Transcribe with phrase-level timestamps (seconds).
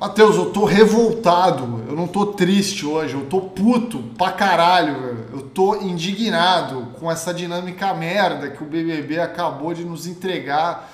[0.00, 5.42] Matheus, eu tô revoltado, eu não tô triste hoje, eu tô puto pra caralho, eu
[5.42, 10.90] tô indignado com essa dinâmica merda que o BBB acabou de nos entregar,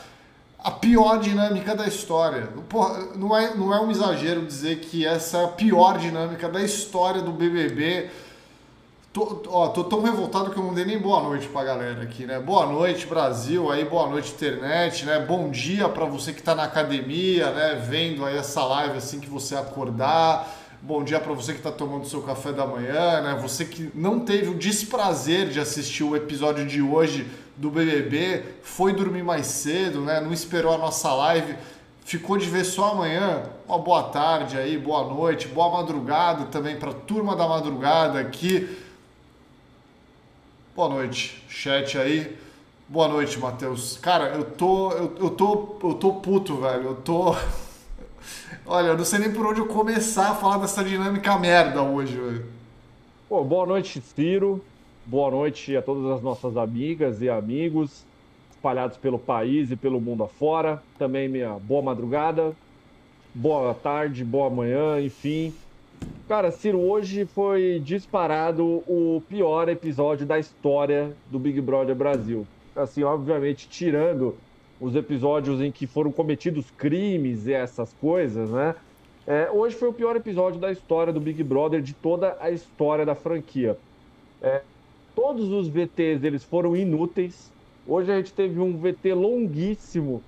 [0.58, 2.48] a pior dinâmica da história.
[2.68, 6.60] Porra, não, é, não é um exagero dizer que essa é a pior dinâmica da
[6.60, 8.10] história do BBB
[9.16, 12.26] Tô, ó, tô tão revoltado que eu não dei nem boa noite pra galera aqui,
[12.26, 12.38] né?
[12.38, 15.18] Boa noite, Brasil, aí boa noite, internet, né?
[15.18, 17.82] Bom dia para você que tá na academia, né?
[17.82, 20.46] Vendo aí essa live assim que você acordar.
[20.82, 23.38] Bom dia para você que está tomando seu café da manhã, né?
[23.40, 28.92] Você que não teve o desprazer de assistir o episódio de hoje do BBB, foi
[28.92, 30.20] dormir mais cedo, né?
[30.20, 31.56] Não esperou a nossa live,
[32.04, 33.44] ficou de ver só amanhã.
[33.66, 38.84] Uma boa tarde aí, boa noite, boa madrugada também para turma da madrugada aqui.
[40.76, 42.36] Boa noite, chat aí.
[42.86, 43.96] Boa noite, Matheus.
[43.96, 46.88] Cara, eu tô, eu, eu tô, eu tô puto, velho.
[46.88, 47.34] Eu tô
[48.66, 52.20] Olha, eu não sei nem por onde eu começar a falar dessa dinâmica merda hoje,
[52.20, 52.44] velho.
[53.26, 54.62] Pô, boa noite, Ciro.
[55.06, 58.04] Boa noite a todas as nossas amigas e amigos
[58.50, 60.82] espalhados pelo país e pelo mundo afora.
[60.98, 62.54] Também minha boa madrugada,
[63.34, 65.54] boa tarde, boa manhã, enfim.
[66.28, 72.46] Cara, Ciro, hoje foi disparado o pior episódio da história do Big Brother Brasil.
[72.74, 74.36] Assim, obviamente, tirando
[74.80, 78.74] os episódios em que foram cometidos crimes e essas coisas, né?
[79.26, 83.06] É, hoje foi o pior episódio da história do Big Brother, de toda a história
[83.06, 83.78] da franquia.
[84.40, 84.62] É,
[85.14, 87.52] todos os VTs eles foram inúteis.
[87.84, 90.24] Hoje a gente teve um VT longuíssimo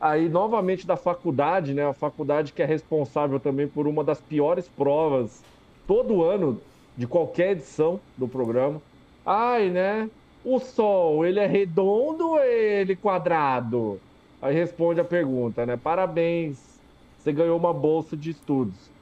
[0.00, 1.86] aí novamente da faculdade, né?
[1.86, 5.42] A faculdade que é responsável também por uma das piores provas
[5.86, 6.60] todo ano
[6.96, 8.82] de qualquer edição do programa.
[9.24, 10.10] Ai, né?
[10.44, 14.00] O Sol, ele é redondo ou ele quadrado?
[14.40, 15.76] Aí responde a pergunta, né?
[15.76, 16.80] Parabéns,
[17.16, 18.92] você ganhou uma bolsa de estudos.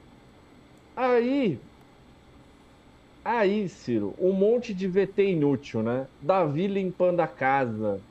[0.95, 1.65] Aí,
[3.23, 6.09] aí, Ciro, um monte de VT inútil, né?
[6.19, 8.05] Davi limpando a casa,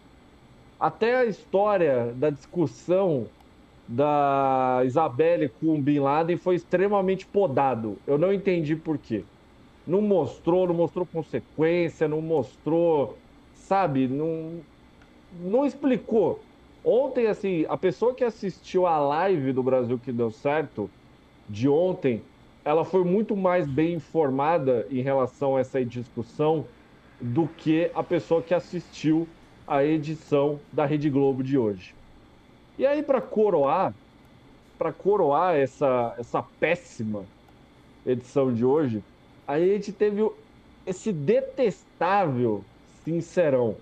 [0.79, 3.27] até a história da discussão
[3.87, 7.99] da Isabelle com Bin Laden foi extremamente podado.
[8.07, 9.25] Eu não entendi por quê.
[9.87, 13.19] Não mostrou, não mostrou consequência, não mostrou,
[13.53, 14.61] sabe, não,
[15.41, 16.41] não explicou.
[16.83, 20.91] Ontem, assim, a pessoa que assistiu a live do Brasil que deu certo,
[21.49, 22.23] de ontem,
[22.65, 26.67] ela foi muito mais bem informada em relação a essa discussão
[27.21, 29.29] do que a pessoa que assistiu
[29.67, 31.95] a edição da Rede Globo de hoje.
[32.79, 33.95] E aí, para coroar,
[34.79, 37.25] para coroar essa, essa péssima
[38.05, 39.03] edição de hoje,
[39.47, 40.29] a gente teve
[40.87, 42.65] esse detestável
[43.05, 43.77] sincerão.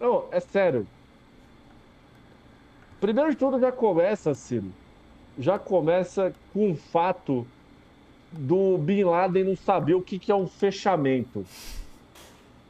[0.00, 0.86] Não, é sério.
[3.00, 4.72] Primeiro de tudo, já começa, Ciro.
[5.38, 7.46] Já começa com o fato
[8.32, 11.44] do Bin Laden não saber o que, que é um fechamento.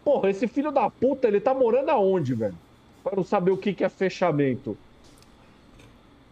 [0.08, 2.54] Porra, esse filho da puta, ele tá morando aonde, velho?
[3.04, 4.74] Pra não saber o que, que é fechamento.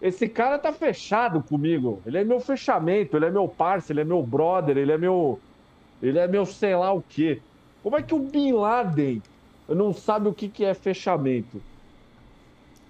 [0.00, 2.00] Esse cara tá fechado comigo.
[2.06, 5.38] Ele é meu fechamento, ele é meu parceiro, ele é meu brother, ele é meu.
[6.02, 7.42] Ele é meu sei lá o quê.
[7.82, 9.22] Como é que o Bin Laden
[9.68, 11.60] não sabe o que, que é fechamento?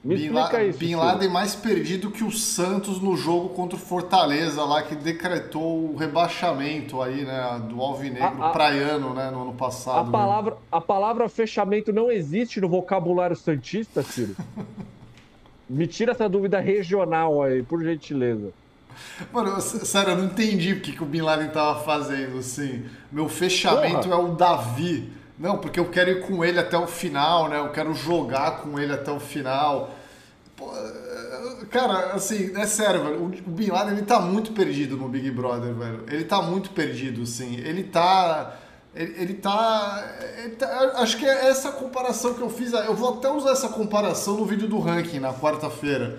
[0.04, 0.78] Me Bin explica isso.
[0.78, 5.90] Bin Laden mais perdido que o Santos no jogo contra o Fortaleza, lá que decretou
[5.90, 9.98] o rebaixamento aí, né, do Alvinegro a, a, praiano, né, no ano passado.
[9.98, 10.12] A né?
[10.12, 10.56] palavra, né?
[10.70, 14.36] a palavra fechamento não existe no vocabulário santista, Ciro.
[15.68, 18.52] Me tira essa dúvida regional aí, por gentileza.
[19.32, 22.84] Mano, sério, eu não entendi o que, que o Bin Laden tava fazendo, assim.
[23.10, 24.14] Meu fechamento Porra.
[24.14, 25.10] é o Davi.
[25.38, 27.58] Não, porque eu quero ir com ele até o final, né?
[27.58, 29.94] Eu quero jogar com ele até o final.
[30.56, 30.70] Pô,
[31.70, 33.24] cara, assim, é sério, velho.
[33.24, 36.04] O Bin Laden, ele tá muito perdido no Big Brother, velho.
[36.08, 37.56] Ele tá muito perdido, assim.
[37.56, 38.56] Ele tá...
[38.94, 40.10] Ele, ele, tá,
[40.42, 40.92] ele tá.
[40.94, 42.72] Acho que é essa comparação que eu fiz.
[42.72, 46.18] Eu vou até usar essa comparação no vídeo do ranking na quarta-feira.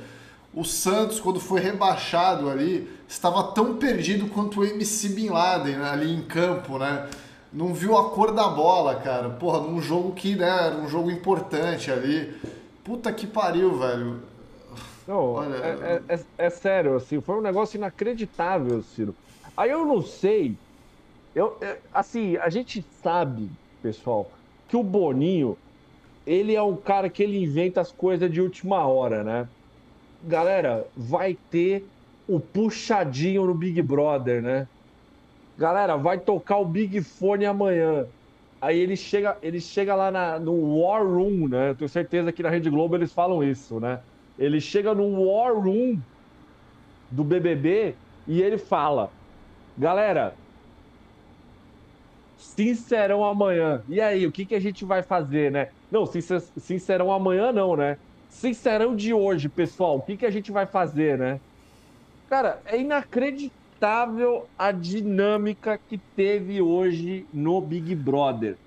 [0.54, 5.90] O Santos, quando foi rebaixado ali, estava tão perdido quanto o MC Bin Laden né,
[5.90, 7.08] ali em campo, né?
[7.52, 9.30] Não viu a cor da bola, cara.
[9.30, 12.36] Porra, num jogo que, né, era um jogo importante ali.
[12.84, 14.22] Puta que pariu, velho.
[15.08, 19.16] Não, Olha, é, é, é, é, sério, assim, foi um negócio inacreditável, Ciro.
[19.56, 20.56] Aí eu não sei.
[21.34, 23.50] Eu, é, assim, a gente sabe,
[23.82, 24.30] pessoal,
[24.68, 25.58] que o Boninho,
[26.26, 29.48] ele é um cara que ele inventa as coisas de última hora, né?
[30.24, 31.88] Galera, vai ter
[32.28, 34.68] o puxadinho no Big Brother, né?
[35.58, 38.08] Galera, vai tocar o Big Fone amanhã.
[38.62, 41.70] Aí ele chega, ele chega lá na, no War Room, né?
[41.72, 44.02] Eu tenho certeza que na Rede Globo eles falam isso, né?
[44.38, 46.00] Ele chega no War Room
[47.10, 47.96] do BBB
[48.28, 49.12] E ele fala:
[49.78, 50.40] Galera,
[52.38, 53.84] Sincerão amanhã.
[53.88, 55.72] E aí, o que, que a gente vai fazer, né?
[55.90, 57.98] Não, Sincerão amanhã não, né?
[58.30, 59.98] Sincerão de hoje, pessoal.
[59.98, 61.42] O que, que a gente vai fazer, né?
[62.28, 63.67] Cara, é inacreditável
[64.58, 68.58] a dinâmica que teve hoje no Big Brother.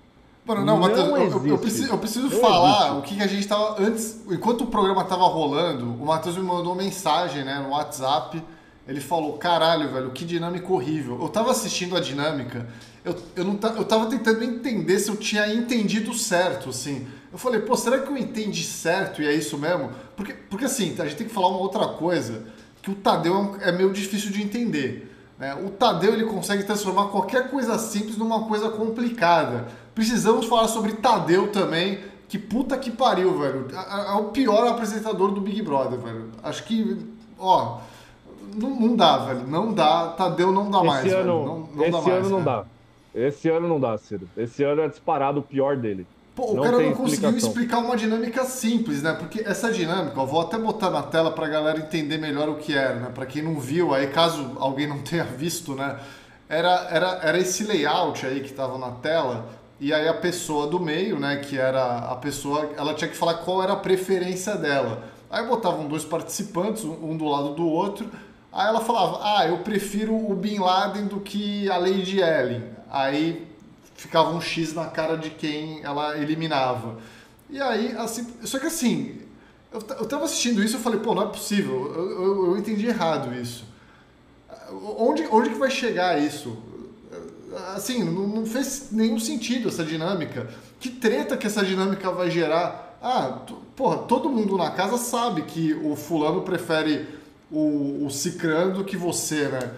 [0.45, 2.97] Mano, não, não Matheus, eu, eu, preciso, eu preciso falar existe.
[2.97, 3.81] o que, que a gente tava.
[3.81, 8.41] Antes, enquanto o programa tava rolando, o Matheus me mandou uma mensagem né, no WhatsApp.
[8.87, 11.19] Ele falou: caralho, velho, que dinâmica horrível.
[11.21, 12.67] Eu tava assistindo a dinâmica
[13.03, 17.07] eu, eu, não eu tava tentando entender se eu tinha entendido certo, assim.
[17.31, 19.89] Eu falei, pô, será que eu entendi certo e é isso mesmo?
[20.15, 22.45] Porque, porque assim, a gente tem que falar uma outra coisa,
[22.81, 25.11] que o Tadeu é, é meio difícil de entender.
[25.37, 25.55] Né?
[25.55, 29.67] O Tadeu ele consegue transformar qualquer coisa simples numa coisa complicada.
[29.93, 31.99] Precisamos falar sobre Tadeu também,
[32.29, 33.67] que puta que pariu, velho.
[33.73, 36.29] É, o pior apresentador do Big Brother, velho.
[36.43, 36.97] Acho que,
[37.37, 37.79] ó,
[38.55, 39.47] não, não dá, velho.
[39.47, 40.09] Não dá.
[40.09, 41.45] Tadeu não dá esse mais, ano, velho.
[41.45, 42.65] Não, não esse dá ano não dá.
[43.13, 44.29] Esse ano não dá, Ciro.
[44.37, 46.07] Esse ano é disparado o pior dele.
[46.35, 49.13] Pô, o cara não conseguiu explicar uma dinâmica simples, né?
[49.13, 52.73] Porque essa dinâmica, eu vou até botar na tela pra galera entender melhor o que
[52.73, 53.11] era, né?
[53.13, 55.99] Pra quem não viu, aí caso alguém não tenha visto, né?
[56.47, 59.49] Era, era, era esse layout aí que tava na tela,
[59.79, 61.37] e aí a pessoa do meio, né?
[61.37, 65.03] Que era a pessoa, ela tinha que falar qual era a preferência dela.
[65.29, 68.09] Aí botavam dois participantes, um do lado do outro,
[68.53, 73.50] aí ela falava, ah, eu prefiro o Bin Laden do que a Lady Ellen aí
[74.01, 76.97] ficava um X na cara de quem ela eliminava.
[77.47, 79.21] E aí, assim, só que assim,
[79.71, 82.87] eu, eu tava assistindo isso e falei, pô, não é possível, eu, eu, eu, entendi
[82.87, 83.63] errado isso.
[84.97, 86.57] Onde, onde que vai chegar isso?
[87.75, 90.49] Assim, não, não fez nenhum sentido essa dinâmica.
[90.79, 92.97] Que treta que essa dinâmica vai gerar?
[93.03, 93.41] Ah,
[93.75, 97.07] porra, todo mundo na casa sabe que o fulano prefere
[97.51, 99.71] o, o cicrano do que você, né?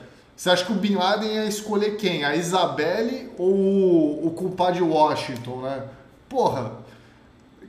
[0.44, 2.26] Você acha que o Bin Laden ia escolher quem?
[2.26, 5.84] A Isabelle ou o, o culpado de Washington, né?
[6.28, 6.74] Porra.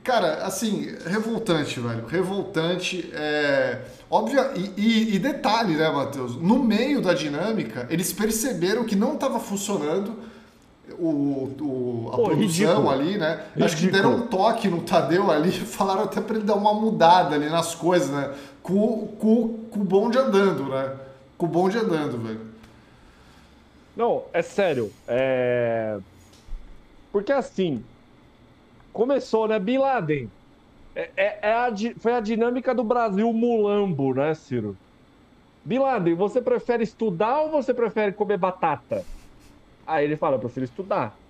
[0.03, 2.05] Cara, assim, revoltante, velho.
[2.05, 3.09] Revoltante.
[3.13, 3.79] É...
[4.11, 6.35] Óbvio, e, e, e detalhe, né, Matheus?
[6.35, 10.13] No meio da dinâmica, eles perceberam que não estava funcionando
[10.99, 12.89] o, o, a Pô, produção ridículo.
[12.89, 13.29] ali, né?
[13.35, 13.65] Ridículo.
[13.65, 17.35] Acho que deram um toque no Tadeu ali, falaram até para ele dar uma mudada
[17.35, 18.33] ali nas coisas, né?
[18.61, 20.91] Com, com, com o bonde andando, né?
[21.37, 22.54] Com o bonde andando, velho.
[23.95, 24.91] Não, é sério.
[25.07, 25.99] É...
[27.11, 27.83] Porque assim,
[28.91, 29.57] começou, né?
[29.59, 30.29] Bin Laden.
[30.95, 31.69] É, é, é a,
[31.99, 34.77] foi a dinâmica do Brasil mulambo, né, Ciro?
[35.63, 39.07] Bin Laden, você prefere estudar ou você prefere comer batata?
[39.85, 41.21] Aí ele fala, eu prefiro estudar.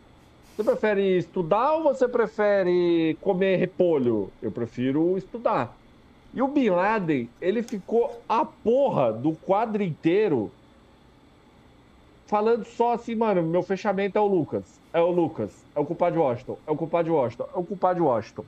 [0.56, 4.34] Você prefere estudar ou você prefere comer repolho?
[4.42, 5.78] Eu prefiro estudar.
[6.34, 10.56] E o Bin Laden, ele ficou a porra do quadro inteiro
[12.36, 14.78] falando só assim, mano, meu fechamento é o Lucas.
[14.92, 15.66] É o Lucas.
[15.74, 16.58] É o culpado de Washington.
[16.68, 17.48] É o culpado de Washington.
[17.56, 18.44] É o culpado de Washington.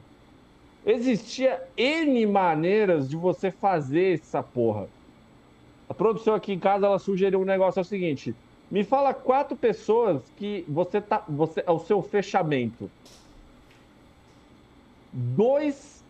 [0.86, 4.90] Existia N maneiras de você fazer essa porra.
[5.88, 8.36] A produção aqui em casa, ela sugeriu um negócio é o seguinte.
[8.70, 11.24] Me fala quatro pessoas que você tá.
[11.30, 12.92] Você, é o seu fechamento.
[15.14, 16.04] Dois,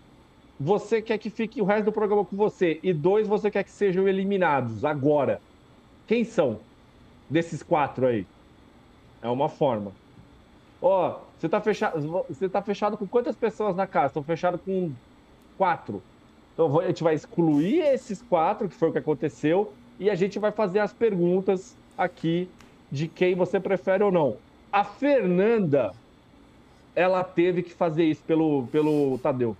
[0.59, 2.79] você quer que fique o resto do programa com você.
[2.81, 5.39] E dois, você quer que sejam eliminados agora.
[6.07, 6.65] Quem são?
[7.29, 8.25] Desses quatro aí?
[9.21, 9.91] É uma forma.
[10.81, 14.07] Ó, oh, você tá fechado, você tá fechado com quantas pessoas na casa?
[14.07, 14.91] Estão fechado com
[15.57, 16.01] quatro.
[16.53, 20.39] Então a gente vai excluir esses quatro, que foi o que aconteceu, e a gente
[20.39, 22.49] vai fazer as perguntas aqui
[22.91, 24.37] de quem você prefere ou não.
[24.71, 25.93] A Fernanda,
[26.95, 29.55] ela teve que fazer isso pelo, pelo Tadeu.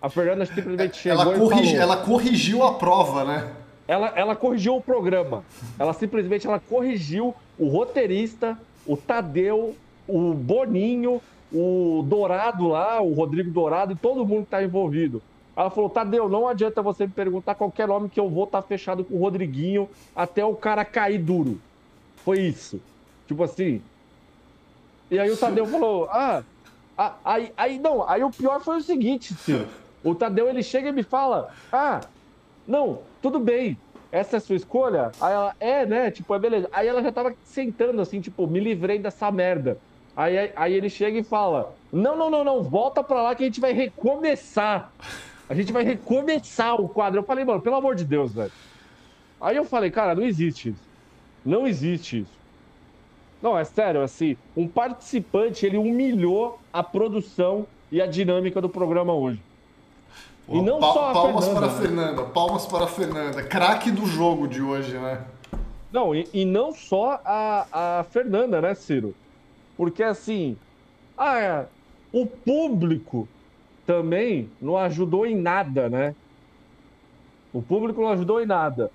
[0.00, 1.76] A Fernanda simplesmente chegou ela corrigi.
[1.76, 3.52] Ela corrigiu a prova, né?
[3.88, 5.42] Ela, ela corrigiu o programa.
[5.78, 9.74] Ela simplesmente ela corrigiu o roteirista, o Tadeu,
[10.06, 15.22] o Boninho, o Dourado lá, o Rodrigo Dourado e todo mundo que está envolvido.
[15.56, 18.68] Ela falou: Tadeu, não adianta você me perguntar qualquer nome que eu vou estar tá
[18.68, 21.58] fechado com o Rodriguinho até o cara cair duro.
[22.16, 22.80] Foi isso.
[23.26, 23.80] Tipo assim.
[25.10, 26.42] E aí o Tadeu falou: Ah,
[27.24, 29.66] aí, aí não, aí o pior foi o seguinte, Ciro.
[30.04, 32.02] O Tadeu ele chega e me fala: Ah,
[32.66, 33.76] não, tudo bem,
[34.10, 35.12] essa é a sua escolha?
[35.20, 36.10] Aí ela, é, né?
[36.10, 36.68] Tipo, é beleza.
[36.72, 39.78] Aí ela já tava sentando assim, tipo, me livrei dessa merda.
[40.16, 43.46] Aí, aí ele chega e fala: Não, não, não, não, volta pra lá que a
[43.46, 44.92] gente vai recomeçar.
[45.48, 47.20] A gente vai recomeçar o quadro.
[47.20, 48.52] Eu falei, mano, pelo amor de Deus, velho.
[49.40, 50.82] Aí eu falei, cara, não existe isso.
[51.44, 52.38] Não existe isso.
[53.40, 59.14] Não, é sério, assim, um participante, ele humilhou a produção e a dinâmica do programa
[59.14, 59.40] hoje.
[60.48, 61.80] E não pa só a palmas Fernanda, para a né?
[61.80, 65.24] Fernanda, palmas para a Fernanda, craque do jogo de hoje, né?
[65.92, 69.14] Não, e, e, não só a, a Fernanda, né, Ciro?
[69.76, 70.56] Porque assim,
[71.16, 71.66] ah, é,
[72.12, 73.28] o público
[73.86, 76.14] também não ajudou em nada, né?
[77.52, 78.90] O público não ajudou em nada.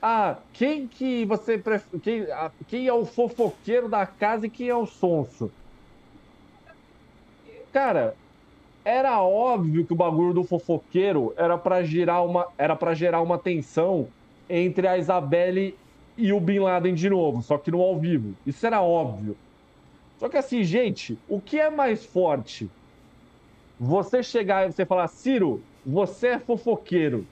[0.00, 2.00] Ah, quem que você prefere.
[2.02, 2.26] Quem,
[2.68, 5.50] quem é o fofoqueiro da casa e quem é o sonso?
[7.72, 8.14] Cara,
[8.84, 13.38] era óbvio que o bagulho do fofoqueiro era para gerar uma era para gerar uma
[13.38, 14.08] tensão
[14.48, 15.74] entre a Isabelle
[16.18, 18.34] e o Bin Laden de novo, só que no ao vivo.
[18.46, 19.36] Isso era óbvio.
[20.18, 22.70] Só que assim, gente, o que é mais forte?
[23.80, 27.26] Você chegar e você falar, Ciro, você é fofoqueiro.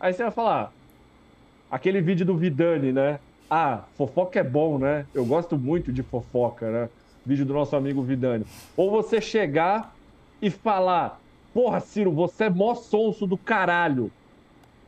[0.00, 0.72] Aí você vai falar,
[1.70, 3.20] aquele vídeo do Vidani, né?
[3.48, 5.06] Ah, fofoca é bom, né?
[5.14, 6.88] Eu gosto muito de fofoca, né?
[7.24, 8.44] Vídeo do nosso amigo Vidani.
[8.76, 9.95] Ou você chegar
[10.40, 11.20] e falar,
[11.52, 14.10] porra, Ciro, você é mó sonso do caralho.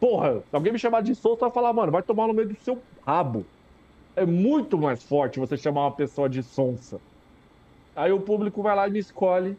[0.01, 2.57] Porra, se alguém me chamar de sonso, vai falar, mano, vai tomar no meio do
[2.57, 3.45] seu rabo.
[4.15, 7.01] É muito mais forte você chamar uma pessoa de sonsa.
[7.95, 9.57] Aí o público vai lá e me escolhe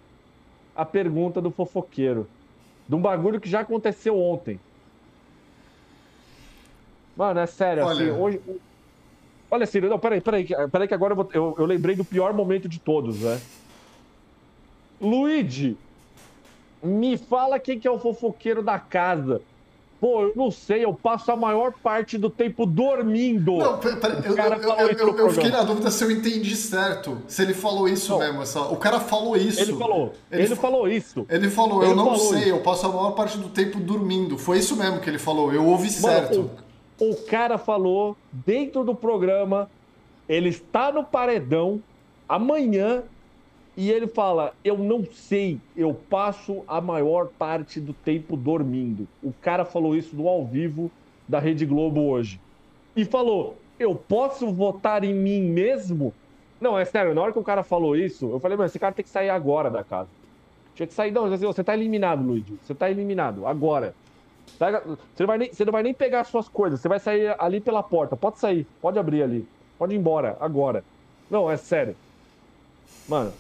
[0.75, 2.27] a pergunta do fofoqueiro.
[2.87, 4.59] De um bagulho que já aconteceu ontem.
[7.15, 8.11] Mano, é sério, assim, Olha...
[8.11, 8.41] assim, hoje.
[9.51, 11.29] Olha, Ciro, não, peraí, peraí, peraí, que agora eu, vou...
[11.33, 13.41] eu, eu lembrei do pior momento de todos, né?
[15.01, 15.77] Luigi,
[16.83, 19.41] me fala quem que é o fofoqueiro da casa.
[19.99, 23.57] Pô, eu não sei, eu passo a maior parte do tempo dormindo.
[23.57, 27.17] Não, pera, eu, eu, eu, eu fiquei na dúvida se eu entendi certo.
[27.27, 28.19] Se ele falou isso não.
[28.19, 28.41] mesmo.
[28.41, 29.59] Essa, o cara falou isso.
[29.59, 30.13] Ele falou.
[30.31, 31.25] Ele, ele falou isso.
[31.29, 32.49] Ele falou, ele eu não sei, isso.
[32.49, 34.37] eu passo a maior parte do tempo dormindo.
[34.37, 36.49] Foi isso mesmo que ele falou, eu ouvi Mano, certo.
[36.97, 39.69] O, o cara falou dentro do programa,
[40.29, 41.81] ele está no paredão,
[42.27, 43.03] amanhã
[43.79, 49.07] e ele fala: Eu não sei, eu passo a maior parte do tempo dormindo.
[49.23, 50.91] O cara falou isso no ao vivo
[51.25, 52.41] da Rede Globo hoje.
[52.93, 56.13] E falou: Eu posso votar em mim mesmo?
[56.59, 58.93] Não, é sério, na hora que o cara falou isso, eu falei: Mano, esse cara
[58.93, 60.09] tem que sair agora da casa.
[60.75, 61.11] Tinha que sair.
[61.11, 62.59] Não, você tá eliminado, Luigi.
[62.61, 63.95] Você tá eliminado, agora.
[64.45, 67.61] Você não, vai nem, você não vai nem pegar suas coisas, você vai sair ali
[67.61, 68.17] pela porta.
[68.17, 69.47] Pode sair, pode abrir ali.
[69.77, 70.83] Pode ir embora, agora.
[71.31, 71.95] Não, é sério.
[73.07, 73.31] Mano,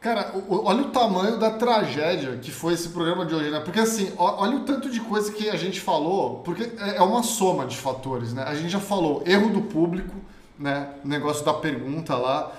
[0.00, 3.60] Cara, olha o tamanho da tragédia que foi esse programa de hoje, né?
[3.60, 7.22] Porque assim, olha o tanto de coisa que a gente falou, porque é, é uma
[7.22, 8.42] soma de fatores, né?
[8.44, 10.14] A gente já falou erro do público,
[10.58, 10.88] né?
[11.04, 12.50] Negócio da pergunta lá.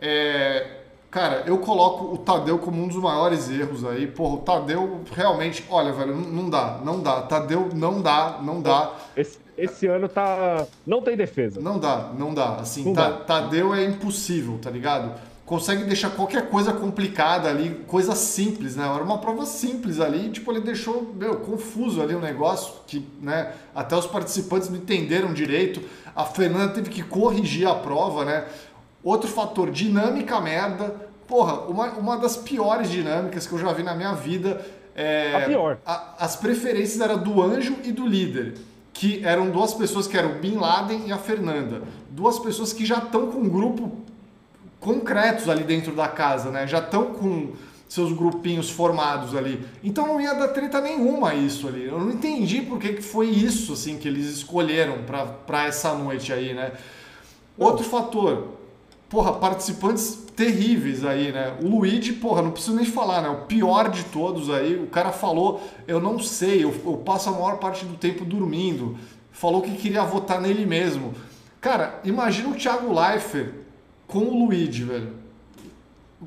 [0.00, 0.84] É...
[1.10, 4.06] Cara, eu coloco o Tadeu como um dos maiores erros aí.
[4.06, 7.22] Porra, o Tadeu realmente, olha, velho, não dá, não dá.
[7.22, 8.92] Tadeu não dá, não dá.
[9.14, 10.66] Esse, esse ano tá.
[10.86, 11.60] Não tem defesa.
[11.60, 12.56] Não dá, não dá.
[12.56, 13.12] Assim, não dá.
[13.12, 15.12] Tadeu é impossível, tá ligado?
[15.46, 18.84] Consegue deixar qualquer coisa complicada ali, coisa simples, né?
[18.84, 23.06] Era uma prova simples ali, tipo, ele deixou, meu, confuso ali o um negócio, que,
[23.22, 25.80] né, até os participantes não entenderam direito.
[26.14, 28.44] A Fernanda teve que corrigir a prova, né?
[29.04, 31.06] Outro fator, dinâmica merda.
[31.28, 34.66] Porra, uma, uma das piores dinâmicas que eu já vi na minha vida.
[34.96, 35.78] É, a pior.
[35.86, 38.54] A, as preferências eram do anjo e do líder
[38.92, 41.82] que eram duas pessoas que eram o Bin Laden e a Fernanda.
[42.08, 43.92] Duas pessoas que já estão com um grupo
[44.80, 46.66] concretos ali dentro da casa, né?
[46.66, 47.52] Já estão com
[47.88, 49.64] seus grupinhos formados ali.
[49.82, 51.84] Então não ia dar treta nenhuma isso ali.
[51.84, 54.98] Eu não entendi por que, que foi isso assim que eles escolheram
[55.46, 56.72] para essa noite aí, né?
[57.56, 58.48] Outro fator,
[59.08, 61.56] porra, participantes terríveis aí, né?
[61.62, 63.28] O Luigi, porra, não preciso nem falar, né?
[63.28, 64.76] O pior de todos aí.
[64.76, 68.98] O cara falou, eu não sei, eu, eu passo a maior parte do tempo dormindo.
[69.30, 71.14] Falou que queria votar nele mesmo.
[71.60, 73.65] Cara, imagina o Thiago Leifert
[74.06, 75.12] com o Luigi, velho.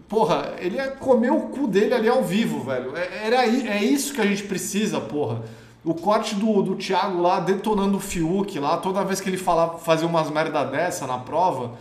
[0.08, 2.96] Porra, ele ia comer o cu dele ali ao vivo, velho.
[2.96, 5.44] É, era, é isso que a gente precisa, porra.
[5.84, 9.78] O corte do, do Thiago lá detonando o Fiuk lá, toda vez que ele fala,
[9.80, 11.74] fazer umas merda dessa na prova.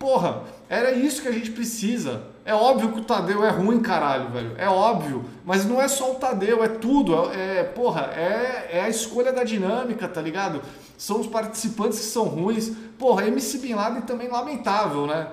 [0.00, 2.22] Porra, era isso que a gente precisa.
[2.42, 4.54] É óbvio que o Tadeu é ruim, caralho, velho.
[4.56, 5.26] É óbvio.
[5.44, 7.30] Mas não é só o Tadeu, é tudo.
[7.30, 10.62] É, é porra, é, é a escolha da dinâmica, tá ligado?
[10.96, 12.72] São os participantes que são ruins.
[12.98, 15.26] Porra, MC Bin Laden também lamentável, né?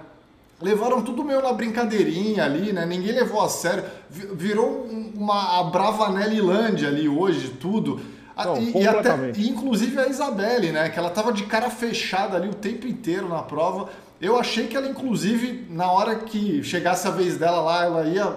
[0.62, 2.86] Levaram tudo meio na brincadeirinha ali, né?
[2.86, 3.86] Ninguém levou a sério.
[4.10, 8.02] Virou uma a Bravanelilândia ali hoje, tudo.
[8.36, 10.90] Não, e, e, até, inclusive a Isabelle, né?
[10.90, 13.90] Que ela tava de cara fechada ali o tempo inteiro na prova.
[14.20, 18.36] Eu achei que ela, inclusive, na hora que chegasse a vez dela lá, ela ia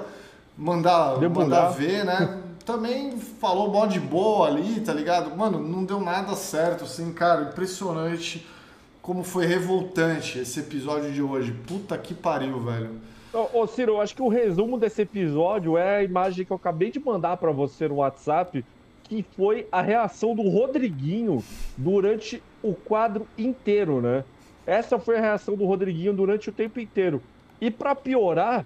[0.56, 2.38] mandar, mandar ver, né?
[2.64, 5.34] também falou mó de boa ali, tá ligado?
[5.36, 8.46] Mano, não deu nada certo, assim, cara, impressionante
[9.02, 11.52] como foi revoltante esse episódio de hoje.
[11.66, 12.90] Puta que pariu, velho.
[13.32, 16.56] Ô, ô Ciro, eu acho que o resumo desse episódio é a imagem que eu
[16.56, 18.64] acabei de mandar para você no WhatsApp,
[19.04, 21.42] que foi a reação do Rodriguinho
[21.76, 24.22] durante o quadro inteiro, né?
[24.66, 27.22] Essa foi a reação do Rodriguinho durante o tempo inteiro.
[27.60, 28.64] E para piorar,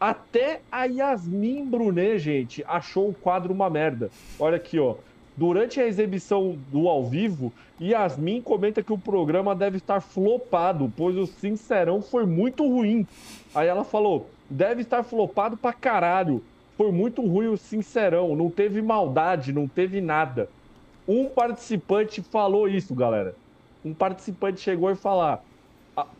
[0.00, 4.10] até a Yasmin Brunet, gente, achou o quadro uma merda.
[4.38, 4.96] Olha aqui, ó.
[5.36, 11.16] Durante a exibição do ao vivo, Yasmin comenta que o programa deve estar flopado, pois
[11.16, 13.06] o Sincerão foi muito ruim.
[13.54, 16.42] Aí ela falou: deve estar flopado pra caralho.
[16.76, 20.48] Foi muito ruim o Sincerão, não teve maldade, não teve nada.
[21.08, 23.34] Um participante falou isso, galera.
[23.86, 25.44] Um participante chegou e falar: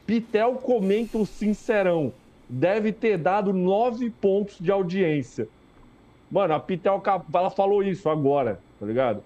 [0.06, 2.12] Pitel comenta o Sincerão
[2.48, 5.48] deve ter dado nove pontos de audiência.
[6.30, 7.02] Mano, a Pitel
[7.34, 9.20] ela falou isso agora, tá ligado?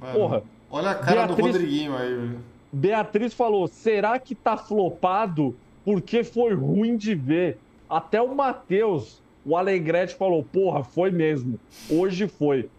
[0.00, 0.42] Mano, Porra.
[0.70, 2.40] Olha a cara Beatriz, do Rodriguinho aí, velho.
[2.72, 7.58] Beatriz falou: será que tá flopado porque foi ruim de ver?
[7.88, 11.60] Até o Matheus, o Alegrete, falou: porra, foi mesmo.
[11.90, 12.70] Hoje foi.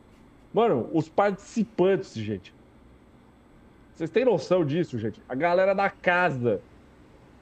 [0.51, 2.56] Mano, os participantes, gente.
[3.97, 5.21] Vocês têm noção disso, gente?
[5.27, 6.61] A galera da casa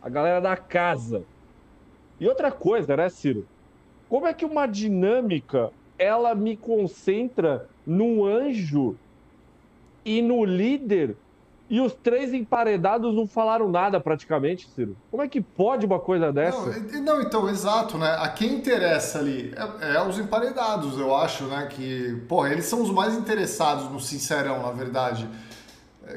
[0.06, 1.24] a galera da casa.
[2.20, 3.48] E outra coisa, né, Ciro?
[4.08, 8.96] Como é que uma dinâmica ela me concentra no anjo
[10.06, 11.18] e no líder
[11.68, 14.96] e os três emparedados não falaram nada praticamente, Ciro?
[15.10, 16.80] Como é que pode uma coisa dessa?
[16.80, 18.16] Não, não então, exato, né?
[18.20, 21.66] A quem interessa ali é, é, os emparedados, eu acho, né?
[21.66, 25.28] Que, pô, eles são os mais interessados no Sincerão, na verdade.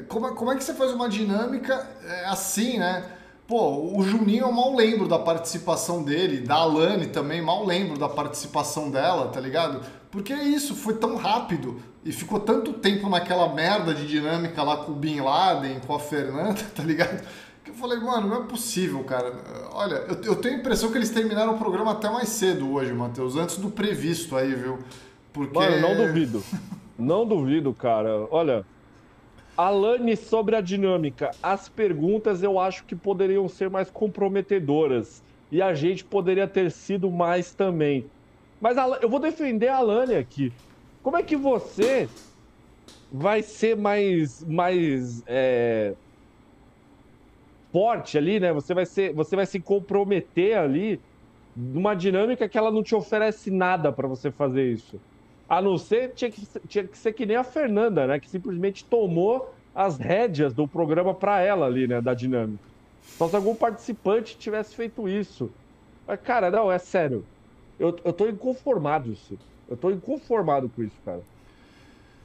[0.07, 3.05] Como, é, como é que você faz uma dinâmica é, assim, né?
[3.47, 8.07] Pô, o Juninho eu mal lembro da participação dele, da Alane também, mal lembro da
[8.07, 9.81] participação dela, tá ligado?
[10.11, 14.77] Porque é isso, foi tão rápido e ficou tanto tempo naquela merda de dinâmica lá
[14.77, 17.25] com o Bin Laden, com a Fernanda, tá ligado?
[17.63, 19.33] Que eu falei, mano, não é possível, cara.
[19.73, 22.93] Olha, eu, eu tenho a impressão que eles terminaram o programa até mais cedo hoje,
[22.93, 24.77] Matheus, antes do previsto aí, viu?
[25.33, 25.57] Porque.
[25.57, 26.43] Mano, não duvido.
[26.97, 28.27] não duvido, cara.
[28.29, 28.63] Olha,
[29.67, 35.73] Alane, sobre a dinâmica, as perguntas eu acho que poderiam ser mais comprometedoras e a
[35.73, 38.09] gente poderia ter sido mais também.
[38.59, 40.53] Mas eu vou defender a Alane aqui.
[41.01, 42.09] Como é que você
[43.11, 45.95] vai ser mais, mais é,
[47.71, 48.53] forte ali, né?
[48.53, 51.03] Você vai, ser, você vai se comprometer ali
[51.55, 55.01] numa dinâmica que ela não te oferece nada para você fazer isso.
[55.49, 58.19] A não ser, tinha que, tinha que ser que nem a Fernanda, né?
[58.19, 62.01] Que simplesmente tomou as rédeas do programa para ela ali, né?
[62.01, 62.69] Da dinâmica.
[63.17, 65.57] Só se algum participante tivesse feito isso.
[66.07, 67.29] Mas, cara, não, é sério.
[67.79, 69.39] Eu, eu tô inconformado, isso.
[69.67, 71.27] Eu tô inconformado com isso, cara.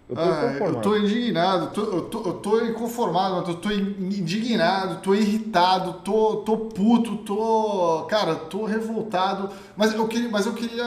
[0.06, 5.00] Eu tô, ah, eu tô indignado, tô, eu, tô, eu tô inconformado, eu tô indignado,
[5.00, 8.04] tô irritado, tô, tô puto, tô.
[8.08, 9.48] Cara, tô revoltado.
[9.74, 10.84] Mas eu, queria, mas eu queria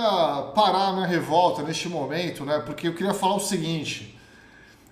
[0.54, 2.60] parar a minha revolta neste momento, né?
[2.60, 4.16] Porque eu queria falar o seguinte.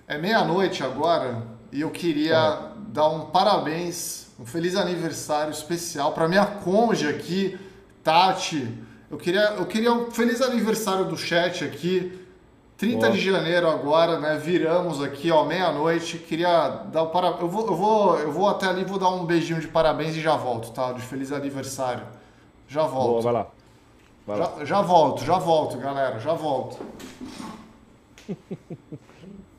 [0.08, 2.58] É meia-noite agora e eu queria é.
[2.88, 7.56] dar um parabéns, um feliz aniversário especial para minha conja aqui,
[8.02, 8.72] Tati.
[9.08, 12.25] Eu queria, eu queria um feliz aniversário do chat aqui.
[12.76, 13.10] 30 Boa.
[13.10, 14.36] de janeiro agora, né?
[14.36, 16.18] Viramos aqui, ó, meia-noite.
[16.18, 17.40] Queria dar o parabéns.
[17.40, 20.20] Eu vou, eu, vou, eu vou até ali, vou dar um beijinho de parabéns e
[20.20, 20.92] já volto, tá?
[20.92, 22.04] De feliz aniversário.
[22.68, 23.22] Já volto.
[23.22, 23.46] Boa, vai lá.
[24.26, 24.64] Vai já, lá.
[24.64, 26.18] já volto, já volto, galera.
[26.18, 26.78] Já volto.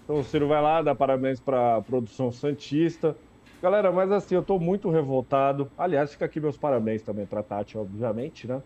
[0.04, 3.16] então o Ciro vai lá, dá parabéns para a produção Santista.
[3.64, 5.72] Galera, mas assim, eu tô muito revoltado.
[5.76, 8.62] Aliás, fica aqui meus parabéns também pra Tati, obviamente, né?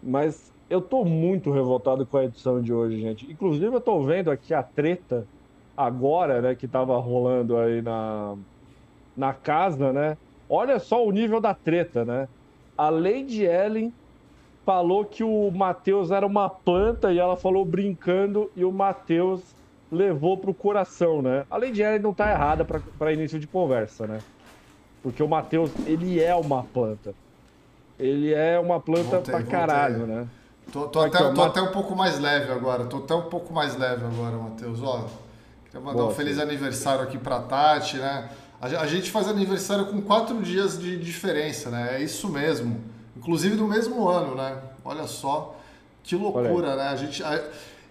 [0.00, 3.30] Mas eu tô muito revoltado com a edição de hoje, gente.
[3.30, 5.26] Inclusive, eu tô vendo aqui a treta
[5.76, 8.36] agora, né, que tava rolando aí na,
[9.16, 10.16] na casa, né?
[10.48, 12.28] Olha só o nível da treta, né?
[12.78, 13.92] A Lady Ellen
[14.64, 19.56] falou que o Matheus era uma planta e ela falou brincando e o Matheus
[19.90, 21.44] levou pro coração, né?
[21.50, 24.18] A Lady Ellen não tá errada para início de conversa, né?
[25.02, 27.12] Porque o Matheus, ele é uma planta.
[27.98, 30.16] Ele é uma planta voltei, pra caralho, voltei.
[30.16, 30.28] né?
[30.72, 32.84] Tô, tô, até, tô até um pouco mais leve agora.
[32.84, 34.80] Tô até um pouco mais leve agora, Matheus.
[34.82, 35.04] Ó,
[35.64, 38.30] queria mandar Boa, um feliz aniversário aqui pra Tati, né?
[38.60, 41.96] A, a, gente faz aniversário com quatro dias de diferença, né?
[41.96, 42.80] É isso mesmo.
[43.16, 44.56] Inclusive no mesmo ano, né?
[44.84, 45.56] Olha só.
[46.04, 46.88] Que loucura, né?
[46.88, 47.22] A gente.
[47.22, 47.42] A,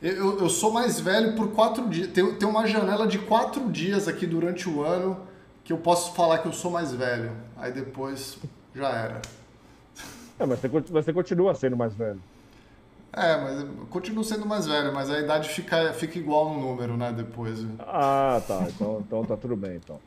[0.02, 2.08] eu, eu sou mais velho por quatro dias.
[2.08, 5.20] Tem, tem uma janela de quatro dias aqui durante o ano
[5.66, 7.32] que eu posso falar que eu sou mais velho.
[7.58, 8.38] Aí depois
[8.74, 9.22] já era.
[10.40, 12.22] É, mas você, você continua sendo mais velho.
[13.12, 16.96] É, mas eu continuo sendo mais velho, mas a idade fica, fica igual no número,
[16.96, 17.66] né, depois.
[17.80, 18.68] Ah, tá.
[18.70, 20.00] Então, então tá tudo bem, então.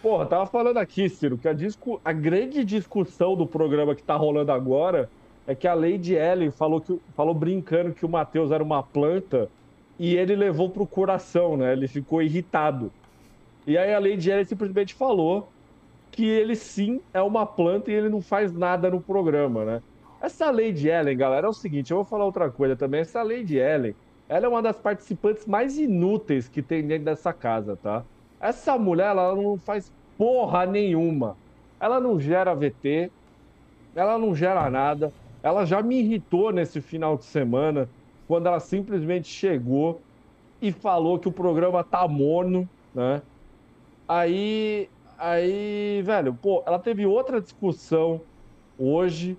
[0.00, 1.56] Porra, tava falando aqui, Ciro, que a,
[2.04, 5.10] a grande discussão do programa que tá rolando agora
[5.46, 9.48] é que a Lady Ellen falou, que, falou brincando que o Matheus era uma planta
[9.98, 11.72] e ele levou pro coração, né?
[11.72, 12.92] Ele ficou irritado.
[13.66, 15.48] E aí a Lady Ellen simplesmente falou
[16.12, 19.82] que ele sim é uma planta e ele não faz nada no programa, né?
[20.26, 23.02] Essa Lady Ellen, galera, é o seguinte, eu vou falar outra coisa também.
[23.02, 23.94] Essa Lady Ellen,
[24.28, 28.04] ela é uma das participantes mais inúteis que tem dentro dessa casa, tá?
[28.40, 31.36] Essa mulher, ela não faz porra nenhuma.
[31.78, 33.12] Ela não gera VT,
[33.94, 35.12] ela não gera nada.
[35.44, 37.88] Ela já me irritou nesse final de semana,
[38.26, 40.02] quando ela simplesmente chegou
[40.60, 43.22] e falou que o programa tá morno, né?
[44.08, 48.20] Aí, aí, velho, pô, ela teve outra discussão
[48.76, 49.38] hoje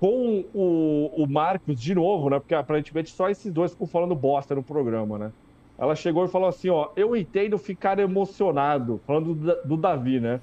[0.00, 2.38] com o, o Marcos de novo, né?
[2.38, 5.32] Porque aparentemente só esses dois ficam falando bosta no programa, né?
[5.78, 10.40] Ela chegou e falou assim, ó, eu entendo ficar emocionado, falando do, do Davi, né?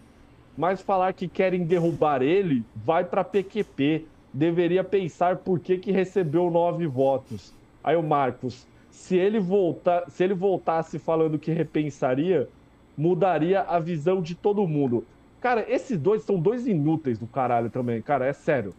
[0.56, 4.06] Mas falar que querem derrubar ele, vai para PQP.
[4.32, 7.52] Deveria pensar por que, que recebeu nove votos.
[7.84, 12.48] Aí o Marcos, se ele voltar, se ele voltasse falando que repensaria,
[12.96, 15.04] mudaria a visão de todo mundo.
[15.42, 18.76] Cara, esses dois são dois inúteis do caralho também, cara, é sério.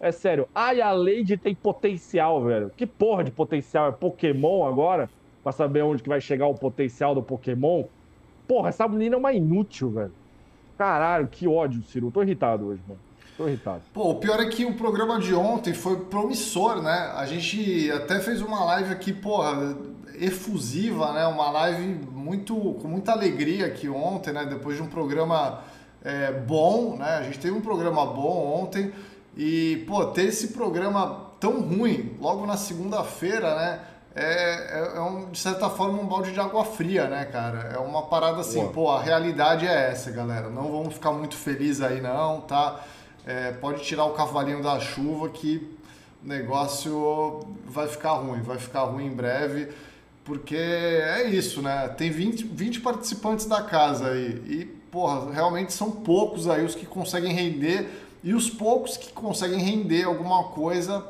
[0.00, 0.48] É sério.
[0.54, 2.70] Ai, a Lady tem potencial, velho.
[2.76, 3.88] Que porra de potencial?
[3.88, 5.10] É Pokémon agora?
[5.42, 7.84] Pra saber onde que vai chegar o potencial do Pokémon?
[8.46, 10.12] Porra, essa menina é uma inútil, velho.
[10.76, 12.10] Caralho, que ódio, Ciro.
[12.10, 13.00] tô irritado hoje, mano.
[13.36, 13.82] Tô irritado.
[13.92, 17.12] Pô, o pior é que o programa de ontem foi promissor, né?
[17.14, 19.76] A gente até fez uma live aqui, porra,
[20.20, 21.26] efusiva, né?
[21.26, 24.44] Uma live muito com muita alegria aqui ontem, né?
[24.44, 25.62] Depois de um programa
[26.02, 27.18] é, bom, né?
[27.18, 28.92] A gente teve um programa bom ontem
[29.36, 33.80] e pô, ter esse programa tão ruim logo na segunda-feira, né?
[34.14, 37.70] É, é, é, um, de certa forma um balde de água fria, né, cara?
[37.72, 40.48] É uma parada assim, pô, a realidade é essa, galera.
[40.48, 42.80] Não vamos ficar muito felizes aí, não, tá?
[43.24, 45.76] É, pode tirar o cavalinho da chuva que
[46.24, 49.68] o negócio vai ficar ruim, vai ficar ruim em breve
[50.28, 51.88] porque é isso, né?
[51.96, 56.84] Tem 20, 20 participantes da casa aí e, porra, realmente são poucos aí os que
[56.84, 57.88] conseguem render
[58.22, 61.06] e os poucos que conseguem render alguma coisa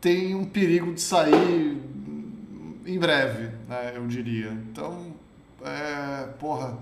[0.00, 1.80] tem um perigo de sair
[2.86, 3.92] em breve, né?
[3.94, 4.52] Eu diria.
[4.70, 5.12] Então,
[5.64, 6.78] é, porra,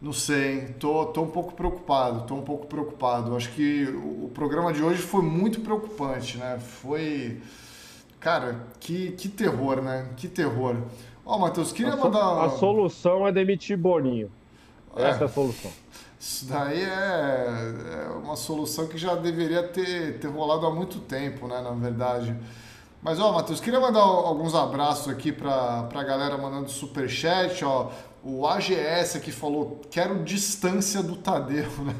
[0.00, 3.34] não sei, tô, tô um pouco preocupado, tô um pouco preocupado.
[3.36, 6.58] Acho que o programa de hoje foi muito preocupante, né?
[6.58, 7.40] Foi
[8.22, 10.08] Cara, que, que terror, né?
[10.16, 10.76] Que terror.
[11.26, 12.44] Ó, oh, Matheus, queria a mandar.
[12.44, 14.30] A solução é demitir Boninho.
[14.96, 15.08] É.
[15.08, 15.70] Essa é, a solução.
[16.22, 21.48] Isso daí é, é, uma solução que já deveria ter, ter rolado há muito tempo,
[21.48, 21.60] né?
[21.60, 22.32] Na verdade.
[23.02, 27.90] Mas, ó, Matheus, queria mandar alguns abraços aqui pra, pra galera mandando superchat, ó.
[28.22, 31.96] O AGS aqui falou, quero distância do Tadeu, né?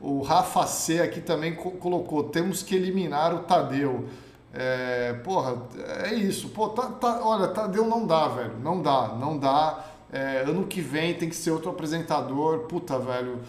[0.00, 4.08] O Rafa C aqui também colocou, temos que eliminar o Tadeu.
[4.54, 5.60] É, porra,
[6.04, 6.50] é isso.
[6.50, 8.56] Pô, tá, tá, olha, Tadeu não dá, velho.
[8.62, 9.95] Não dá, não dá.
[10.16, 12.60] É, ano que vem tem que ser outro apresentador.
[12.60, 13.40] Puta, velho.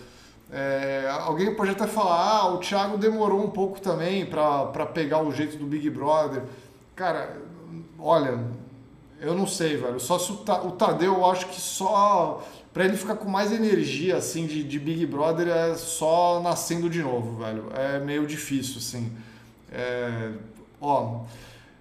[0.51, 5.32] É, alguém pode até falar, ah, o Thiago demorou um pouco também para pegar o
[5.32, 6.43] jeito do Big Brother.
[6.95, 7.38] Cara,
[7.99, 8.39] olha,
[9.19, 9.99] eu não sei, velho.
[9.99, 10.38] Só se o,
[10.71, 15.06] Tadeu, eu acho que só para ele ficar com mais energia assim de, de Big
[15.06, 17.65] Brother é só nascendo de novo, velho.
[17.73, 19.12] É meio difícil, assim.
[19.71, 20.32] É,
[20.80, 21.21] Ó,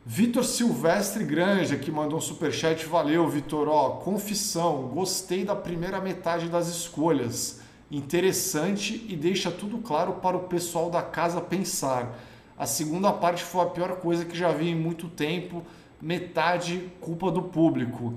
[0.09, 6.49] Vitor Silvestre Granja que mandou um superchat, valeu Vitor, ó, confissão, gostei da primeira metade
[6.49, 12.17] das escolhas, interessante e deixa tudo claro para o pessoal da casa pensar.
[12.57, 15.65] A segunda parte foi a pior coisa que já vi em muito tempo,
[16.01, 18.15] metade culpa do público.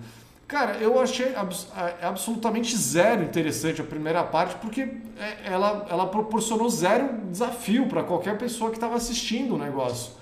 [0.47, 6.05] Cara, eu achei abs é, absolutamente zero interessante a primeira parte, porque é, ela, ela
[6.05, 10.18] proporcionou zero desafio para qualquer pessoa que estava assistindo o negócio.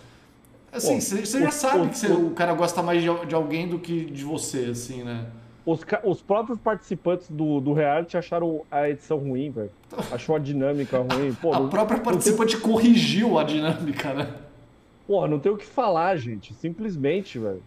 [0.77, 4.23] Assim, você já sabe que o cara gosta mais de, de, alguém do que de
[4.23, 5.25] você, assim, né?
[5.65, 9.71] Os, os próprios participantes do, do reality acharam a edição ruim, velho.
[10.11, 11.33] Achou a dinâmica ruim.
[11.33, 12.61] Pô, a não, própria participante tem...
[12.61, 14.33] corrigiu a dinâmica, né?
[15.05, 16.53] Porra, não tem o que falar, gente.
[16.53, 17.61] Simplesmente, velho.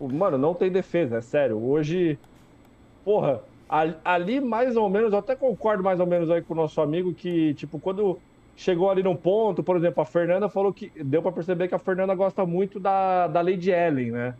[0.00, 1.56] Mano, não tem defesa, é sério.
[1.56, 2.18] Hoje,
[3.04, 3.40] porra,
[4.04, 7.14] ali mais ou menos, eu até concordo mais ou menos aí com o nosso amigo
[7.14, 8.18] que, tipo, quando
[8.56, 11.78] chegou ali num ponto, por exemplo, a Fernanda falou que deu para perceber que a
[11.78, 14.34] Fernanda gosta muito da, da Lady Ellen, né?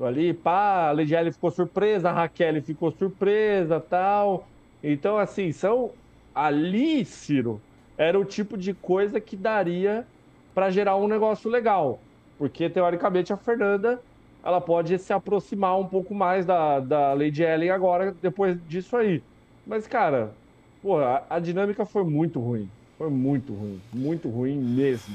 [0.00, 4.46] Ali, pá, a Lady Ellen ficou surpresa, a Raquel ficou surpresa, tal.
[4.82, 5.92] Então, assim, são
[6.34, 7.60] ali, Ciro,
[7.96, 10.06] era o tipo de coisa que daria
[10.54, 12.00] para gerar um negócio legal,
[12.36, 14.00] porque teoricamente a Fernanda
[14.42, 19.24] ela pode se aproximar um pouco mais da, da Lady Ellen agora, depois disso aí.
[19.66, 20.38] Mas, cara,
[20.80, 22.70] porra, a, a dinâmica foi muito ruim.
[22.98, 25.14] Foi muito ruim, muito ruim mesmo.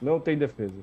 [0.00, 0.74] Não tem defesa.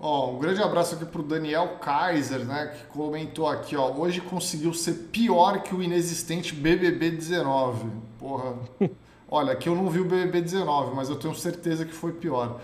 [0.00, 4.74] Ó, um grande abraço aqui pro Daniel Kaiser, né, que comentou aqui, ó, hoje conseguiu
[4.74, 7.88] ser pior que o inexistente BBB 19.
[8.18, 8.54] Porra.
[9.30, 12.60] Olha, aqui eu não vi o BBB 19, mas eu tenho certeza que foi pior.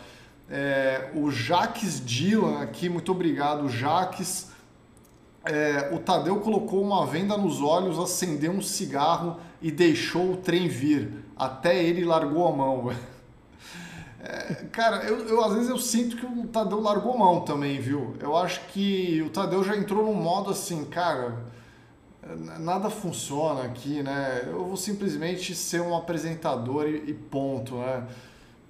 [0.51, 4.51] É, o Jaques Dylan aqui, muito obrigado, Jaques.
[5.45, 10.69] É, o Tadeu colocou uma venda nos olhos, acendeu um cigarro e deixou o trem
[10.69, 11.25] vir.
[11.37, 12.91] Até ele largou a mão.
[14.29, 18.15] É, cara, eu, eu, às vezes eu sinto que o Tadeu largou mão também, viu?
[18.21, 21.39] Eu acho que o Tadeu já entrou num modo assim, cara,
[22.61, 24.43] nada funciona aqui, né?
[24.47, 28.07] Eu vou simplesmente ser um apresentador e, e ponto, né?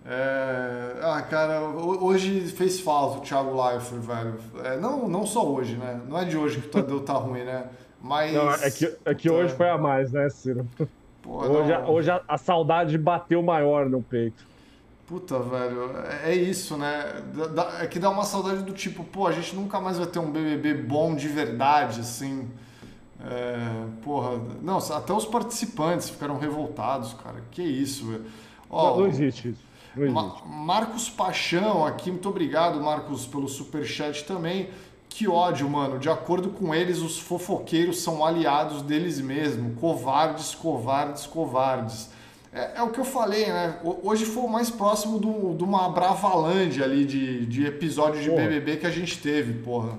[0.06, 4.34] É, ah, cara, hoje fez falta o Thiago Leifert, velho.
[4.62, 6.00] É, não, não só hoje, né?
[6.08, 7.64] Não é de hoje que o Tadeu tá ruim, né?
[8.00, 8.32] Mas.
[8.32, 10.64] Não, é que, é que hoje foi a mais, né, Ciro?
[11.20, 14.47] Pô, hoje, a, hoje a, a saudade bateu maior no peito.
[15.08, 15.90] Puta, velho,
[16.22, 17.22] é isso, né?
[17.80, 20.30] É que dá uma saudade do tipo, pô, a gente nunca mais vai ter um
[20.30, 22.46] BBB bom de verdade, assim.
[23.24, 27.42] É, porra, não, até os participantes ficaram revoltados, cara.
[27.50, 28.26] Que isso, velho.
[28.68, 29.62] Ó, não, não existe isso.
[29.96, 30.14] Não existe.
[30.14, 34.68] Ma Marcos Paixão aqui, muito obrigado, Marcos, pelo superchat também.
[35.08, 35.98] Que ódio, mano.
[35.98, 39.80] De acordo com eles, os fofoqueiros são aliados deles mesmos.
[39.80, 42.10] Covardes, covardes, covardes.
[42.52, 43.78] É, é, o que eu falei, né?
[44.02, 48.42] Hoje foi o mais próximo do, de uma Bravalândia ali de, de episódio de porra.
[48.42, 49.98] BBB que a gente teve, porra.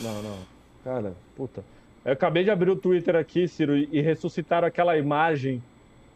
[0.00, 0.38] Não, não.
[0.84, 1.64] Cara, puta.
[2.04, 5.62] Eu acabei de abrir o Twitter aqui, Ciro, e ressuscitaram aquela imagem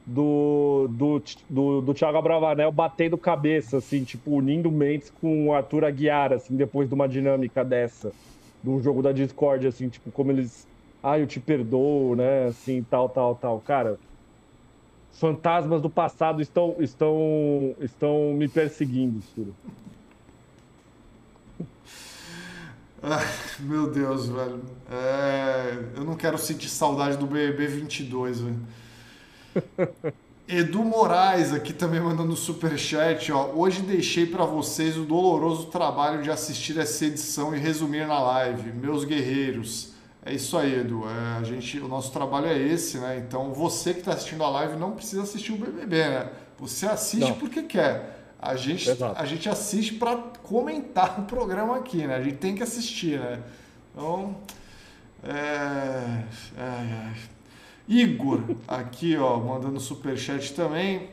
[0.05, 5.85] do, do, do, do Thiago Abravanel batendo cabeça, assim, tipo, unindo mentes com o Arthur
[5.85, 8.13] Aguiar, assim, depois de uma dinâmica dessa,
[8.63, 10.67] de um jogo da Discord, assim, tipo, como eles.
[11.03, 12.47] Ah, eu te perdoo, né?
[12.47, 13.61] Assim, tal, tal, tal.
[13.61, 13.99] Cara,
[15.19, 19.55] fantasmas do passado estão, estão, estão me perseguindo, Ciro.
[23.03, 23.27] Ai,
[23.61, 24.61] meu Deus, velho.
[24.91, 28.61] É, eu não quero sentir saudade do BBB 22, velho.
[30.49, 33.51] Edu Moraes aqui também mandando super chat, ó.
[33.53, 38.73] Hoje deixei para vocês o doloroso trabalho de assistir essa edição e resumir na live,
[38.73, 39.96] meus guerreiros.
[40.27, 41.05] É isso aí, Edu.
[41.09, 43.23] É, a gente, o nosso trabalho é esse, né?
[43.25, 46.29] Então você que está assistindo a live não precisa assistir o BBB, né?
[46.59, 47.39] Você assiste não.
[47.39, 48.35] porque quer.
[48.37, 52.17] A gente, a gente assiste para comentar o programa aqui, né?
[52.17, 53.41] A gente tem que assistir, né?
[53.95, 54.37] Então,
[55.23, 56.25] é...
[56.59, 57.13] é...
[57.89, 61.09] Igor aqui, ó, mandando super chat também.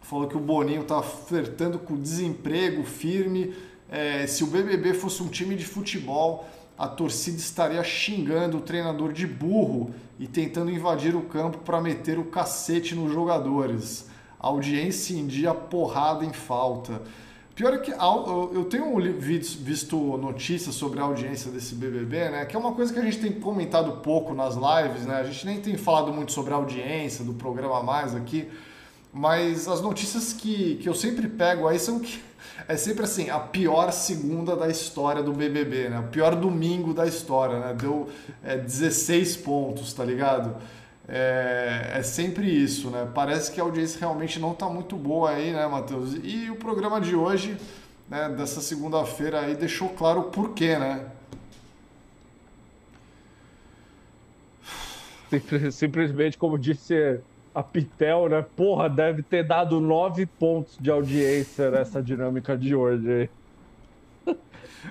[0.00, 3.54] Falou que o Boninho tá flertando com desemprego firme.
[3.90, 9.12] É, se o BBB fosse um time de futebol, a torcida estaria xingando o treinador
[9.12, 14.08] de burro e tentando invadir o campo para meter o cacete nos jogadores.
[14.38, 17.02] A audiência em dia porrada em falta.
[17.54, 22.44] Pior é que eu tenho visto notícias sobre a audiência desse BBB, né?
[22.44, 25.16] Que é uma coisa que a gente tem comentado pouco nas lives, né?
[25.16, 28.46] A gente nem tem falado muito sobre a audiência do programa mais aqui,
[29.10, 32.20] mas as notícias que, que eu sempre pego aí são que
[32.68, 36.00] é sempre assim, a pior segunda da história do BBB, né?
[36.00, 37.74] O pior domingo da história, né?
[37.74, 38.08] Deu
[38.42, 40.56] é, 16 pontos, tá ligado?
[41.08, 43.08] É, é, sempre isso, né?
[43.14, 46.16] Parece que a audiência realmente não tá muito boa aí, né, Matheus?
[46.24, 47.56] E o programa de hoje,
[48.08, 51.06] né, dessa segunda-feira aí, deixou claro o porquê, né?
[55.70, 57.20] Simplesmente, como disse
[57.56, 58.44] a Pitel, né?
[58.54, 63.30] Porra, deve ter dado nove pontos de audiência nessa dinâmica de hoje.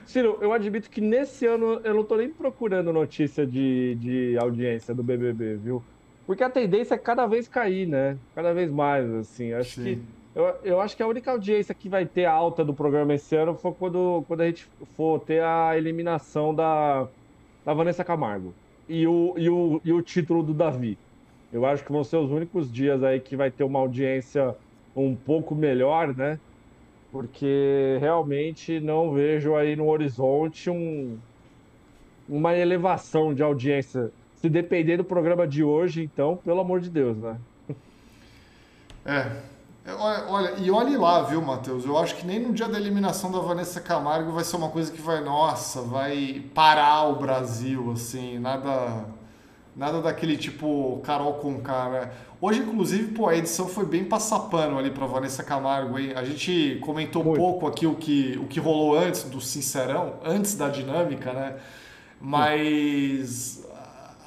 [0.04, 4.96] Ciro, eu admito que nesse ano eu não tô nem procurando notícia de, de audiência
[4.96, 5.84] do BBB, viu?
[6.26, 8.18] Porque a tendência é cada vez cair, né?
[8.34, 9.54] Cada vez mais, assim.
[9.54, 9.84] Acho Sim.
[9.84, 10.02] que
[10.34, 13.54] eu, eu acho que a única audiência que vai ter alta do programa esse ano
[13.54, 17.08] foi quando, quando a gente for ter a eliminação da,
[17.64, 18.56] da Vanessa Camargo
[18.90, 20.98] e o, e, o, e o título do Davi.
[21.56, 24.54] Eu acho que vão ser os únicos dias aí que vai ter uma audiência
[24.94, 26.38] um pouco melhor, né?
[27.14, 31.18] Porque realmente não vejo aí no horizonte um,
[32.28, 34.12] uma elevação de audiência.
[34.34, 37.38] Se depender do programa de hoje, então, pelo amor de Deus, né?
[39.06, 39.32] É.
[39.88, 41.86] Olha, olha, e olhe lá, viu, Matheus?
[41.86, 44.92] Eu acho que nem no dia da eliminação da Vanessa Camargo vai ser uma coisa
[44.92, 49.06] que vai, nossa, vai parar o Brasil, assim, nada
[49.76, 52.14] Nada daquele tipo Carol com cara.
[52.40, 56.14] Hoje, inclusive, pô, a edição foi bem passapano ali pra Vanessa Camargo, hein?
[56.16, 60.56] A gente comentou um pouco aqui o que, o que rolou antes do Sincerão, antes
[60.56, 61.56] da dinâmica, né?
[62.22, 63.66] Mas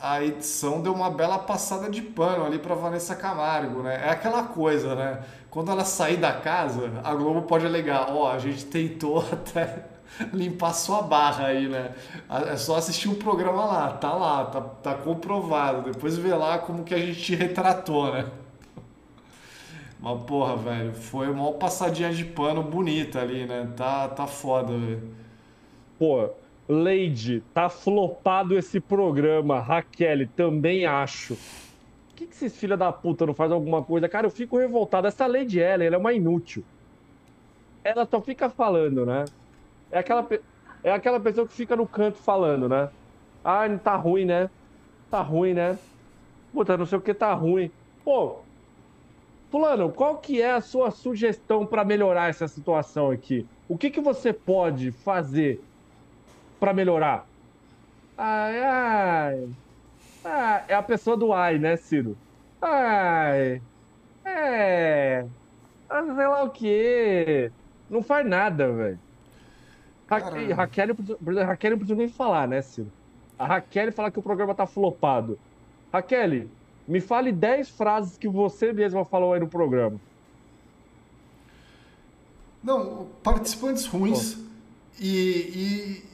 [0.02, 4.02] a edição deu uma bela passada de pano ali pra Vanessa Camargo, né?
[4.04, 5.20] É aquela coisa, né?
[5.50, 9.87] quando ela sair da casa, a Globo pode alegar, ó, oh, a gente tentou até
[10.33, 11.94] limpar sua barra aí, né?
[12.51, 15.90] É só assistir um programa lá, tá lá, tá, tá comprovado.
[15.92, 18.27] Depois vê lá como que a gente te retratou, né?
[20.01, 23.68] Mas porra, velho, foi uma passadinha de pano bonita ali, né?
[23.77, 25.03] Tá, tá foda, velho.
[25.99, 26.31] Pô,
[26.68, 29.59] Lady, tá flopado esse programa.
[29.59, 31.35] Raquel, também acho.
[31.35, 34.09] Por que, que esses filha da puta não fazem alguma coisa?
[34.09, 35.07] Cara, eu fico revoltado.
[35.07, 36.64] Essa Lady Ellen, ela é uma inútil.
[37.83, 39.25] Ela só fica falando, né?
[39.90, 40.27] É aquela,
[40.83, 42.90] é aquela pessoa que fica no canto falando, né?
[43.44, 44.51] Ah, tá ruim, né?
[45.11, 45.79] Tá ruim, né?
[46.53, 47.72] Puta, não sei o que tá ruim.
[48.05, 48.48] Pô,
[49.51, 53.51] Fulano, qual que é a sua sugestão para melhorar essa situação aqui?
[53.66, 55.66] O que, que você pode fazer
[56.59, 57.31] para melhorar?
[58.16, 59.57] Ai, ai.
[60.24, 62.20] Ah, é a pessoa do ai, né, Ciro?
[62.61, 63.64] Ai.
[64.24, 65.22] É.
[65.88, 67.55] Ah, sei lá o quê.
[67.88, 69.03] Não faz nada, velho.
[70.09, 70.97] Raquel, Raquel,
[71.47, 72.90] Raquel não precisa nem falar, né, Ciro?
[73.38, 75.38] A Raquel fala que o programa tá flopado.
[75.92, 76.47] Raquel,
[76.87, 80.01] me fale 10 frases que você mesma falou aí no programa.
[82.62, 84.44] Não, participantes ruins oh.
[84.99, 86.05] e, e,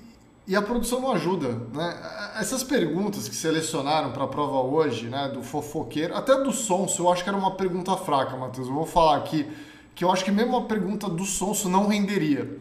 [0.48, 1.52] e, a produção não ajuda.
[1.72, 1.96] Né?
[2.38, 7.12] Essas perguntas que selecionaram para a prova hoje, né, do fofoqueiro, até do Sonso, eu
[7.12, 8.68] acho que era uma pergunta fraca, Matheus.
[8.68, 9.48] Eu vou falar aqui
[9.94, 12.59] que eu acho que mesmo a pergunta do Sonso não renderia.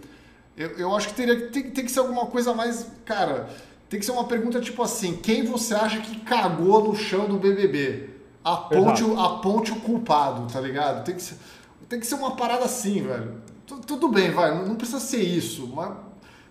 [0.56, 2.88] Eu, eu acho que teria tem, tem que ser alguma coisa mais.
[3.06, 3.50] Cara,
[3.90, 7.38] tem que ser uma pergunta tipo assim: quem você acha que cagou no chão do
[7.38, 8.10] BBB?
[8.44, 11.06] Aponte, o, aponte o culpado, tá ligado?
[11.06, 11.38] Tem que ser,
[11.88, 13.42] tem que ser uma parada assim, velho.
[13.88, 15.96] Tudo bem, vai, não precisa ser isso, mas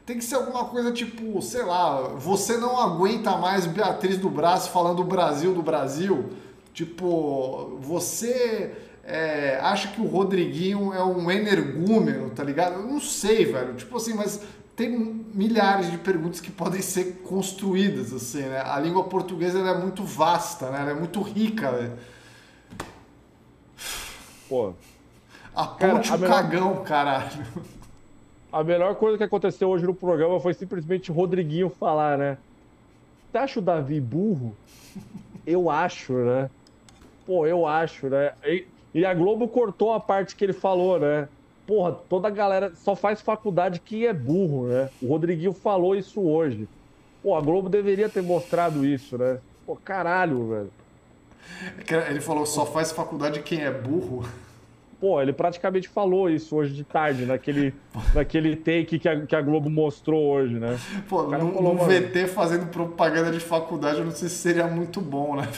[0.05, 4.71] tem que ser alguma coisa tipo, sei lá, você não aguenta mais Beatriz do Braço
[4.71, 6.31] falando Brasil do Brasil.
[6.73, 12.75] Tipo, você é, acha que o Rodriguinho é um energúmeno, tá ligado?
[12.75, 13.75] Eu não sei, velho.
[13.75, 14.43] Tipo assim, mas
[14.77, 14.91] tem
[15.35, 18.63] milhares de perguntas que podem ser construídas, assim, né?
[18.65, 20.81] A língua portuguesa é muito vasta, né?
[20.81, 21.97] Ela é muito rica, né?
[24.49, 24.73] Pô.
[25.55, 26.43] Aponte cara, o melhor...
[26.43, 27.47] cagão, caralho.
[28.53, 32.39] A melhor coisa que aconteceu hoje no programa foi simplesmente o Rodriguinho falar, né?
[33.31, 34.55] Você acha o Davi burro?
[35.47, 36.51] Eu acho, né?
[37.27, 38.33] Pô, eu acho, né?
[38.45, 41.29] E, e a Globo cortou a parte que ele falou, né?
[41.67, 44.91] Porra, toda a galera só faz faculdade que é burro, né?
[45.01, 46.69] O Rodriguinho falou isso hoje.
[47.23, 49.39] Pô, a Globo deveria ter mostrado isso, né?
[49.65, 50.71] Pô, caralho, velho.
[52.09, 54.25] Ele falou só faz faculdade quem é burro.
[55.01, 57.75] Pô, ele praticamente falou isso hoje de tarde, naquele,
[58.15, 60.79] naquele take que a, que a Globo mostrou hoje, né?
[61.09, 65.01] Pô, no, falou, no VT fazendo propaganda de faculdade, eu não sei se seria muito
[65.01, 65.49] bom, né?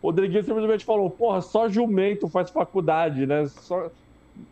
[0.00, 3.46] O Rodriguinho simplesmente falou, porra, só jumento faz faculdade, né?
[3.48, 3.90] Só,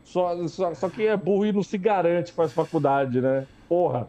[0.05, 3.47] só, só, só quem é burro e não se garante faz faculdade, né?
[3.69, 4.09] Porra.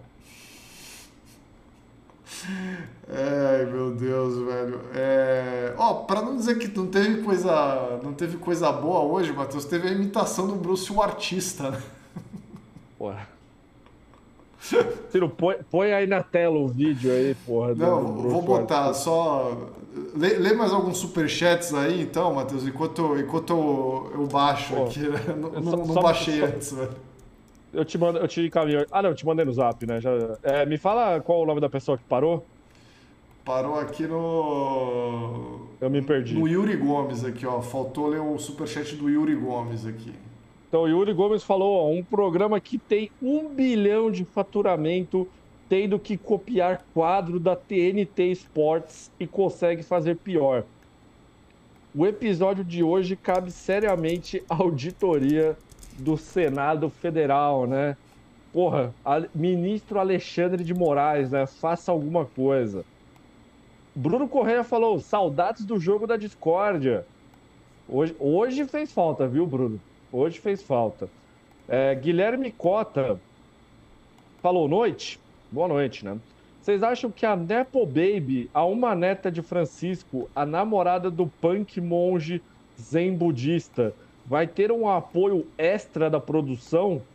[3.10, 4.82] Ai, meu Deus, velho.
[4.96, 5.74] É...
[5.78, 9.88] Ó, pra não dizer que não teve coisa, não teve coisa boa hoje, Matheus, teve
[9.88, 11.82] a imitação do Bruce, o artista, né?
[12.98, 13.28] Porra.
[15.10, 17.74] Ciro, põe, põe aí na tela o vídeo aí, porra.
[17.74, 19.70] Não, vou botar, só.
[20.16, 25.00] Lê, lê, mais alguns superchats aí, então, Matheus, enquanto, enquanto eu, eu baixo Pô, aqui.
[25.10, 25.20] Né?
[25.36, 26.96] Não, só, não baixei só, antes, velho.
[27.72, 28.86] Eu te, mando, eu te encaminho.
[28.92, 30.02] Ah, não, eu te mandei no zap, né?
[30.02, 30.12] Já,
[30.44, 32.46] é, me fala qual o nome da pessoa que parou.
[33.46, 35.62] Parou aqui no.
[35.80, 36.36] Eu me perdi.
[36.36, 37.62] No Yuri Gomes aqui, ó.
[37.62, 40.14] Faltou ler o superchat do Yuri Gomes aqui.
[40.68, 45.28] Então, o Yuri Gomes falou: ó, um programa que tem um bilhão de faturamento,
[45.70, 50.64] tendo que copiar quadro da TNT Sports e consegue fazer pior.
[51.96, 55.56] O episódio de hoje cabe seriamente à auditoria
[56.00, 57.96] do Senado Federal, né?
[58.52, 58.94] Porra,
[59.34, 61.46] ministro Alexandre de Moraes, né?
[61.46, 62.84] Faça alguma coisa.
[63.94, 67.06] Bruno Correia falou: saudades do jogo da discórdia.
[67.88, 69.80] Hoje, hoje fez falta, viu, Bruno?
[70.12, 71.08] Hoje fez falta.
[71.68, 73.20] É, Guilherme Cota
[74.42, 75.20] falou noite.
[75.52, 76.22] Boa noite, né?
[76.62, 81.82] Vocês acham que a Nepo Baby, a uma neta de Francisco, a namorada do punk
[81.82, 82.44] monge
[82.80, 87.08] zen budista, vai ter um apoio extra da produção?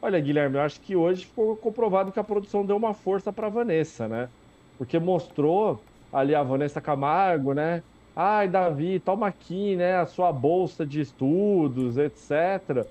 [0.00, 3.50] Olha, Guilherme, eu acho que hoje ficou comprovado que a produção deu uma força para
[3.50, 4.30] Vanessa, né?
[4.78, 7.84] Porque mostrou ali a Vanessa Camargo, né?
[8.16, 12.86] Ai, Davi, toma aqui, né, a sua bolsa de estudos, etc.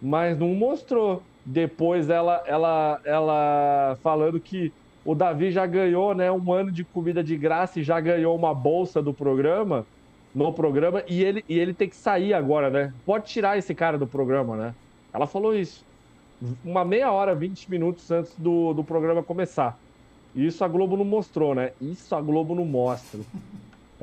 [0.00, 1.31] Mas não mostrou.
[1.44, 4.72] Depois ela, ela, ela falando que
[5.04, 8.54] o Davi já ganhou, né, um ano de comida de graça e já ganhou uma
[8.54, 9.86] bolsa do programa.
[10.34, 12.94] no programa e ele, e ele tem que sair agora, né?
[13.04, 14.74] Pode tirar esse cara do programa, né?
[15.12, 15.84] Ela falou isso.
[16.64, 19.78] Uma meia hora, 20 minutos antes do, do programa começar.
[20.34, 21.72] Isso a Globo não mostrou, né?
[21.80, 23.20] Isso a Globo não mostra.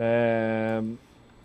[0.02, 0.82] É...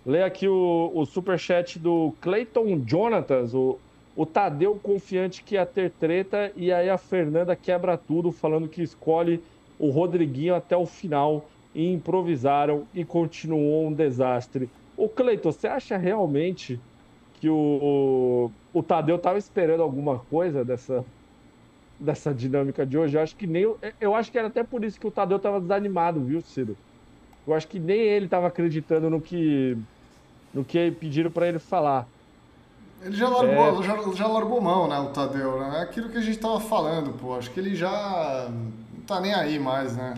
[0.06, 3.80] Lê aqui o, o superchat do Clayton Jonatas, o,
[4.16, 8.82] o Tadeu confiante que ia ter treta, e aí a Fernanda quebra tudo, falando que
[8.82, 9.42] escolhe
[9.78, 14.70] o Rodriguinho até o final, e improvisaram e continuou um desastre.
[14.96, 16.78] O Cleiton, você acha realmente
[17.40, 21.04] que o, o, o Tadeu estava esperando alguma coisa dessa,
[21.98, 23.16] dessa dinâmica de hoje?
[23.16, 23.66] Eu acho que nem.
[24.00, 26.76] Eu acho que era até por isso que o Tadeu estava desanimado, viu, Ciro?
[27.46, 29.76] Eu acho que nem ele estava acreditando no que,
[30.52, 32.08] no que pediram para ele falar.
[33.04, 33.86] Ele já largou, é...
[33.86, 35.78] já, já largou mão, né, o Tadeu, né?
[35.78, 37.34] É aquilo que a gente tava falando, pô.
[37.34, 38.72] Acho que ele já não
[39.06, 40.14] tá nem aí mais, né?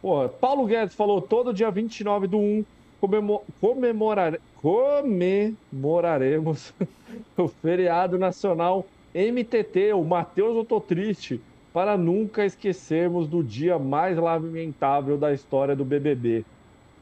[0.00, 2.64] Pô, Paulo Guedes falou todo dia 29 do 1
[3.00, 6.72] comemor, comemorar, comemoraremos
[7.36, 14.16] o feriado nacional MTT, o Matheus Eu Tô Triste, para nunca esquecermos do dia mais
[14.16, 16.44] lamentável da história do BBB.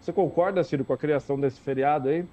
[0.00, 2.24] Você concorda, Ciro, com a criação desse feriado aí?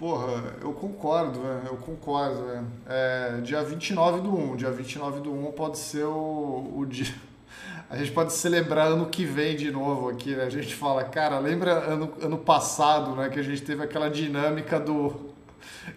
[0.00, 1.66] Porra, eu concordo, velho.
[1.66, 2.66] Eu concordo, velho.
[2.88, 4.56] É, dia 29 do 1.
[4.56, 7.14] Dia 29 do 1 pode ser o, o dia.
[7.90, 10.44] A gente pode celebrar ano que vem de novo aqui, né?
[10.44, 13.28] A gente fala, cara, lembra ano, ano passado, né?
[13.28, 15.12] Que a gente teve aquela dinâmica do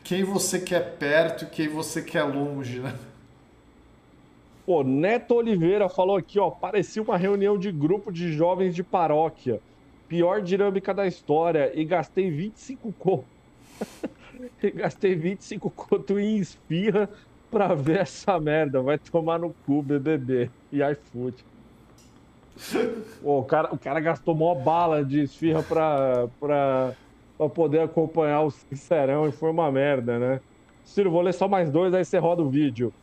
[0.04, 2.94] quem você quer perto e quem você quer longe, né?
[4.66, 9.62] Pô, Neto Oliveira falou aqui, ó, parecia uma reunião de grupo de jovens de paróquia.
[10.10, 13.43] Pior dinâmica da história e gastei 25 contos
[14.76, 17.10] Gastei 25 conto em espirra
[17.52, 18.82] pra ver essa merda.
[18.82, 21.46] Vai tomar no cu, BBB e iFood.
[23.24, 26.94] o, cara, o cara gastou mó bala de esfirra pra, pra,
[27.38, 30.40] pra poder acompanhar o Sincerão e foi uma merda, né?
[30.84, 32.94] Ciro, vou ler só mais dois, aí você roda o vídeo.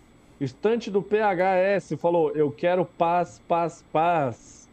[0.41, 4.69] Estante do PHS falou: Eu quero paz, paz, paz.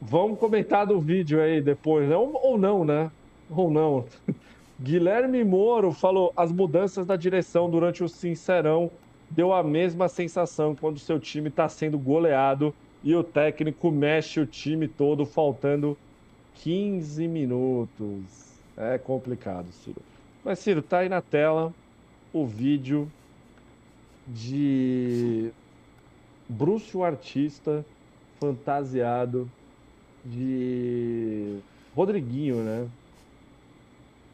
[0.00, 2.16] Vamos comentar do vídeo aí depois, né?
[2.16, 3.10] Ou, ou não, né?
[3.50, 4.04] Ou não.
[4.80, 8.90] Guilherme Moro falou: as mudanças da direção durante o Sincerão
[9.30, 14.46] deu a mesma sensação quando seu time está sendo goleado e o técnico mexe o
[14.46, 15.96] time todo faltando
[16.54, 18.54] 15 minutos.
[18.76, 20.02] É complicado, Ciro.
[20.44, 21.72] Mas, Ciro, tá aí na tela
[22.32, 23.10] o vídeo
[24.26, 25.50] de
[26.48, 27.84] Bruce, o artista,
[28.40, 29.50] fantasiado
[30.24, 31.58] de
[31.94, 32.88] Rodriguinho, né?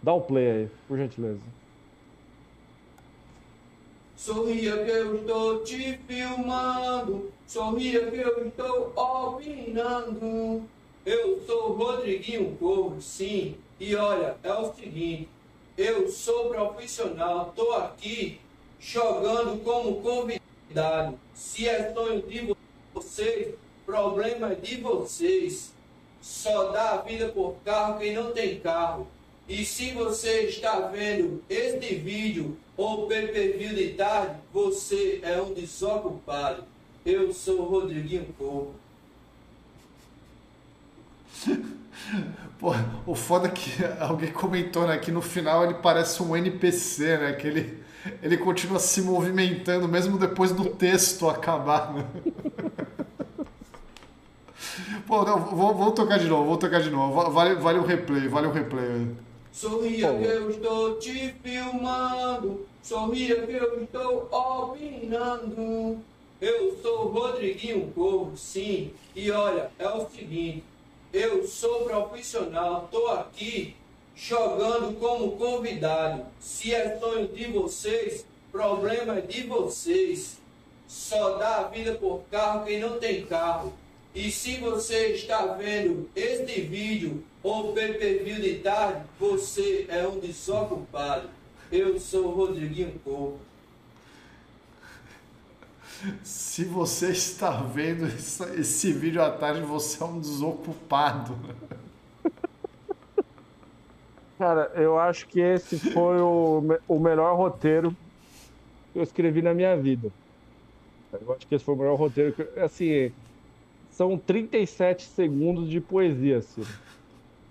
[0.02, 1.40] Dá o play aí, por gentileza.
[4.16, 10.62] Sorria que eu estou te filmando, sorria que eu estou opinando.
[11.04, 15.28] Eu sou Rodriguinho Corvo, sim, e olha, é o seguinte,
[15.76, 18.38] eu sou profissional, tô aqui
[18.78, 21.18] jogando como convidado.
[21.34, 22.54] Se é sonho de
[22.94, 23.54] vocês,
[23.86, 25.72] problema é de vocês.
[26.20, 29.06] Só dá a vida por carro quem não tem carro.
[29.50, 36.62] E se você está vendo este vídeo ou PPV de tarde, você é um desocupado.
[37.04, 38.70] Eu sou o Rodriguinho Corpo.
[42.60, 42.72] Pô,
[43.04, 47.32] o foda é que alguém comentou né, que no final ele parece um NPC, né?
[47.32, 47.82] Que ele,
[48.22, 51.92] ele continua se movimentando mesmo depois do texto acabar.
[51.92, 52.06] Né?
[55.08, 57.32] Pô, não, vou, vou tocar de novo, vou tocar de novo.
[57.32, 59.08] Vale, vale o replay, vale o replay.
[59.52, 65.98] Sorria que eu estou te filmando, sorria que eu estou opinando.
[66.40, 70.64] Eu sou Rodriguinho Corvo, sim, e olha, é o seguinte,
[71.12, 73.76] eu sou profissional, tô aqui
[74.14, 76.24] jogando como convidado.
[76.38, 80.38] Se é sonho de vocês, problema é de vocês.
[80.86, 83.72] Só dá a vida por carro quem não tem carro.
[84.14, 91.28] E se você está vendo este vídeo ou pay-per-view de tarde, você é um desocupado.
[91.70, 93.38] Eu sou o Rodriguinho Corpo.
[96.24, 101.36] Se você está vendo esse vídeo à tarde, você é um desocupado.
[104.36, 107.94] Cara, eu acho que esse foi o, o melhor roteiro
[108.92, 110.10] que eu escrevi na minha vida.
[111.12, 112.58] Eu acho que esse foi o melhor roteiro que.
[112.58, 113.12] Assim,
[113.90, 116.68] são 37 segundos de poesia, Ciro.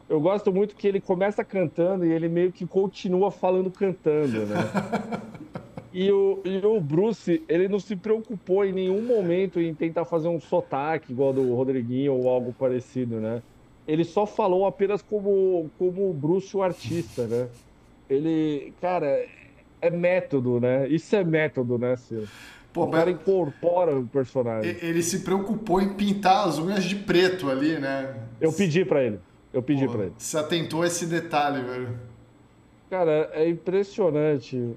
[0.07, 4.57] Eu gosto muito que ele começa cantando e ele meio que continua falando cantando, né?
[5.91, 10.27] E o, e o Bruce, ele não se preocupou em nenhum momento em tentar fazer
[10.27, 13.41] um sotaque igual do Rodriguinho ou algo parecido, né?
[13.89, 17.49] ele só falou apenas como, como Bruce o artista, né?
[18.07, 19.25] Ele, cara,
[19.81, 20.87] é método, né?
[20.87, 22.27] Isso é método, né, Ciro?
[22.79, 24.77] Pô, o cara incorpora o personagem.
[24.81, 28.15] Ele se preocupou em pintar as unhas de preto ali, né?
[28.39, 29.19] Eu pedi para ele.
[29.53, 30.13] Eu pedi para ele.
[30.17, 31.89] Se atentou a esse detalhe, velho.
[32.89, 34.75] Cara, é impressionante.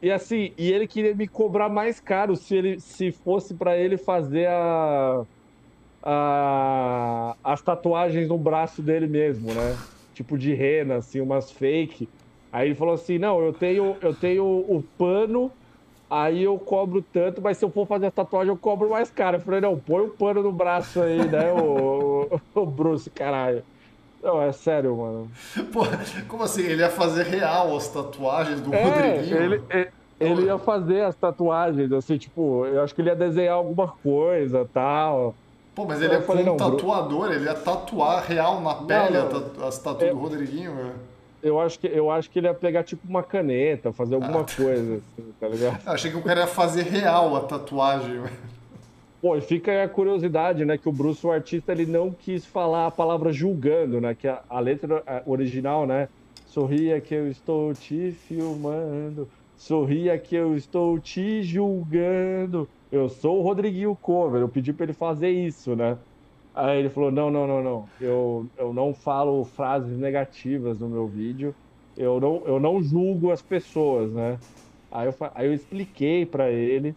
[0.00, 3.96] E assim, e ele queria me cobrar mais caro se ele se fosse para ele
[3.96, 5.24] fazer a,
[6.02, 9.76] a, as tatuagens no braço dele mesmo, né?
[10.14, 12.08] Tipo de rena, assim, umas fake.
[12.52, 15.50] Aí ele falou assim: "Não, eu tenho eu tenho o pano
[16.10, 19.36] Aí eu cobro tanto, mas se eu for fazer a tatuagem, eu cobro mais caro.
[19.36, 23.10] Eu falei, não, põe o um pano no braço aí, né, o, o, o Bruce,
[23.10, 23.62] caralho.
[24.22, 25.30] Não, é sério, mano.
[25.70, 25.80] Pô,
[26.26, 26.62] como assim?
[26.62, 29.36] Ele ia fazer real as tatuagens do é, Rodriguinho?
[29.36, 29.88] Ele, ele,
[30.18, 34.68] ele ia fazer as tatuagens, assim, tipo, eu acho que ele ia desenhar alguma coisa
[34.72, 35.34] tal.
[35.74, 39.68] Pô, mas ele é falei, um tatuador, ele ia tatuar real na pele não, não.
[39.68, 41.07] as tatuas é, do Rodriguinho, velho
[41.48, 44.46] eu acho que eu acho que ele ia pegar tipo uma caneta, fazer alguma ah.
[44.56, 45.80] coisa, assim, tá ligado?
[45.86, 48.22] Achei que o cara ia fazer real a tatuagem.
[49.20, 52.46] Pô, e fica aí a curiosidade, né, que o Bruce, o artista, ele não quis
[52.46, 56.08] falar a palavra julgando, né, que a, a letra original, né,
[56.46, 63.42] sorria que eu estou te filmando, sorria que eu estou te julgando, eu sou o
[63.42, 65.98] Rodriguinho Cover, eu pedi para ele fazer isso, né,
[66.58, 67.88] Aí ele falou: não, não, não, não.
[68.00, 71.54] Eu, eu não falo frases negativas no meu vídeo.
[71.96, 74.36] Eu não, eu não julgo as pessoas, né?
[74.90, 76.96] Aí eu, aí eu expliquei para ele.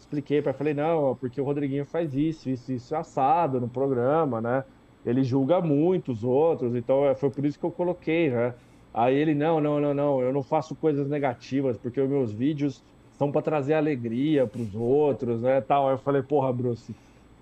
[0.00, 4.64] Expliquei para falei: não, porque o Rodriguinho faz isso, isso, isso assado no programa, né?
[5.04, 8.54] Ele julga muito os outros, então é, foi por isso que eu coloquei, né?
[8.94, 10.22] Aí ele: não, não, não, não.
[10.22, 12.82] Eu não faço coisas negativas, porque os meus vídeos
[13.12, 15.60] são para trazer alegria para os outros, né?
[15.60, 15.88] Tal.
[15.88, 16.94] Aí eu falei: porra, Bruce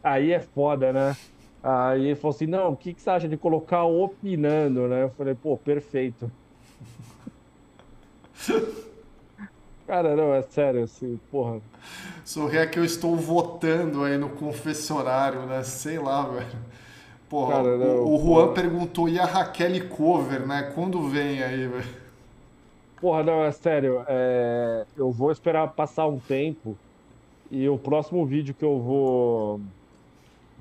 [0.07, 1.17] Aí é foda, né?
[1.61, 5.03] Aí ele falou assim: não, o que, que você acha de colocar opinando, né?
[5.03, 6.31] Eu falei: pô, perfeito.
[9.85, 11.61] Cara, não, é sério, assim, porra.
[12.25, 15.65] Sorria que eu estou votando aí no confessionário, né?
[15.65, 16.59] Sei lá, velho.
[17.29, 18.55] Porra, Cara, não, o, o Juan porra.
[18.55, 20.71] perguntou, e a Raquel Cover, né?
[20.73, 21.89] Quando vem aí, velho?
[23.01, 24.05] Porra, não, é sério.
[24.07, 24.87] É...
[24.97, 26.79] Eu vou esperar passar um tempo
[27.51, 29.61] e o próximo vídeo que eu vou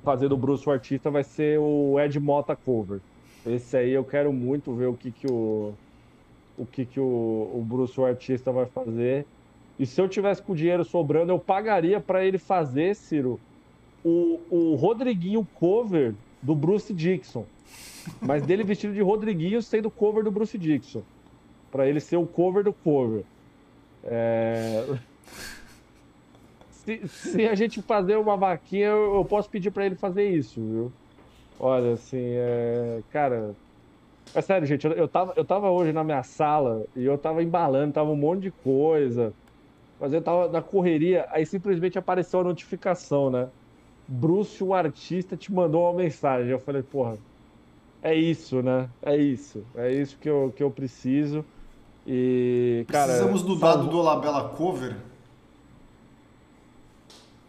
[0.05, 3.01] fazer do Bruce o artista vai ser o Ed Mota cover.
[3.45, 5.73] Esse aí eu quero muito ver o que que o
[6.57, 9.25] o que que o, o Bruce o artista vai fazer.
[9.77, 13.37] E se eu tivesse com dinheiro sobrando, eu pagaria para ele fazer, Ciro,
[14.05, 17.45] o, o Rodriguinho cover do Bruce Dixon.
[18.21, 21.01] Mas dele vestido de Rodriguinho sendo cover do Bruce Dixon.
[21.69, 23.25] Para ele ser o cover do cover.
[24.05, 24.85] É
[26.85, 30.61] se, se, a gente fazer uma vaquinha, eu, eu posso pedir para ele fazer isso,
[30.61, 30.91] viu?
[31.59, 33.01] Olha, assim, é...
[33.11, 33.55] cara.
[34.33, 37.43] É sério, gente, eu, eu, tava, eu tava hoje na minha sala e eu tava
[37.43, 39.33] embalando, tava um monte de coisa.
[39.99, 43.47] Mas eu tava na correria, aí simplesmente apareceu a notificação, né?
[44.07, 46.51] Bruce, o artista, te mandou uma mensagem.
[46.51, 47.17] Eu falei, porra,
[48.03, 48.89] é isso, né?
[49.01, 49.63] É isso.
[49.75, 51.45] É isso que eu, que eu preciso.
[52.05, 53.07] E, cara.
[53.07, 54.95] Precisamos do dado do Labela Cover?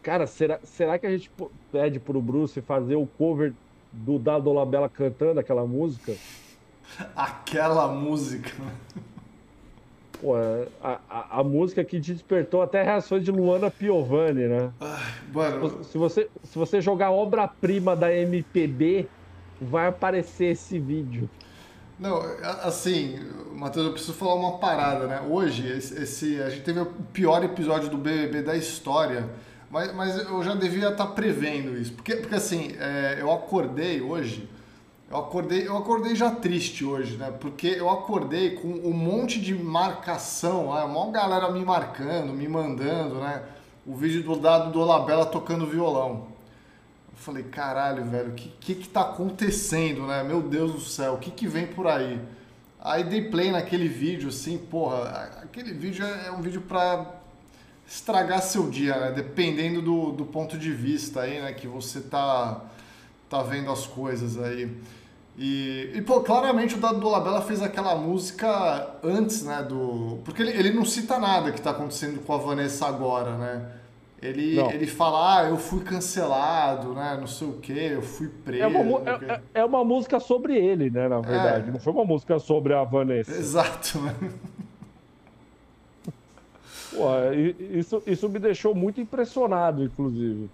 [0.06, 1.28] Cara, será, será que a gente
[1.72, 3.52] pede pro Bruce fazer o cover
[3.90, 6.14] do Dado Labella cantando aquela música?
[7.16, 8.52] Aquela música.
[10.20, 14.70] Pô, é, a, a, a, música que despertou até reações de Luana Piovani, né?
[15.34, 15.82] Mano.
[15.82, 19.08] Se você, se você jogar obra-prima da MPB,
[19.60, 21.28] vai aparecer esse vídeo.
[21.98, 22.20] Não,
[22.62, 23.18] assim,
[23.56, 25.20] Matheus, eu preciso falar uma parada, né?
[25.28, 29.28] Hoje, esse, a gente teve o pior episódio do BBB da história
[29.76, 31.92] mas, mas eu já devia estar tá prevendo isso.
[31.92, 34.48] Porque, porque assim, é, eu acordei hoje,
[35.10, 37.30] eu acordei, eu acordei já triste hoje, né?
[37.38, 40.82] Porque eu acordei com um monte de marcação, né?
[40.82, 43.42] uma galera me marcando, me mandando, né?
[43.86, 46.28] O vídeo do dado do Olabella tocando violão.
[47.12, 50.22] Eu falei, caralho, velho, o que, que que tá acontecendo, né?
[50.22, 52.18] Meu Deus do céu, o que que vem por aí?
[52.80, 57.15] Aí dei play naquele vídeo, assim, porra, aquele vídeo é, é um vídeo pra
[57.86, 59.12] estragar seu dia, né?
[59.12, 61.52] Dependendo do, do ponto de vista aí, né?
[61.52, 62.62] Que você tá,
[63.28, 64.70] tá vendo as coisas aí.
[65.38, 69.62] E, e pô, claramente o Dado Dolabella fez aquela música antes, né?
[69.62, 73.72] Do, porque ele, ele não cita nada que tá acontecendo com a Vanessa agora, né?
[74.20, 77.18] Ele, ele fala, ah, eu fui cancelado, né?
[77.20, 78.62] Não sei o quê, eu fui preso.
[78.62, 81.06] É uma, é, é uma música sobre ele, né?
[81.06, 81.68] Na verdade.
[81.68, 81.72] É.
[81.72, 83.30] Não foi uma música sobre a Vanessa.
[83.30, 84.14] Exato, né?
[86.96, 87.08] Pô,
[87.78, 90.48] isso, isso me deixou muito impressionado, inclusive.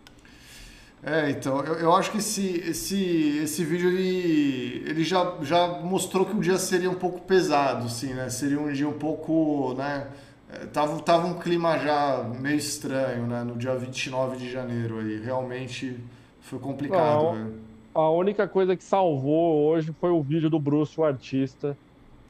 [1.05, 6.24] É, então, eu, eu acho que esse, esse, esse vídeo ele, ele já, já mostrou
[6.24, 8.28] que o dia seria um pouco pesado, assim, né?
[8.28, 10.09] Seria um dia um pouco, né?
[10.49, 13.43] É, tava, tava um clima já meio estranho, né?
[13.43, 15.20] No dia 29 de janeiro aí.
[15.20, 15.99] Realmente
[16.40, 17.55] foi complicado, velho.
[17.95, 21.76] A única coisa que salvou hoje foi o vídeo do Bruce, o artista,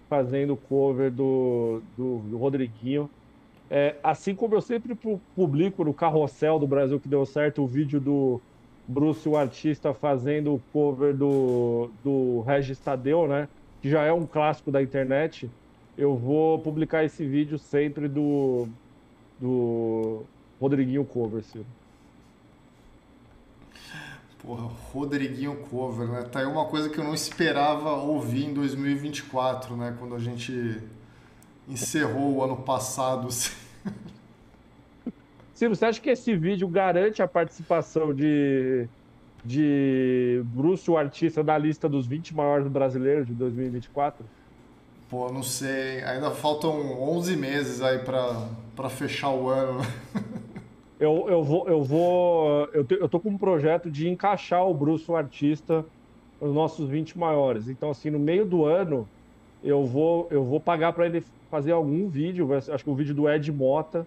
[0.09, 3.09] fazendo o cover do, do, do Rodriguinho.
[3.75, 7.67] É, assim como eu sempre pu- publico no Carrossel do Brasil que deu certo o
[7.67, 8.39] vídeo do
[8.87, 13.49] Bruce, o artista, fazendo o cover do, do Regis Tadeu, né?
[13.81, 15.51] Que já é um clássico da internet.
[15.97, 18.69] Eu vou publicar esse vídeo sempre do,
[19.41, 20.27] do
[20.61, 21.67] Rodriguinho cover, Ciro.
[24.39, 26.23] Porra, Rodriguinho cover, né?
[26.25, 29.97] Tá aí uma coisa que eu não esperava ouvir em 2024, né?
[29.99, 30.83] Quando a gente
[31.69, 33.29] encerrou o ano passado.
[33.29, 33.62] assim.
[35.55, 38.87] Ciro, você acha que esse vídeo garante a participação de,
[39.45, 44.25] de Bruce, o artista, na lista dos 20 maiores brasileiros de 2024?
[45.11, 46.03] Pô, não sei.
[46.05, 49.81] Ainda faltam 11 meses aí pra, pra fechar o ano.
[51.01, 54.73] Eu, eu vou, eu vou, eu, te- eu tô com um projeto de encaixar o
[54.73, 55.85] Bruce, o artista,
[56.41, 57.67] nos nossos 20 maiores.
[57.69, 59.09] Então, assim, no meio do ano,
[59.65, 63.29] eu vou, eu vou pagar para ele fazer algum vídeo, acho que o vídeo do
[63.29, 64.07] Ed Mota.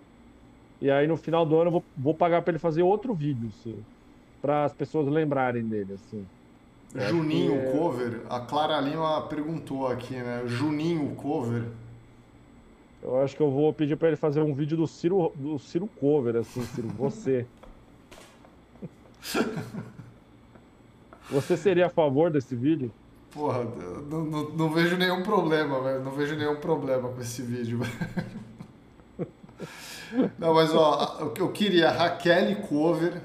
[0.82, 3.52] E aí, no final do ano, eu vou, vou pagar para ele fazer outro vídeo,
[4.42, 6.26] para as pessoas lembrarem dele, assim.
[6.96, 8.22] Acho Juninho é- cover.
[8.28, 10.42] A Clara Lima perguntou aqui, né?
[10.48, 11.66] Juninho cover.
[13.04, 15.88] Eu acho que eu vou pedir para ele fazer um vídeo do Ciro, do Ciro
[16.00, 17.46] cover, assim, Ciro, você.
[21.30, 22.92] Você seria a favor desse vídeo?
[23.36, 26.02] Porra, eu não, não, não vejo nenhum problema, velho.
[26.02, 28.36] Não vejo nenhum problema com esse vídeo, velho.
[30.40, 33.22] Não, mas ó, que eu queria, Raquel cover.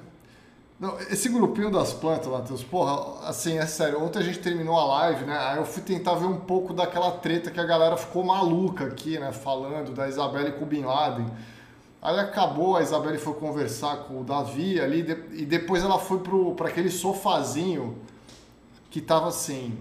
[0.80, 4.84] Não, esse grupinho das plantas, Matheus, porra, assim, é sério, ontem a gente terminou a
[4.84, 5.38] live, né?
[5.38, 9.18] Aí eu fui tentar ver um pouco daquela treta que a galera ficou maluca aqui,
[9.18, 9.30] né?
[9.30, 11.26] Falando da Isabelle com o Bin Laden.
[12.02, 15.00] Aí acabou, a Isabelle foi conversar com o Davi ali,
[15.34, 17.98] e depois ela foi pro, pra aquele sofazinho
[18.90, 19.78] que tava assim.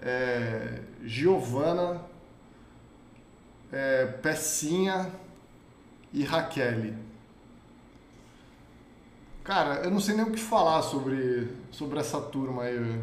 [0.00, 2.00] É, Giovana,
[3.72, 5.10] é, Pecinha
[6.12, 6.94] e Raquel.
[9.44, 13.00] Cara, eu não sei nem o que falar sobre, sobre essa turma aí.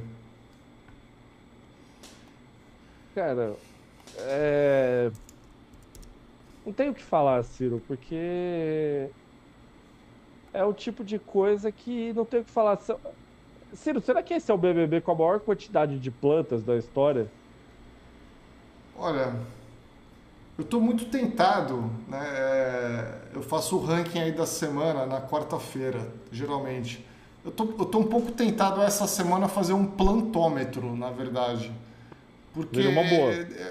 [3.16, 3.56] Cara,
[4.20, 5.10] é...
[6.66, 9.10] não tenho o que falar, Ciro, porque
[10.54, 12.78] é o tipo de coisa que não tenho o que falar.
[13.76, 17.32] Ciro, será que esse é o BBB com a maior quantidade de plantas da história?
[18.96, 19.36] Olha,
[20.58, 22.20] eu tô muito tentado, né?
[22.24, 27.06] É, eu faço o ranking aí da semana na quarta-feira, geralmente.
[27.44, 31.72] Eu tô, eu tô um pouco tentado essa semana a fazer um plantômetro, na verdade.
[32.54, 32.80] Porque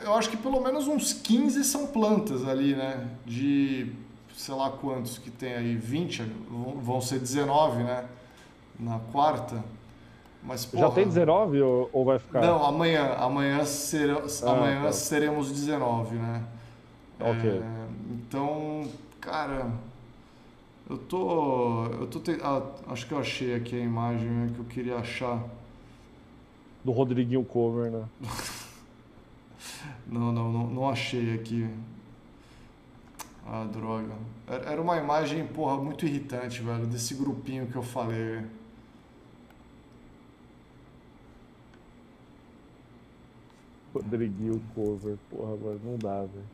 [0.05, 3.09] eu acho que pelo menos uns 15 são plantas ali, né?
[3.24, 3.92] De
[4.36, 8.05] sei lá quantos que tem aí, 20, vão- vão ser 19, né?
[8.78, 9.64] Na quarta.
[10.45, 12.40] Mas, Já porra, tem 19 ou, ou vai ficar?
[12.42, 13.14] não, amanhã.
[13.14, 14.92] Amanhã, será, Ah, amanhã tá.
[14.92, 16.42] seremos 19, né?
[17.18, 17.51] Ok.
[17.51, 18.86] É, então,
[19.20, 19.70] cara,
[20.90, 21.86] eu tô.
[21.86, 24.97] Eu tô te- ah, acho que eu achei aqui a imagem né, que eu queria
[24.97, 25.42] achar.
[26.84, 28.05] Do Rodriguinho Cover, né?
[30.07, 31.66] Não, não, não, não achei aqui.
[33.47, 34.12] Ah, droga.
[34.47, 38.42] Era uma imagem, porra, muito irritante, velho, desse grupinho que eu falei.
[43.95, 46.45] Rodriguinho Cover, porra, mano, não dá, velho.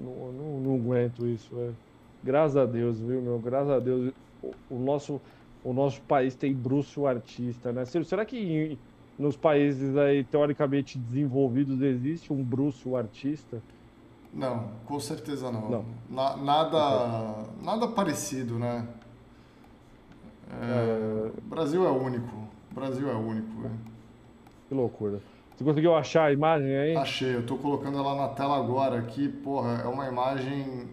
[0.00, 1.76] Não, não, não aguento isso, velho.
[2.22, 3.38] Graças a Deus, viu, meu?
[3.38, 4.12] Graças a Deus.
[4.42, 5.20] O, o nosso,
[5.62, 7.84] o nosso país tem Bruce o artista, né?
[7.84, 8.78] Será que
[9.18, 13.62] nos países aí teoricamente desenvolvidos existe um Bruce o artista?
[14.32, 15.70] Não, com certeza não.
[15.70, 15.84] Não.
[16.10, 18.88] Na- nada, nada parecido, né?
[20.50, 22.48] É, o Brasil é único.
[22.72, 23.60] Brasil é único.
[23.62, 23.74] velho.
[24.68, 25.20] Que loucura.
[25.56, 26.96] Você conseguiu achar a imagem aí?
[26.96, 29.28] Achei, eu tô colocando ela na tela agora aqui.
[29.28, 30.88] Porra, é uma imagem.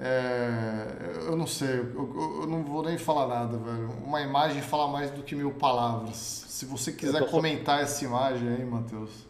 [0.00, 3.90] É, eu não sei, eu, eu- eu não vou nem falar nada, velho.
[4.04, 6.16] Uma imagem fala mais do que mil palavras.
[6.16, 9.26] Se você quiser tô comentar essa imagem aí, Matheus.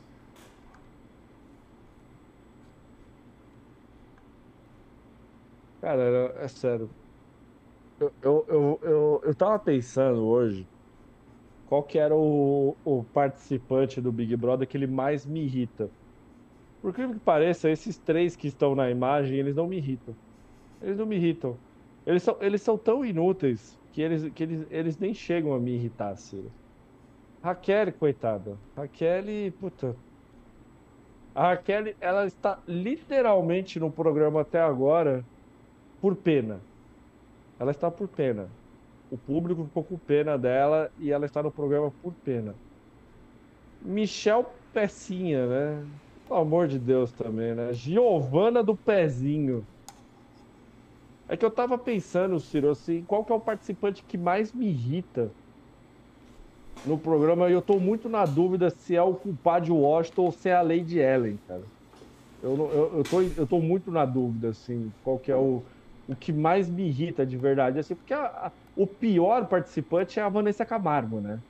[5.80, 6.94] Cara, é sério.
[8.00, 10.68] Eu, eu, eu, eu, eu tava pensando hoje
[11.68, 15.90] qual que era o, o participante do Big Brother que ele mais me irrita.
[16.80, 20.14] Por que que pareça, esses três que estão na imagem, eles não me irritam.
[20.80, 21.56] Eles não me irritam.
[22.06, 25.72] Eles são, eles são tão inúteis que eles, que eles, eles nem chegam a me
[25.72, 26.50] irritar, Ciro.
[27.42, 28.56] Raquel, coitada.
[28.74, 29.94] Raquel, puta.
[31.34, 35.24] A Raquel, ela está literalmente no programa até agora
[36.00, 36.60] por pena.
[37.60, 38.48] Ela está por pena.
[39.10, 42.54] O público ficou com pena dela e ela está no programa por pena.
[43.80, 45.86] Michel Pecinha, né?
[46.26, 47.72] Pelo amor de Deus também, né?
[47.72, 49.66] Giovana do Pezinho.
[51.28, 54.66] É que eu tava pensando, Ciro, assim, qual que é o participante que mais me
[54.66, 55.30] irrita
[56.86, 60.48] no programa e eu tô muito na dúvida se é o culpado Washington ou se
[60.48, 61.62] é a Lady Ellen, cara.
[62.42, 65.62] Eu, eu, eu, tô, eu tô muito na dúvida, assim, qual que é o,
[66.08, 70.28] o que mais me irrita de verdade, assim, porque a, o pior participante é a
[70.28, 71.40] Vanessa Camargo, né?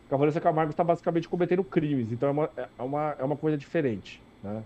[0.00, 3.36] Porque a Vanessa Camargo está basicamente cometendo crimes, então é uma, é uma, é uma
[3.36, 4.64] coisa diferente, né?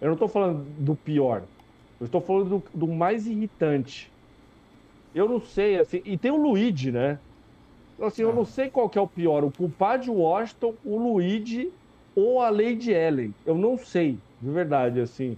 [0.00, 1.42] Eu não tô falando do pior,
[1.98, 4.10] eu estou falando do, do mais irritante.
[5.12, 7.18] Eu não sei, assim, e tem o Luigi, né?
[8.00, 11.72] Assim, eu não sei qual que é o pior, o culpado de Washington, o Luigi
[12.14, 13.34] ou a Lady Ellen.
[13.44, 15.36] Eu não sei, de verdade, assim.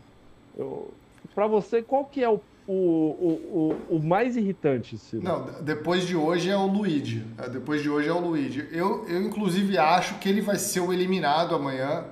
[1.34, 5.22] Para você, qual que é o, o, o, o, mais irritante, Ciro?
[5.22, 7.24] Não, depois de hoje é o Luigi.
[7.36, 8.66] É, depois de hoje é o Luigi.
[8.72, 12.04] Eu, eu inclusive, acho que ele vai ser o eliminado amanhã.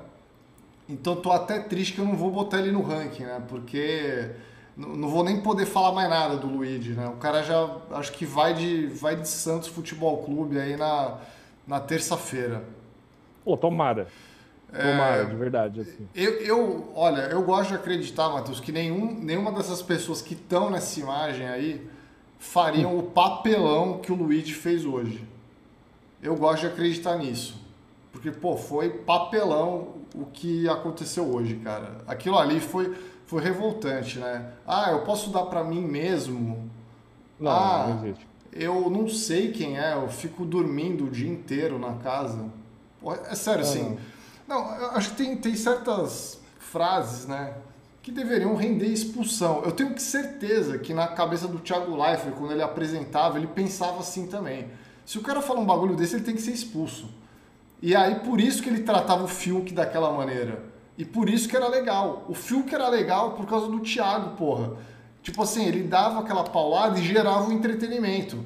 [0.88, 3.42] Então, tô até triste que eu não vou botar ele no ranking, né?
[3.48, 4.30] Porque
[4.76, 7.06] não vou nem poder falar mais nada do Luigi, né?
[7.08, 11.18] O cara já acho que vai de, vai de Santos Futebol Clube aí na,
[11.66, 12.62] na terça-feira.
[13.44, 14.06] Pô, tomara.
[14.72, 15.80] Tomara, é, de verdade.
[15.80, 16.08] Assim.
[16.14, 20.70] Eu, eu, olha, eu gosto de acreditar, Matheus, que nenhum, nenhuma dessas pessoas que estão
[20.70, 21.86] nessa imagem aí
[22.38, 25.24] fariam o papelão que o Luigi fez hoje.
[26.22, 27.60] Eu gosto de acreditar nisso.
[28.10, 31.98] Porque, pô, foi papelão o que aconteceu hoje, cara.
[32.06, 32.94] Aquilo ali foi
[33.32, 34.52] foi revoltante, né?
[34.66, 36.68] Ah, eu posso dar para mim mesmo?
[37.40, 38.28] Não, ah, não existe.
[38.52, 42.44] Eu não sei quem é, eu fico dormindo o dia inteiro na casa.
[43.30, 43.96] É sério, assim.
[44.52, 47.54] Não, acho que tem, tem certas frases, né?
[48.02, 49.62] Que deveriam render expulsão.
[49.64, 54.26] Eu tenho certeza que na cabeça do Thiago Leifert, quando ele apresentava, ele pensava assim
[54.26, 54.68] também.
[55.06, 57.08] Se o cara fala um bagulho desse, ele tem que ser expulso.
[57.80, 60.62] E aí, por isso que ele tratava o Fiuk daquela maneira.
[60.98, 62.26] E por isso que era legal.
[62.28, 64.72] O Fiuk era legal por causa do Thiago, porra.
[65.22, 68.44] Tipo assim, ele dava aquela paulada e gerava um entretenimento.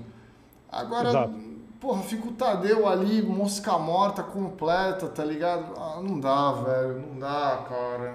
[0.70, 1.45] Agora, Exato.
[1.80, 5.72] Porra, fica o Tadeu ali, mosca morta completa, tá ligado?
[5.76, 7.04] Ah, não dá, velho.
[7.08, 8.14] Não dá, cara.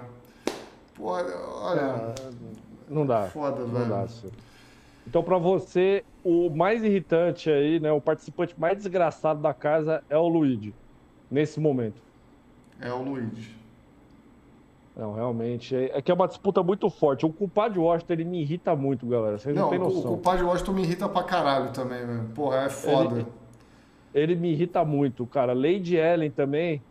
[0.94, 1.24] Porra,
[1.62, 1.80] olha.
[1.80, 2.14] É,
[2.88, 3.22] não dá.
[3.28, 3.88] Foda, não velho.
[3.88, 4.06] Dá,
[5.06, 7.90] então, para você, o mais irritante aí, né?
[7.90, 10.74] O participante mais desgraçado da casa é o Luigi,
[11.30, 12.00] nesse momento.
[12.80, 13.62] É o Luigi.
[14.96, 15.74] Não, realmente.
[15.74, 17.24] É, é, que é uma disputa muito forte.
[17.24, 19.38] O culpado de Washington, ele me irrita muito, galera.
[19.38, 20.00] Vocês não, não têm noção.
[20.00, 22.28] O culpado de Washington me irrita pra caralho também, velho.
[22.34, 23.16] Porra, é foda.
[23.16, 23.26] Ele,
[24.14, 25.52] ele, me irrita muito, cara.
[25.52, 26.82] Lady Ellen também,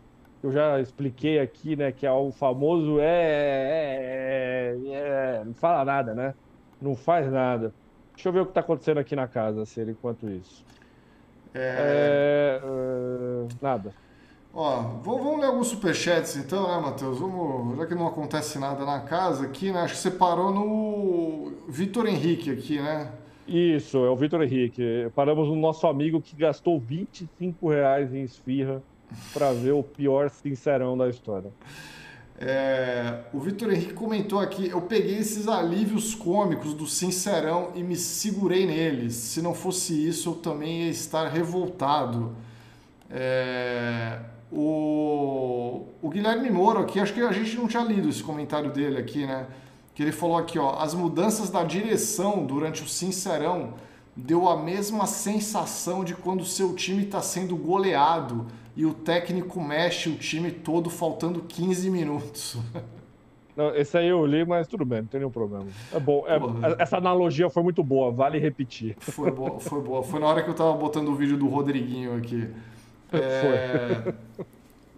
[0.42, 1.92] eu já expliquei aqui, né?
[1.92, 6.34] Que é o famoso é, é, é, é não fala nada, né?
[6.80, 7.72] Não faz nada.
[8.14, 10.64] Deixa eu ver o que tá acontecendo aqui na casa, ser enquanto isso.
[11.54, 12.60] É...
[12.62, 12.66] é...
[12.66, 13.94] Uh, nada.
[14.54, 17.18] Ó, vamos ler alguns superchats então, né, Matheus?
[17.18, 19.80] Vamos, já que não acontece nada na casa aqui, né?
[19.80, 23.10] Acho que você parou no Vitor Henrique aqui, né?
[23.46, 25.10] Isso, é o Vitor Henrique.
[25.14, 28.82] Paramos no nosso amigo que gastou 25 reais em esfirra
[29.32, 31.50] para ver o pior sincerão da história.
[32.38, 37.94] É, o Vitor Henrique comentou aqui: eu peguei esses alívios cômicos do Sincerão e me
[37.94, 39.14] segurei neles.
[39.14, 42.34] Se não fosse isso, eu também ia estar revoltado.
[43.10, 44.18] É,
[44.50, 48.98] o, o Guilherme Moro aqui, acho que a gente não tinha lido esse comentário dele
[48.98, 49.46] aqui, né?
[49.94, 53.74] Que ele falou aqui, ó, as mudanças da direção durante o Sincerão
[54.16, 59.60] deu a mesma sensação de quando o seu time está sendo goleado e o técnico
[59.60, 62.56] mexe o time todo faltando 15 minutos.
[63.54, 65.66] Não, esse aí eu li, mas tudo bem, não tem nenhum problema.
[65.92, 66.24] É bom.
[66.26, 68.96] É, essa analogia foi muito boa, vale repetir.
[68.98, 70.02] Foi boa, foi boa.
[70.02, 72.48] Foi na hora que eu tava botando o vídeo do Rodriguinho aqui.
[73.14, 74.14] É...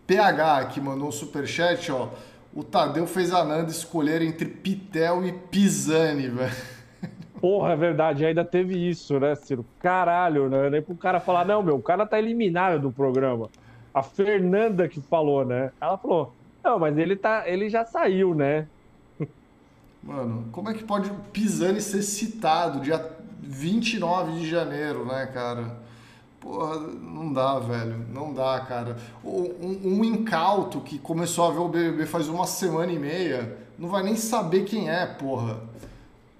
[0.06, 2.10] PH que mandou um superchat, ó.
[2.54, 6.54] O Tadeu fez a Nanda escolher entre Pitel e Pisani, velho.
[7.40, 9.66] Porra, é verdade, ainda teve isso, né, Ciro?
[9.80, 10.70] Caralho, né?
[10.70, 13.50] Nem pro cara falar, não, meu, o cara tá eliminado do programa.
[13.92, 15.72] A Fernanda que falou, né?
[15.80, 16.32] Ela falou,
[16.62, 17.42] não, mas ele tá.
[17.46, 18.66] ele já saiu, né?
[20.02, 23.04] Mano, como é que pode o Pisani ser citado dia
[23.42, 25.76] 29 de janeiro, né, cara?
[26.44, 28.04] Porra, não dá, velho.
[28.12, 28.98] Não dá, cara.
[29.24, 33.88] Um, um, incauto que começou a ver o BBB faz uma semana e meia não
[33.88, 35.58] vai nem saber quem é, porra.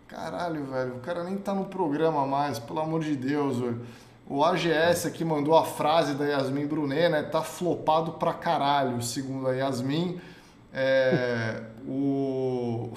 [0.07, 0.97] Caralho, velho.
[0.97, 3.81] O cara nem tá no programa mais, pelo amor de Deus, velho.
[4.27, 7.23] O AGS aqui mandou a frase da Yasmin Brunet, né?
[7.23, 10.21] Tá flopado pra caralho, segundo a Yasmin.
[10.73, 12.93] É, o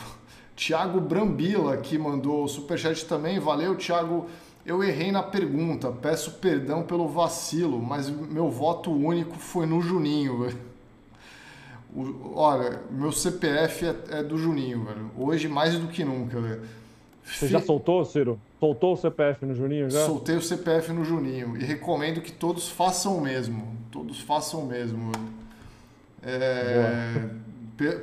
[0.55, 3.39] Tiago Brambila que mandou o superchat também.
[3.39, 4.27] Valeu, Tiago.
[4.67, 10.39] Eu errei na pergunta, peço perdão pelo vacilo, mas meu voto único foi no Juninho,
[10.43, 10.57] velho.
[11.95, 15.09] O, olha, meu CPF é, é, do Juninho, velho.
[15.17, 16.63] Hoje mais do que nunca, velho.
[17.23, 18.37] Você já soltou, Ciro?
[18.59, 20.05] Soltou o CPF no Juninho já?
[20.05, 23.73] Soltei o CPF no Juninho e recomendo que todos façam o mesmo.
[23.89, 25.13] Todos façam o mesmo.
[26.21, 27.29] É,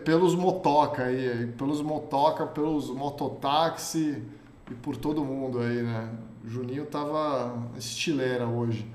[0.03, 4.23] pelos motoca aí, pelos motoca, pelos mototáxi
[4.71, 6.09] e por todo mundo aí, né?
[6.45, 8.87] O Juninho tava estileira hoje.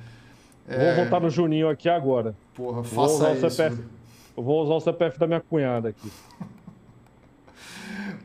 [0.67, 0.93] É...
[0.93, 2.35] Vou voltar no Juninho aqui agora.
[2.53, 3.49] Porra, faça isso.
[3.49, 3.83] CPF...
[4.35, 6.11] Vou usar o CPF da minha cunhada aqui.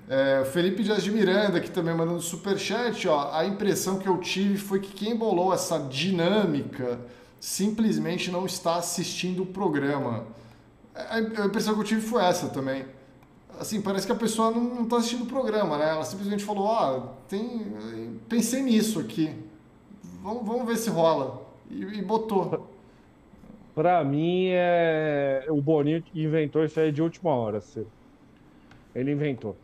[0.06, 4.58] É, Felipe Dias de Miranda, que também mandando superchat, ó, a impressão que eu tive
[4.58, 7.00] foi que quem bolou essa dinâmica
[7.40, 10.26] simplesmente não está assistindo o programa.
[10.94, 12.84] A impressão que eu tive foi essa também.
[13.58, 15.90] Assim, parece que a pessoa não está assistindo o programa, né?
[15.90, 18.20] Ela simplesmente falou, ó, oh, tem...
[18.28, 19.34] pensei nisso aqui,
[20.22, 21.42] vamos, vamos ver se rola.
[21.70, 22.68] E, e botou.
[23.74, 27.88] Pra mim, é o Boninho que inventou isso aí de última hora, Ciro.
[28.94, 29.56] Ele inventou.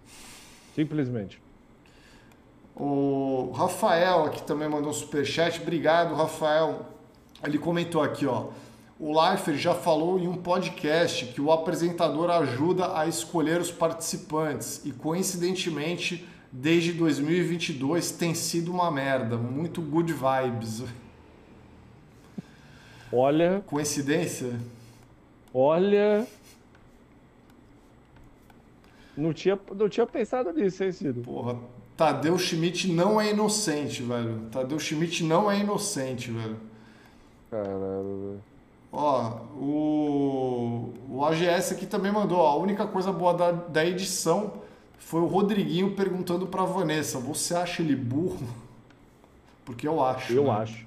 [0.74, 1.40] Simplesmente.
[2.74, 5.60] O Rafael aqui também mandou um superchat.
[5.60, 6.86] Obrigado, Rafael.
[7.44, 8.48] Ele comentou aqui, ó.
[9.00, 14.84] O Leifert já falou em um podcast que o apresentador ajuda a escolher os participantes
[14.84, 19.38] e, coincidentemente, desde 2022 tem sido uma merda.
[19.38, 20.84] Muito good vibes.
[23.10, 23.62] Olha.
[23.64, 24.60] Coincidência?
[25.54, 26.26] Olha.
[29.16, 31.22] Não tinha, não tinha pensado nisso, hein, Ciro?
[31.22, 31.58] Porra,
[31.96, 34.42] Tadeu Schmidt não é inocente, velho.
[34.52, 36.58] Tadeu Schmidt não é inocente, velho.
[37.50, 38.49] Caralho, velho.
[38.92, 42.38] Ó, o, o AGS aqui também mandou.
[42.38, 44.54] Ó, a única coisa boa da, da edição
[44.98, 48.46] foi o Rodriguinho perguntando pra Vanessa: Você acha ele burro?
[49.64, 50.32] Porque eu acho.
[50.32, 50.50] Eu né?
[50.50, 50.86] acho.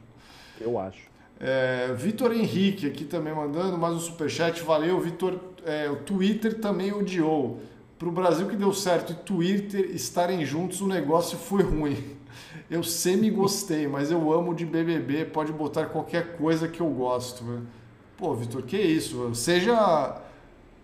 [0.59, 1.13] Eu acho.
[1.39, 4.61] É, Vitor Henrique aqui também mandando mais um superchat.
[4.61, 5.39] Valeu, Vitor.
[5.65, 7.61] É, o Twitter também odiou
[7.97, 11.97] para o Brasil que deu certo e Twitter estarem juntos, o negócio foi ruim.
[12.69, 17.43] Eu semi gostei, mas eu amo de BBB, pode botar qualquer coisa que eu gosto.
[18.17, 19.33] Pô, Vitor, que isso?
[19.35, 20.21] Seja.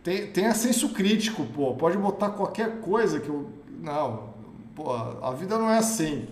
[0.03, 1.75] Tenha senso crítico, pô.
[1.75, 3.49] Pode botar qualquer coisa que eu.
[3.81, 4.33] Não,
[4.75, 6.27] pô, a vida não é assim.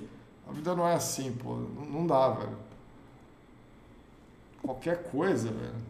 [0.47, 1.55] A vida não é assim, pô.
[1.91, 2.57] Não dá, velho.
[4.61, 5.87] Qualquer coisa, velho.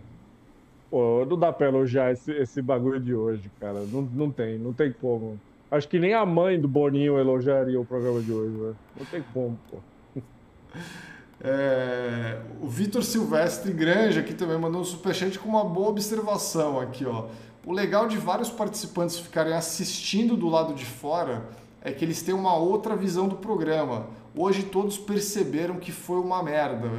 [0.89, 3.81] Pô, não dá pra elogiar esse, esse bagulho de hoje, cara.
[3.85, 5.39] Não, não tem, não tem como.
[5.69, 8.77] Acho que nem a mãe do Boninho elogiaria o programa de hoje, velho.
[8.97, 9.77] Não tem como, pô.
[11.39, 17.05] É, o Vitor Silvestre Granja aqui também mandou um superchat com uma boa observação aqui,
[17.05, 17.27] ó.
[17.65, 21.49] O legal de vários participantes ficarem assistindo do lado de fora
[21.81, 24.07] é que eles têm uma outra visão do programa.
[24.35, 26.89] Hoje todos perceberam que foi uma merda.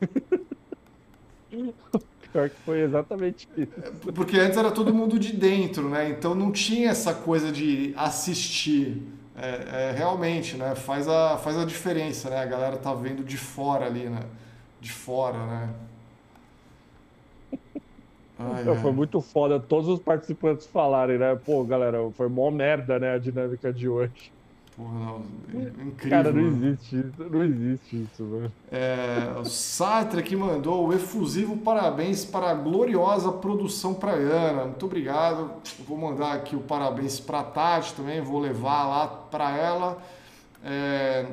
[2.32, 3.72] Pior que foi exatamente isso.
[4.14, 6.08] Porque antes era todo mundo de dentro, né?
[6.10, 9.02] Então não tinha essa coisa de assistir.
[9.42, 10.74] É, é, realmente, né?
[10.74, 12.40] Faz a, faz a diferença, né?
[12.40, 14.20] A galera tá vendo de fora ali, né?
[14.80, 15.70] De fora, né?
[18.38, 18.76] Ai, ai.
[18.76, 21.38] Foi muito foda todos os participantes falarem, né?
[21.44, 23.14] Pô, galera, foi mó merda, né?
[23.14, 24.32] A dinâmica de hoje.
[24.80, 25.20] Porra,
[25.52, 26.10] não, é incrível.
[26.10, 28.52] Cara, não existe isso, não existe isso, velho.
[28.72, 34.64] É, o Sartre que mandou o efusivo parabéns para a gloriosa produção praiana.
[34.64, 35.50] Muito obrigado.
[35.86, 40.02] Vou mandar aqui o parabéns para a Tati também, vou levar lá para ela.
[40.64, 41.26] É,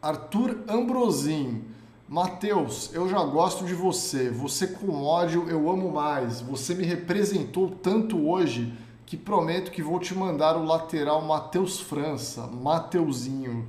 [0.00, 1.62] Arthur Ambrosim.
[2.08, 4.30] Matheus, eu já gosto de você.
[4.30, 6.40] Você com ódio eu amo mais.
[6.40, 8.74] Você me representou tanto hoje
[9.12, 13.68] que prometo que vou te mandar o lateral Matheus França, Mateuzinho.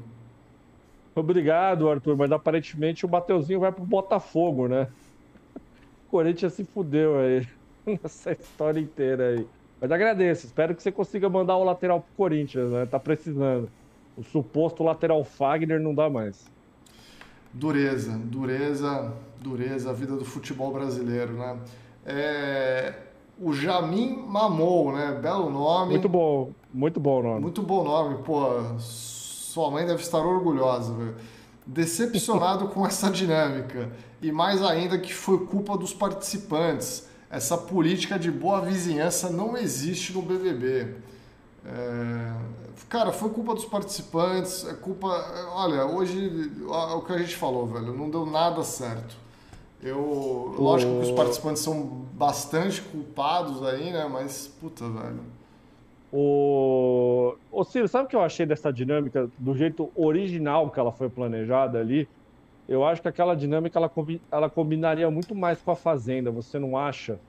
[1.13, 4.87] Obrigado, Arthur, mas aparentemente o Mateuzinho vai pro Botafogo, né?
[6.07, 7.45] O Corinthians se fudeu aí
[8.01, 9.45] nessa história inteira aí.
[9.81, 12.85] Mas agradeço, espero que você consiga mandar o lateral pro Corinthians, né?
[12.85, 13.69] Tá precisando.
[14.15, 16.49] O suposto lateral Fagner não dá mais.
[17.51, 21.59] Dureza, dureza, dureza, a vida do futebol brasileiro, né?
[22.05, 22.93] É,
[23.43, 25.19] o Jamin Mamou, né?
[25.21, 25.91] Belo nome.
[25.91, 27.41] Muito bom, muito bom nome.
[27.41, 28.45] Muito bom nome, pô.
[28.79, 31.15] Sua mãe deve estar orgulhosa, velho.
[31.67, 33.91] Decepcionado com essa dinâmica.
[34.21, 37.07] E mais ainda que foi culpa dos participantes.
[37.29, 40.95] Essa política de boa vizinhança não existe no BBB.
[41.65, 42.33] É...
[42.87, 45.07] cara, foi culpa dos participantes, é culpa.
[45.53, 49.22] Olha, hoje o que a gente falou, velho, não deu nada certo.
[49.83, 54.07] Eu, lógico que os participantes são bastante culpados aí, né?
[54.09, 55.19] Mas, puta, velho.
[56.11, 57.35] O...
[57.51, 61.09] Ô, Ciro, sabe o que eu achei dessa dinâmica, do jeito original que ela foi
[61.09, 62.07] planejada ali?
[62.69, 63.91] Eu acho que aquela dinâmica ela,
[64.31, 67.19] ela combinaria muito mais com a Fazenda, você não acha?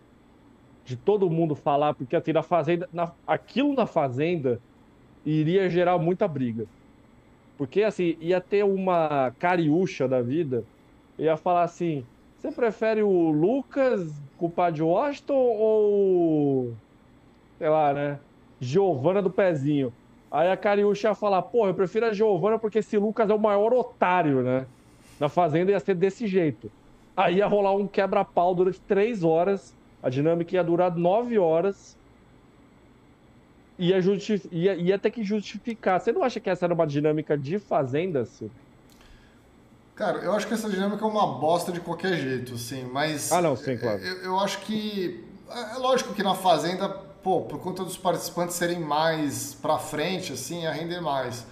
[0.84, 3.11] De todo mundo falar, porque assim, na Fazenda, na...
[3.26, 4.61] aquilo na Fazenda
[5.24, 6.66] iria gerar muita briga.
[7.57, 10.64] Porque assim, ia ter uma cariúcha da vida,
[11.18, 12.05] ia falar assim:
[12.45, 16.74] você prefere o Lucas culpado de Washington ou.
[17.59, 18.18] sei lá, né?
[18.61, 19.90] Giovana do Pezinho.
[20.30, 23.38] Aí a Cariúcha ia falar, porra, eu prefiro a Giovana porque esse Lucas é o
[23.38, 24.66] maior otário, né?
[25.18, 26.70] Na Fazenda ia ser desse jeito.
[27.16, 31.97] Aí ia rolar um quebra-pau durante três horas, a dinâmica ia durar nove horas,
[33.78, 33.99] ia,
[34.53, 35.99] ia, ia ter que justificar.
[35.99, 38.53] Você não acha que essa era uma dinâmica de Fazenda, Ciro?
[39.95, 43.30] Cara, eu acho que essa dinâmica é uma bosta de qualquer jeito, assim, mas.
[43.30, 44.01] Ah, não, sim, claro.
[44.01, 45.24] Eu, eu acho que.
[45.49, 46.88] É, é lógico que na Fazenda
[47.24, 51.47] pô, por conta dos participantes serem mais para frente, assim, ia render mais.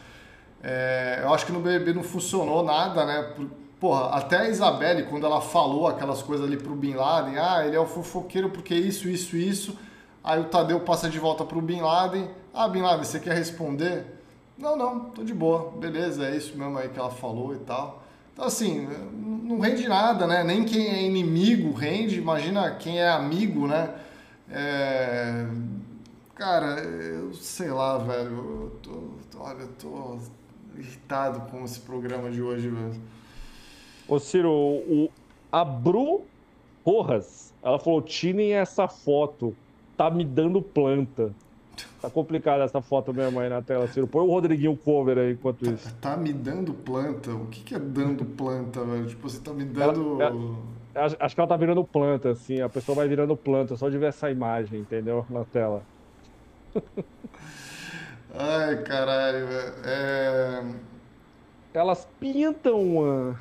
[0.63, 3.23] É, eu acho que no BBB não funcionou nada, né?
[3.35, 3.49] Por,
[3.81, 7.75] porra, até a Isabelle, quando ela falou aquelas coisas ali pro Bin Laden, ah, ele
[7.75, 9.77] é o fofoqueiro porque isso, isso, isso.
[10.23, 12.31] Aí o Tadeu passa de volta pro Bin Laden.
[12.55, 14.05] Ah, Bin Laden, você quer responder?
[14.57, 15.73] Não, não, tô de boa.
[15.79, 18.02] Beleza, é isso mesmo aí que ela falou e tal.
[18.33, 18.89] Então, assim,
[19.45, 20.43] não rende nada, né?
[20.43, 23.95] Nem quem é inimigo rende, imagina quem é amigo, né?
[24.51, 25.47] É...
[26.35, 28.31] Cara, eu sei lá, velho.
[28.31, 30.19] Eu tô, olha, eu tô
[30.77, 33.01] irritado com esse programa de hoje, velho.
[34.09, 35.11] Ô, Ciro, o,
[35.51, 36.23] a Bru
[36.83, 39.55] Porras, ela falou: tirem essa foto,
[39.97, 41.33] tá me dando planta.
[42.01, 44.07] Tá complicada essa foto mesmo aí na tela, Ciro.
[44.07, 45.93] Põe o Rodriguinho cover aí enquanto isso.
[46.01, 47.31] Tá, tá me dando planta?
[47.33, 49.07] O que, que é dando planta, velho?
[49.07, 50.21] Tipo, você tá me dando.
[50.21, 50.35] Ela,
[50.95, 52.61] ela Acho que ela tá virando planta, assim.
[52.61, 55.25] A pessoa vai virando planta, só de ver essa imagem, entendeu?
[55.31, 55.83] Na tela.
[58.35, 59.73] Ai, caralho, velho.
[59.85, 60.65] É...
[61.75, 63.37] Elas pintam.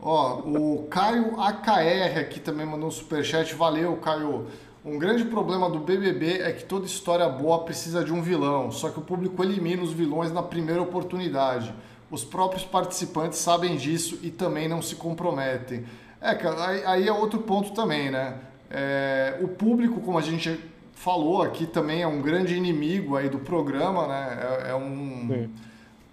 [0.00, 3.54] Ó, o Caio AKR aqui também mandou um superchat.
[3.54, 4.46] Valeu, Caio.
[4.88, 8.88] Um grande problema do BBB é que toda história boa precisa de um vilão, só
[8.88, 11.74] que o público elimina os vilões na primeira oportunidade.
[12.10, 15.84] Os próprios participantes sabem disso e também não se comprometem.
[16.22, 18.36] É, aí, aí é outro ponto também, né?
[18.70, 20.58] É, o público, como a gente
[20.94, 24.38] falou aqui, também é um grande inimigo aí do programa, né?
[24.64, 25.50] É, é um...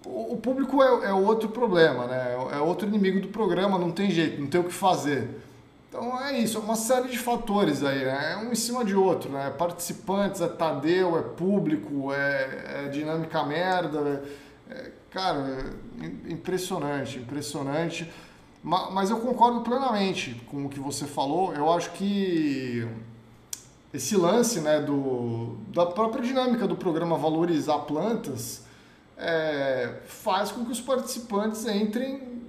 [0.04, 2.36] O, o público é, é, outro problema, né?
[2.52, 5.45] É outro inimigo do programa, não tem jeito, não tem o que fazer.
[5.96, 8.34] Então é isso, é uma série de fatores aí, né?
[8.34, 9.48] É um em cima de outro, né?
[9.48, 14.22] Participantes, é Tadeu, é público, é, é dinâmica merda.
[14.68, 15.72] É, é cara,
[16.28, 18.12] impressionante, impressionante.
[18.62, 21.54] Mas eu concordo plenamente com o que você falou.
[21.54, 22.86] Eu acho que
[23.94, 28.64] esse lance né, do, da própria dinâmica do programa valorizar plantas
[29.16, 32.42] é, faz com que os participantes entrem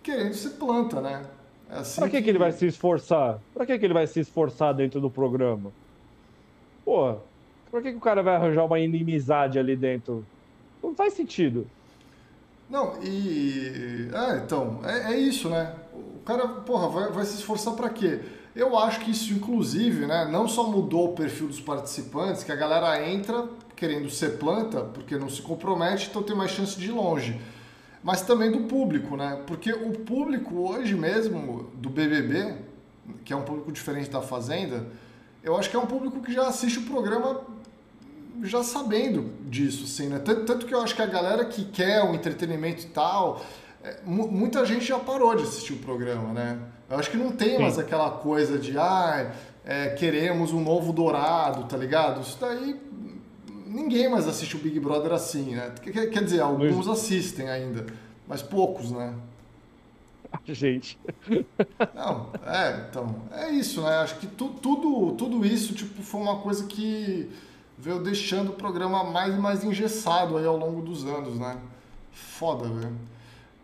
[0.00, 1.24] querendo ser planta, né?
[1.70, 2.22] É assim pra que, que...
[2.22, 3.38] que ele vai se esforçar?
[3.52, 5.70] Pra que, que ele vai se esforçar dentro do programa?
[6.84, 7.16] Pô,
[7.70, 10.24] pra que, que o cara vai arranjar uma inimizade ali dentro?
[10.82, 11.66] Não faz sentido.
[12.68, 14.10] Não, e.
[14.12, 15.74] É, então, é, é isso, né?
[15.92, 18.20] O cara, porra, vai, vai se esforçar para quê?
[18.54, 22.56] Eu acho que isso, inclusive, né, não só mudou o perfil dos participantes, que a
[22.56, 26.90] galera entra querendo ser planta, porque não se compromete, então tem mais chance de ir
[26.90, 27.40] longe.
[28.02, 29.42] Mas também do público, né?
[29.46, 32.54] Porque o público hoje mesmo do BBB,
[33.24, 34.86] que é um público diferente da Fazenda,
[35.42, 37.40] eu acho que é um público que já assiste o programa
[38.42, 40.18] já sabendo disso, assim, né?
[40.18, 43.42] Tanto, tanto, que eu acho que a galera que quer o entretenimento e tal,
[43.82, 46.58] é, muita gente já parou de assistir o programa, né?
[46.88, 47.62] Eu acho que não tem Sim.
[47.62, 49.32] mais aquela coisa de, ah,
[49.64, 52.20] é, queremos um novo dourado, tá ligado?
[52.20, 52.80] Isso daí
[53.68, 55.72] ninguém mais assiste o Big Brother assim, né?
[55.82, 57.86] Quer, dizer, alguns assistem ainda,
[58.26, 59.14] mas poucos, né?
[60.46, 60.98] Gente.
[61.94, 63.96] Não, é, então, é isso, né?
[63.98, 67.30] Acho que tu, tudo, tudo isso, tipo, foi uma coisa que
[67.78, 71.56] veio deixando o programa mais e mais engessado aí ao longo dos anos, né?
[72.12, 72.96] Foda, velho.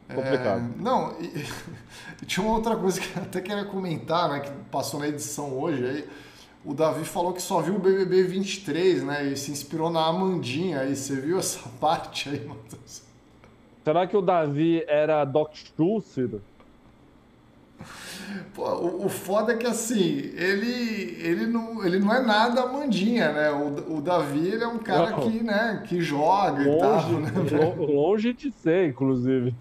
[0.08, 0.60] Complicado.
[0.60, 1.46] É, não, e,
[2.22, 4.40] e, tinha uma outra coisa que eu até queria comentar, né?
[4.40, 6.08] Que passou na edição hoje aí.
[6.64, 9.26] O Davi falou que só viu o BBB 23, né?
[9.26, 10.96] E se inspirou na Amandinha aí.
[10.96, 13.02] Você viu essa parte aí, Matheus?
[13.84, 16.16] Será que o Davi era Doc Schultz?
[18.54, 23.30] Pô, o, o, foda é que assim, ele, ele, não, ele não é nada mandinha,
[23.30, 23.50] né?
[23.50, 25.20] O, o Davi ele é um cara não.
[25.20, 27.30] que, né, que joga longe, e tal, né?
[27.76, 29.54] Longe de ser, inclusive.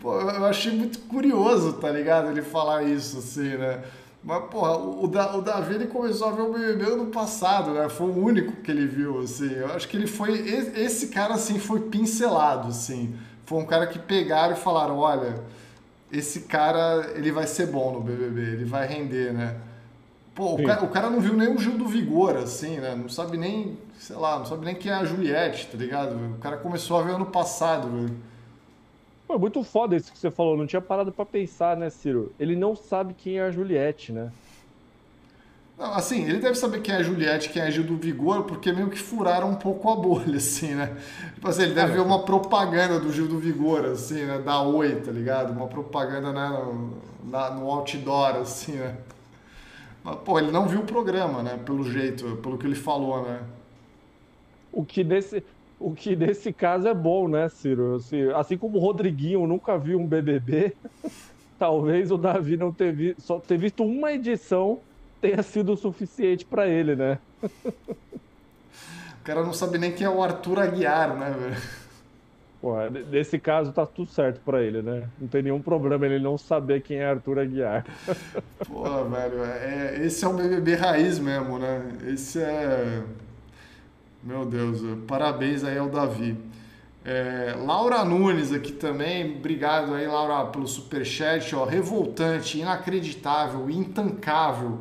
[0.00, 2.30] Pô, eu achei muito curioso, tá ligado?
[2.30, 3.82] Ele falar isso, assim, né?
[4.22, 7.88] Mas, porra, o, o Davi ele começou a ver o BBB ano passado, né?
[7.88, 9.52] Foi o único que ele viu, assim.
[9.52, 10.32] Eu acho que ele foi.
[10.40, 13.14] Esse cara, assim, foi pincelado, assim.
[13.44, 15.44] Foi um cara que pegaram e falaram: olha
[16.10, 19.56] esse cara ele vai ser bom no BBB, ele vai render, né?
[20.34, 22.94] Pô, o cara, o cara, não viu nem o Gil do Vigor, assim, né?
[22.94, 26.14] Não sabe nem, sei lá, não sabe nem quem é a Juliette, tá ligado?
[26.34, 28.16] O cara começou a ver ano passado, velho.
[29.26, 32.32] Pô, muito foda isso que você falou, não tinha parado para pensar, né, Ciro?
[32.38, 34.30] Ele não sabe quem é a Juliette, né?
[35.78, 38.44] Não, assim, ele deve saber quem é a Juliette, quem é a Gil do Vigor,
[38.44, 40.96] porque meio que furaram um pouco a bolha, assim, né?
[41.34, 44.38] Tipo assim, ele deve ver uma propaganda do Gil do Vigor, assim, né?
[44.38, 45.52] Da Oi, tá ligado?
[45.52, 46.48] Uma propaganda, né?
[46.48, 48.96] No, na, no outdoor, assim, né?
[50.02, 51.58] Mas, pô, ele não viu o programa, né?
[51.62, 53.40] Pelo jeito, pelo que ele falou, né?
[54.72, 55.44] O que nesse,
[55.78, 57.96] o que nesse caso é bom, né, Ciro?
[57.96, 60.74] Assim, assim como o Rodriguinho nunca viu um BBB,
[61.58, 64.80] talvez o Davi não ter, vi, só ter visto uma edição
[65.20, 67.18] tenha sido o suficiente para ele, né?
[67.42, 71.56] o cara não sabe nem quem é o Arthur Aguiar, né, velho?
[72.60, 72.74] Pô,
[73.10, 75.08] nesse caso tá tudo certo para ele, né?
[75.20, 77.84] Não tem nenhum problema ele não saber quem é Arthur Aguiar.
[78.66, 81.82] Pô, velho, é, esse é o BBB raiz mesmo, né?
[82.06, 83.02] Esse é.
[84.26, 86.36] Meu Deus, parabéns aí ao Davi.
[87.04, 94.80] É, Laura Nunes aqui também, obrigado aí, Laura, pelo superchat, ó, revoltante, inacreditável, intancável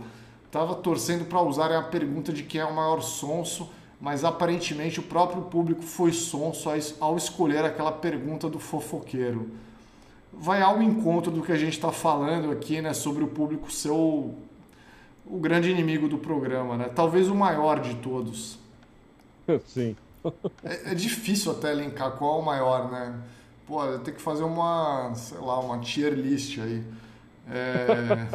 [0.56, 3.70] Estava torcendo para usarem a pergunta de quem é o maior sonso,
[4.02, 6.70] mas aparentemente o próprio público foi sonso
[7.00, 9.52] ao escolher aquela pergunta do fofoqueiro.
[10.34, 13.92] Vai ao encontro do que a gente está falando aqui, né, sobre o público ser
[13.92, 14.34] o,
[15.26, 16.86] o grande inimigo do programa, né?
[16.86, 18.65] Talvez o maior de todos.
[19.68, 19.96] Sim.
[20.64, 23.16] É, é difícil até elencar qual é o maior, né?
[23.68, 26.84] Pô, tem que fazer uma, sei lá, uma tier list aí.
[27.50, 28.28] É...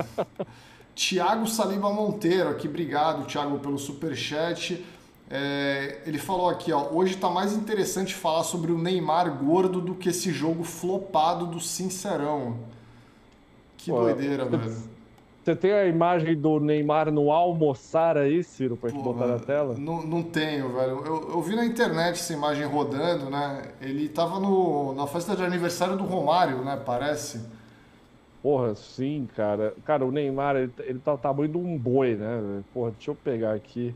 [0.95, 4.85] Tiago Saliba Monteiro, aqui, obrigado, Tiago, pelo super chat.
[5.31, 9.95] É, ele falou aqui, ó, hoje está mais interessante falar sobre o Neymar gordo do
[9.95, 12.59] que esse jogo flopado do Sincerão.
[13.79, 14.90] Que Pô, doideira, velho.
[15.43, 19.75] Você tem a imagem do Neymar no almoçar aí, Ciro, pra gente botar na tela?
[19.79, 21.03] Não, não tenho, velho.
[21.05, 23.63] Eu, eu vi na internet essa imagem rodando, né?
[23.81, 26.81] Ele tava no, na festa de aniversário do Romário, né?
[26.85, 27.41] Parece.
[28.43, 29.75] Porra, sim, cara.
[29.87, 32.63] Cara, o Neymar, ele, ele tá o tamanho de um boi, né?
[32.75, 33.95] Porra, deixa eu pegar aqui.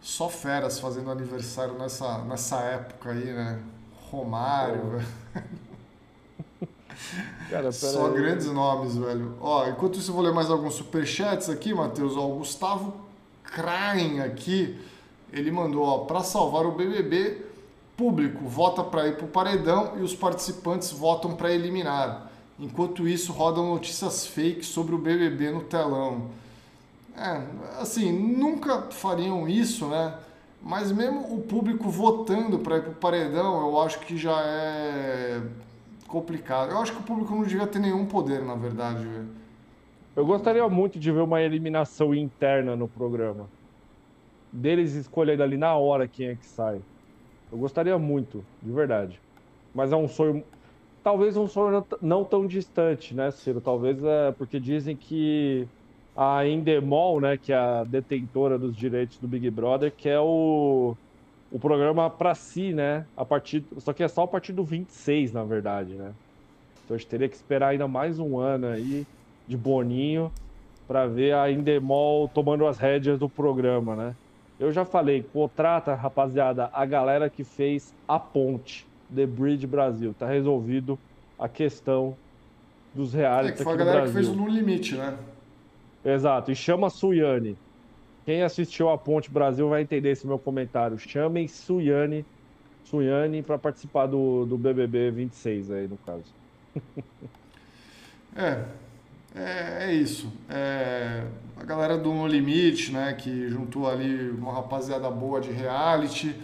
[0.00, 3.60] Só feras fazendo aniversário nessa, nessa época aí, né?
[4.10, 5.06] Romário, velho.
[7.50, 8.14] Cara, Só aí.
[8.14, 9.34] grandes nomes, velho.
[9.40, 12.16] Ó, enquanto isso, eu vou ler mais alguns superchats aqui, Matheus.
[12.16, 12.94] Ó, o Gustavo
[13.44, 14.78] Krain aqui,
[15.32, 17.44] ele mandou, ó, para salvar o BBB,
[17.96, 22.30] público vota para ir pro paredão e os participantes votam para eliminar.
[22.58, 26.30] Enquanto isso, rodam notícias fake sobre o BBB no telão.
[27.16, 27.42] É,
[27.80, 30.14] assim, nunca fariam isso, né?
[30.62, 35.40] Mas mesmo o público votando para ir para o paredão, eu acho que já é
[36.06, 36.70] complicado.
[36.70, 39.06] Eu acho que o público não devia ter nenhum poder, na verdade.
[40.14, 43.48] Eu gostaria muito de ver uma eliminação interna no programa.
[44.52, 46.80] Deles escolhendo ali na hora quem é que sai.
[47.52, 49.20] Eu gostaria muito, de verdade.
[49.74, 50.42] Mas é um sonho
[51.06, 53.60] talvez um sonho não tão distante, né, Ciro?
[53.60, 55.68] Talvez é porque dizem que
[56.16, 60.96] a Endemol, né, que é a detentora dos direitos do Big Brother, que é o,
[61.50, 63.06] o programa para si, né?
[63.16, 66.12] A partir, só que é só a partir do 26, na verdade, né?
[66.84, 69.06] Então a gente teria que esperar ainda mais um ano aí
[69.46, 70.30] de Boninho
[70.86, 74.14] para ver a Endemol tomando as rédeas do programa, né?
[74.58, 78.86] Eu já falei, contrata, rapaziada, a galera que fez a ponte.
[79.14, 80.14] The Bridge Brasil.
[80.18, 80.98] Tá resolvido
[81.38, 82.16] a questão
[82.94, 83.48] dos reais.
[83.48, 85.16] É que foi a galera que fez o No Limite, né?
[86.04, 86.50] Exato.
[86.50, 87.56] E chama a Suyane.
[88.26, 90.98] Quem assistiu a Ponte Brasil vai entender esse meu comentário.
[90.98, 92.26] Chamem Suyane,
[92.84, 96.24] Suyane para participar do, do BBB 26 aí, no caso.
[98.36, 98.64] é,
[99.34, 100.30] é, é isso.
[100.50, 101.24] É,
[101.56, 106.34] a galera do No Limite, né, que juntou ali uma rapaziada boa de reality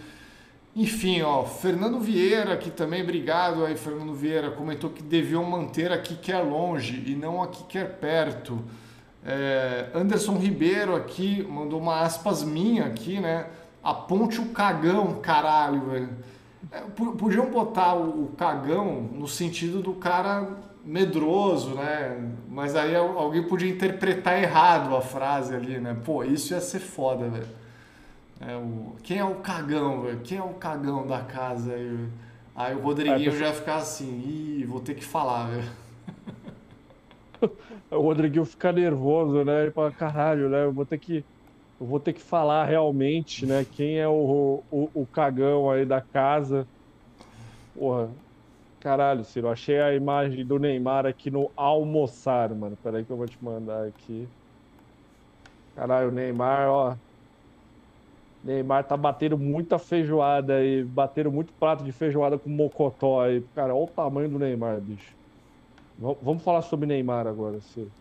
[0.75, 6.15] enfim, ó, Fernando Vieira aqui também, obrigado aí, Fernando Vieira, comentou que deviam manter aqui
[6.15, 8.59] quer longe e não aqui quer perto.
[9.25, 13.47] É, Anderson Ribeiro aqui mandou uma aspas minha aqui, né?
[13.81, 16.09] Aponte o cagão, caralho, velho.
[16.71, 16.79] É,
[17.17, 20.47] podiam botar o, o, cagão no sentido do cara
[20.83, 22.31] medroso, né?
[22.49, 25.95] Mas aí alguém podia interpretar errado a frase ali, né?
[26.03, 27.47] Pô, isso ia ser foda, velho.
[28.41, 28.95] É, o...
[29.03, 30.19] Quem é o cagão, velho?
[30.21, 32.09] Quem é o cagão da casa aí?
[32.55, 35.82] Aí o Rodriguinho é, já ia ficar assim, ih, vou ter que falar, velho.
[37.91, 39.63] o Rodriguinho fica nervoso, né?
[39.63, 40.63] Ele fala, caralho, né?
[40.65, 41.25] Eu vou ter que.
[41.79, 43.65] Eu vou ter que falar realmente, né?
[43.65, 46.67] Quem é o, o, o cagão aí da casa.
[47.73, 48.15] Porra,
[48.79, 52.77] Caralho, Ciro, achei a imagem do Neymar aqui no almoçar, mano.
[52.77, 54.31] Pera aí que eu vou te mandar aqui.
[55.75, 56.97] Caralho, o Neymar, ó.
[58.43, 63.47] Neymar tá batendo muita feijoada aí, batendo muito prato de feijoada com mocotó aí.
[63.53, 65.15] Cara, olha o tamanho do Neymar, bicho.
[65.97, 67.91] Vamos falar sobre Neymar agora, Ciro.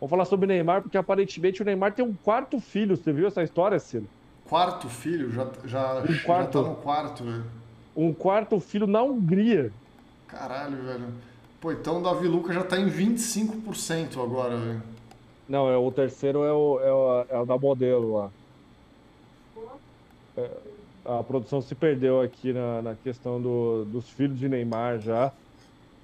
[0.00, 2.96] Vamos falar sobre Neymar, porque aparentemente o Neymar tem um quarto filho.
[2.96, 4.06] Você viu essa história, Ciro?
[4.48, 5.32] Quarto filho?
[5.32, 7.44] Já, já, um quarto, já tá no quarto, velho.
[7.96, 9.72] Um quarto filho na Hungria.
[10.28, 11.06] Caralho, velho.
[11.60, 14.82] Pô, então o Davi Luca já tá em 25% agora, velho.
[15.48, 18.30] Não, é, o terceiro é o, é o, é o da modelo lá.
[20.36, 20.50] É,
[21.04, 25.32] a produção se perdeu aqui na, na questão do, dos filhos de Neymar já.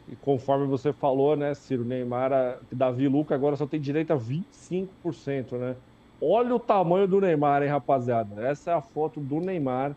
[0.06, 5.56] E conforme você falou, né, Ciro, Neymar, Davi Luca agora só tem direito a 25%,
[5.58, 5.76] né?
[6.20, 8.46] Olha o tamanho do Neymar, hein, rapaziada.
[8.48, 9.96] Essa é a foto do Neymar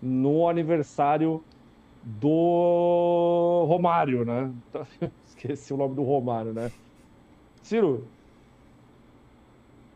[0.00, 1.46] no aniversário
[2.02, 4.54] do Romário, né?
[5.24, 6.72] Esqueci o nome do Romário, né?
[7.62, 8.12] Ciro,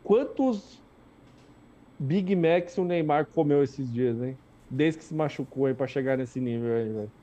[0.01, 0.83] quantos
[1.99, 4.39] Big Macs o Neymar comeu esses dias, hein?
[4.69, 7.13] Desde que se machucou aí para chegar nesse nível aí, velho.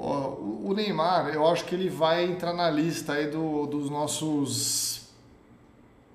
[0.00, 5.08] O Neymar, eu acho que ele vai entrar na lista aí do, dos nossos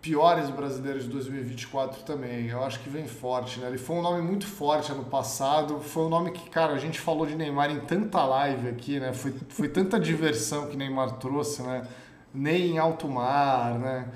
[0.02, 2.48] piores brasileiros de 2024 também.
[2.48, 3.68] Eu acho que vem forte, né?
[3.68, 5.82] Ele foi um nome muito forte ano passado.
[5.82, 9.12] Foi um nome que, cara, a gente falou de Neymar em tanta live aqui, né?
[9.12, 11.86] Foi, foi tanta diversão que Neymar trouxe, né?
[12.34, 14.08] Ney em alto mar, né?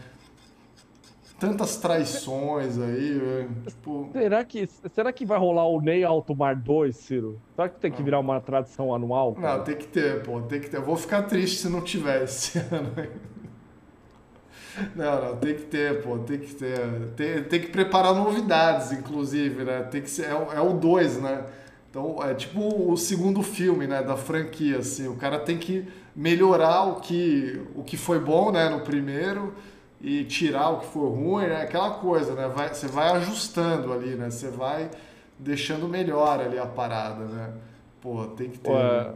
[1.40, 3.50] Tantas traições aí, velho.
[3.68, 4.10] Tipo...
[4.12, 7.40] Será, que, será que vai rolar o Ney Alto Mar 2, Ciro?
[7.56, 9.36] Será que tem que virar uma tradição anual?
[9.36, 9.58] Cara?
[9.58, 10.42] Não, tem que ter, pô.
[10.42, 10.78] Tem que ter.
[10.78, 12.60] Eu vou ficar triste se não tivesse.
[14.96, 16.80] Não, não, tem que ter, pô, tem que ter.
[17.16, 19.82] Tem, tem que preparar novidades, inclusive, né?
[19.82, 21.46] Tem que ser, é, o 2, é né?
[21.90, 25.08] Então, é tipo o segundo filme, né, da franquia, assim.
[25.08, 29.52] O cara tem que melhorar o que, o que foi bom, né, no primeiro
[30.02, 31.62] e tirar o que foi ruim, né?
[31.62, 32.48] Aquela coisa, né?
[32.48, 34.30] Vai, você vai ajustando ali, né?
[34.30, 34.90] Você vai
[35.40, 37.54] deixando melhor ali a parada, né?
[38.02, 38.72] Pô, tem que ter...
[38.72, 39.14] Ué,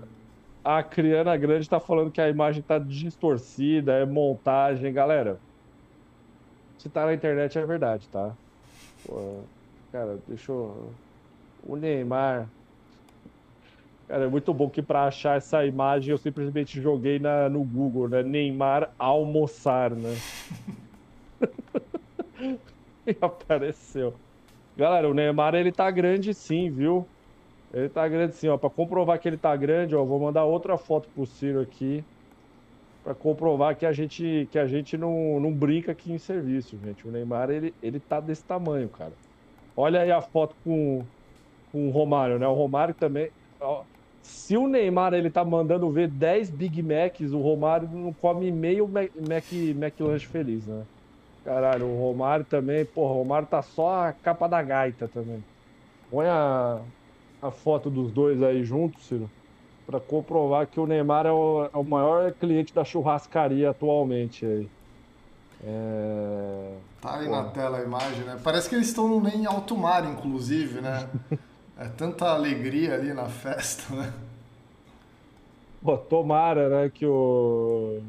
[0.64, 4.94] a Criana Grande tá falando que a imagem tá distorcida, é montagem.
[4.94, 5.40] Galera,
[6.78, 8.32] se tá na internet é verdade, tá?
[9.06, 9.40] Pô,
[9.92, 10.92] cara, deixa eu.
[11.64, 12.48] O Neymar.
[14.12, 18.10] Cara, é muito bom que para achar essa imagem eu simplesmente joguei na, no Google,
[18.10, 18.22] né?
[18.22, 20.18] Neymar almoçar, né?
[23.08, 24.14] e apareceu.
[24.76, 27.08] Galera, o Neymar ele tá grande sim, viu?
[27.74, 28.58] Ele tá grande sim, ó.
[28.58, 32.04] Pra comprovar que ele tá grande, ó, vou mandar outra foto pro Ciro aqui
[33.06, 37.08] para comprovar que a gente, que a gente não, não brinca aqui em serviço, gente.
[37.08, 39.14] O Neymar, ele, ele tá desse tamanho, cara.
[39.74, 41.02] Olha aí a foto com,
[41.72, 42.46] com o Romário, né?
[42.46, 43.32] O Romário também.
[43.58, 43.86] Ó,
[44.22, 48.88] se o Neymar ele tá mandando ver 10 Big Macs, o Romário não come meio
[48.88, 50.84] Mac, Mac, McLanche feliz, né?
[51.44, 55.44] Caralho, o Romário também, porra, o Romário tá só a capa da gaita também.
[56.10, 56.80] Põe a,
[57.42, 59.30] a foto dos dois aí juntos, Ciro
[59.92, 64.46] para comprovar que o Neymar é o, é o, maior cliente da churrascaria atualmente.
[64.46, 64.70] Aí.
[65.64, 66.74] É...
[67.02, 67.32] Tá aí Pô.
[67.32, 68.40] na tela a imagem, né?
[68.42, 71.10] Parece que eles estão nem em alto mar, inclusive, né?
[71.82, 74.14] é tanta alegria ali na festa, né?
[75.82, 78.02] Pô, tomara, né, que o...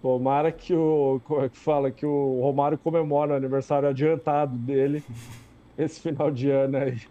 [0.00, 1.20] Tomara que o...
[1.24, 1.90] Como é que fala?
[1.90, 5.04] Que o Romário comemora o aniversário adiantado dele
[5.76, 7.02] esse final de ano aí.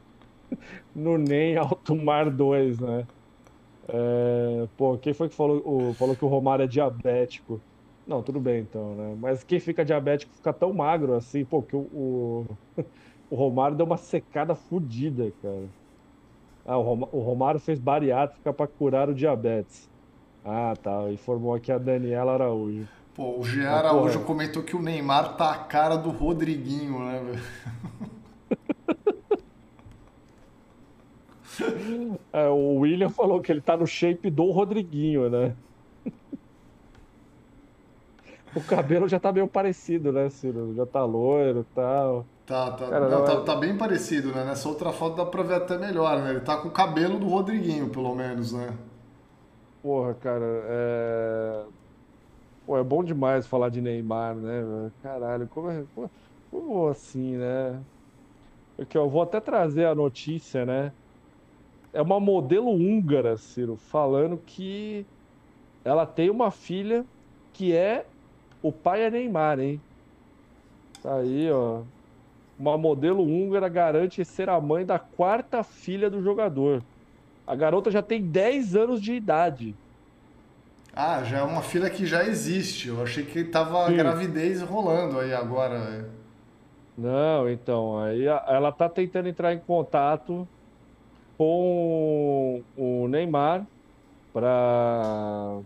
[0.95, 3.05] No NEM Alto Mar 2, né?
[3.87, 7.61] É, pô, quem foi que falou, o, falou que o Romário é diabético?
[8.05, 9.15] Não, tudo bem então, né?
[9.19, 12.57] Mas quem fica diabético fica tão magro assim, pô, que o, o,
[13.29, 15.65] o Romário deu uma secada fodida, cara.
[16.65, 19.89] Ah, o Romário fez bariátrica para curar o diabetes.
[20.43, 21.09] Ah, tá.
[21.11, 22.87] Informou aqui a Daniela Araújo.
[23.15, 27.43] Pô, o Jean Araújo comentou que o Neymar tá a cara do Rodriguinho, né, velho?
[32.31, 35.55] É, o William falou que ele tá no shape do Rodriguinho, né?
[38.55, 40.75] O cabelo já tá meio parecido, né, Ciro?
[40.75, 42.25] Já tá loiro e tal.
[42.47, 43.41] Tá, tá, Cara, não, não, tá, é...
[43.41, 44.45] tá, bem parecido, né?
[44.45, 46.29] Nessa outra foto dá pra ver até melhor, né?
[46.29, 48.73] Ele tá com o cabelo do Rodriguinho, pelo menos, né?
[49.83, 51.63] porra, cara, é...
[52.65, 54.91] Pô, é bom demais falar de Neymar, né?
[55.01, 55.83] Caralho, como, é...
[56.49, 57.81] como assim, né?
[58.75, 60.91] Porque eu vou até trazer a notícia, né?
[61.93, 65.05] É uma modelo húngara, Ciro, falando que
[65.83, 67.05] ela tem uma filha
[67.53, 68.05] que é
[68.61, 69.81] o pai é Neymar, hein?
[71.01, 71.81] Tá aí, ó.
[72.59, 76.83] Uma modelo húngara garante ser a mãe da quarta filha do jogador.
[77.45, 79.75] A garota já tem 10 anos de idade.
[80.93, 82.87] Ah, já é uma filha que já existe.
[82.87, 83.95] Eu achei que tava Sim.
[83.95, 86.09] gravidez rolando aí agora.
[86.97, 90.47] Não, então, aí ela tá tentando entrar em contato
[91.37, 93.67] com o Neymar
[94.33, 95.61] para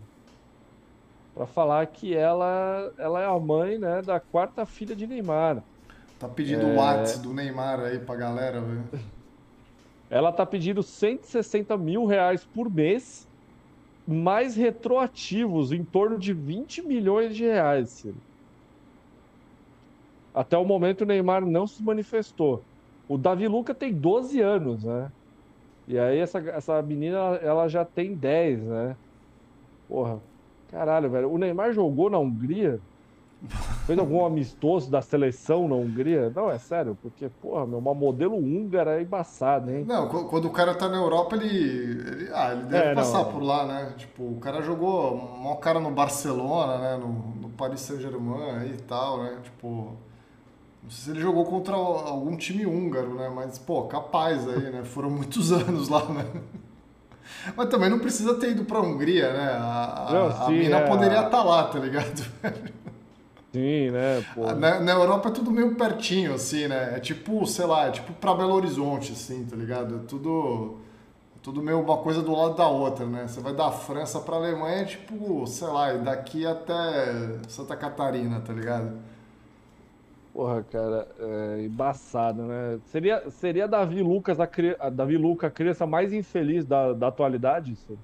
[1.34, 5.64] para falar que ela ela é a mãe, né, da quarta filha de Neymar.
[6.22, 6.72] Tá pedindo é...
[6.72, 8.84] o WhatsApp do Neymar aí pra galera, velho.
[10.08, 13.26] Ela tá pedindo 160 mil reais por mês,
[14.06, 18.14] mais retroativos, em torno de 20 milhões de reais, Ciro.
[20.32, 22.62] Até o momento o Neymar não se manifestou.
[23.08, 25.10] O Davi Luca tem 12 anos, né?
[25.88, 28.96] E aí essa, essa menina, ela já tem 10, né?
[29.88, 30.20] Porra,
[30.70, 31.32] caralho, velho.
[31.32, 32.78] O Neymar jogou na Hungria?
[33.86, 36.32] Fez algum amistoso da seleção na Hungria?
[36.34, 39.84] Não, é sério, porque, porra, meu, uma modelo húngara é embaçada, hein?
[39.86, 41.48] Não, quando o cara tá na Europa, ele.
[41.48, 43.94] ele ah, ele deve é, passar não, por lá, né?
[43.96, 45.16] Tipo, o cara jogou.
[45.16, 46.96] Um cara no Barcelona, né?
[46.96, 47.08] No,
[47.42, 49.38] no Paris Saint-Germain e tal, né?
[49.42, 49.96] Tipo.
[50.82, 53.28] Não sei se ele jogou contra algum time húngaro, né?
[53.34, 54.84] Mas, pô, capaz aí, né?
[54.84, 56.26] Foram muitos anos lá, né?
[57.56, 59.50] Mas também não precisa ter ido pra Hungria, né?
[59.52, 60.88] A, a, não, sim, a mina é...
[60.88, 62.22] poderia estar tá lá, tá ligado?
[63.52, 64.24] Sim, né?
[64.34, 64.50] Pô.
[64.54, 66.96] Na, na, Europa é tudo meio pertinho, assim, né?
[66.96, 69.96] É tipo, sei lá, é tipo pra Belo Horizonte, assim, tá ligado?
[69.96, 70.78] É tudo,
[71.42, 73.28] tudo meio uma coisa do lado da outra, né?
[73.28, 78.54] Você vai da França pra Alemanha, é tipo, sei lá, daqui até Santa Catarina, tá
[78.54, 78.92] ligado?
[80.32, 82.80] Porra, cara, é embaçado, né?
[82.86, 84.48] Seria, seria Davi Lucas a,
[84.80, 87.72] a Davi Luca a criança mais infeliz da, da atualidade?
[87.72, 87.98] Isso?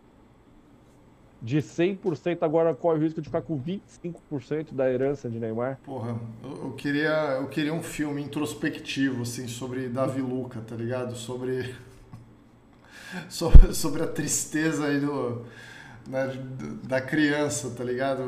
[1.40, 5.78] De 100% agora corre o risco de ficar com 25% da herança de Neymar?
[5.84, 11.14] Porra, eu, queria, eu queria um filme introspectivo, assim, sobre Davi Luca, tá ligado?
[11.14, 11.74] Sobre,
[13.30, 15.44] sobre, sobre a tristeza aí do,
[16.08, 16.36] né,
[16.82, 18.22] da criança, tá ligado?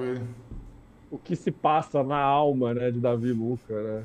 [1.11, 4.05] o que se passa na alma né, de Davi Luca, né?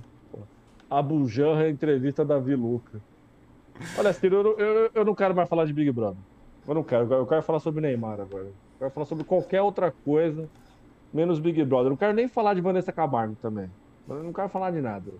[0.89, 2.99] Abu Janra entrevista Davi Luca.
[3.97, 6.17] Olha, Ciro, eu, eu, eu, não quero mais falar de Big Brother.
[6.67, 7.11] Eu não quero.
[7.13, 8.47] Eu quero falar sobre Neymar agora.
[8.75, 10.49] Eu quero falar sobre qualquer outra coisa,
[11.13, 11.89] menos Big Brother.
[11.89, 13.69] Não quero nem falar de Vanessa Camargo também.
[14.07, 15.11] Eu não quero falar de nada.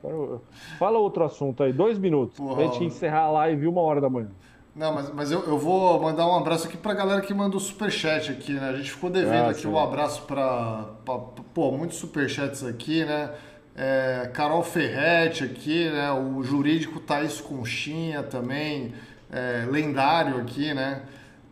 [0.00, 0.40] Quero...
[0.78, 2.36] Fala outro assunto aí, dois minutos.
[2.36, 2.54] Porra.
[2.54, 4.30] Pra gente encerrar a live uma hora da manhã.
[4.74, 8.30] Não, mas, mas eu, eu vou mandar um abraço aqui pra galera que mandou superchat
[8.30, 8.68] aqui, né?
[8.68, 11.18] A gente ficou devendo ah, aqui um abraço pra, pra,
[11.52, 13.32] Pô, muitos superchats aqui, né?
[13.76, 16.12] É, Carol Ferretti aqui, né?
[16.12, 18.94] O jurídico Thaís Conchinha também,
[19.30, 21.02] é, lendário aqui, né?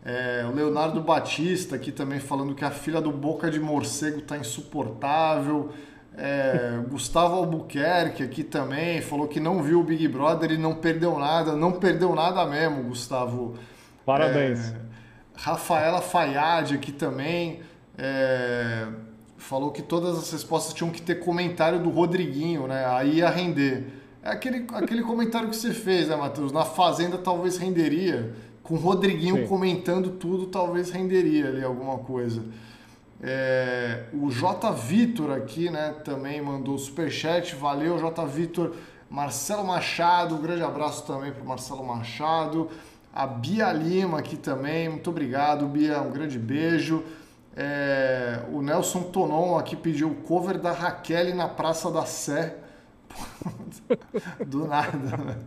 [0.04, 4.36] É, o Leonardo Batista aqui também falando que a filha do Boca de Morcego tá
[4.38, 5.70] insuportável.
[6.16, 11.18] É, Gustavo Albuquerque aqui também falou que não viu o Big Brother e não perdeu
[11.18, 11.54] nada.
[11.54, 13.54] Não perdeu nada mesmo, Gustavo.
[14.06, 14.70] Parabéns.
[14.70, 14.76] É,
[15.34, 17.60] Rafaela Fayad aqui também
[17.96, 18.86] é,
[19.36, 22.86] falou que todas as respostas tinham que ter comentário do Rodriguinho, né?
[22.86, 23.86] Aí ia render.
[24.22, 26.52] É aquele, aquele comentário que você fez, né, Matheus?
[26.52, 28.34] Na Fazenda talvez renderia.
[28.68, 29.46] Com o Rodriguinho Sim.
[29.46, 32.44] comentando tudo, talvez renderia ali alguma coisa.
[33.22, 34.70] É, o J.
[34.72, 37.54] Vitor aqui, né, também mandou superchat.
[37.54, 38.26] Valeu, J.
[38.26, 38.74] Vitor.
[39.08, 42.68] Marcelo Machado, um grande abraço também para Marcelo Machado.
[43.10, 47.02] A Bia Lima aqui também, muito obrigado, Bia, um grande beijo.
[47.56, 52.58] É, o Nelson Tonon aqui pediu o cover da Raquel na Praça da Sé.
[54.46, 55.38] Do nada, né?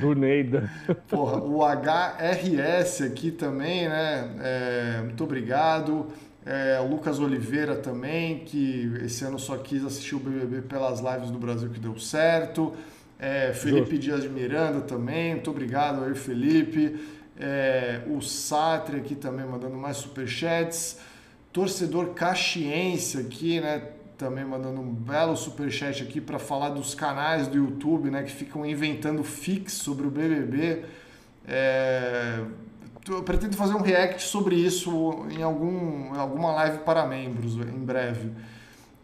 [0.00, 0.70] Do Neida.
[1.08, 4.30] Porra, o HRS aqui também, né?
[4.40, 6.08] É, muito obrigado.
[6.44, 11.30] É, o Lucas Oliveira também, que esse ano só quis assistir o BBB pelas lives
[11.30, 12.72] do Brasil que deu certo.
[13.18, 13.98] É, Felipe Justo.
[13.98, 17.00] Dias de Miranda também, muito obrigado aí, Felipe.
[17.38, 20.98] É, o Satri aqui também mandando mais superchats.
[21.52, 23.82] Torcedor caxiense aqui, né?
[24.16, 28.64] Também mandando um belo superchat aqui para falar dos canais do YouTube, né, que ficam
[28.64, 30.84] inventando fix sobre o BBB.
[31.46, 32.40] É,
[33.08, 37.84] eu pretendo fazer um react sobre isso em, algum, em alguma live para membros em
[37.84, 38.32] breve.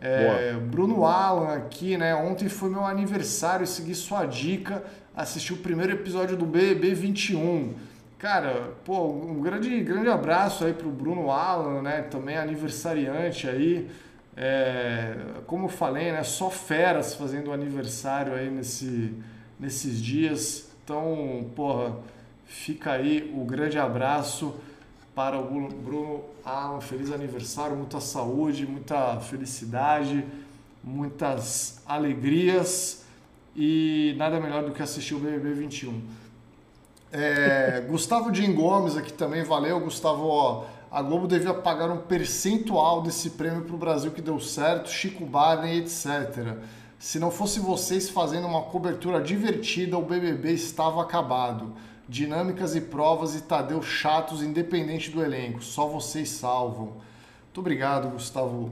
[0.00, 2.12] É, Bruno Alan aqui, né?
[2.12, 4.82] Ontem foi meu aniversário e segui sua dica.
[5.14, 7.74] Assisti o primeiro episódio do BBB 21.
[8.18, 12.02] Cara, pô, um grande, grande abraço aí pro Bruno Alan, né?
[12.02, 13.88] Também aniversariante aí.
[14.36, 15.14] É,
[15.46, 16.22] como eu falei, né?
[16.22, 19.14] Só feras fazendo aniversário aí nesse,
[19.58, 20.70] nesses dias.
[20.84, 21.96] Então, porra,
[22.46, 24.54] fica aí o grande abraço
[25.14, 26.80] para o Bruno Alan.
[26.80, 30.24] Feliz aniversário, muita saúde, muita felicidade,
[30.82, 33.04] muitas alegrias
[33.54, 36.02] e nada melhor do que assistir o BBB 21.
[37.12, 40.26] É, Gustavo Jim Gomes aqui também, valeu, Gustavo.
[40.26, 44.90] Ó, a Globo devia pagar um percentual desse prêmio para o Brasil que deu certo,
[44.90, 46.58] Chico Barney, etc.
[46.98, 51.72] Se não fosse vocês fazendo uma cobertura divertida, o BBB estava acabado.
[52.06, 55.64] Dinâmicas e provas e Tadeu chatos, independente do elenco.
[55.64, 56.98] Só vocês salvam.
[57.44, 58.70] Muito obrigado, Gustavo.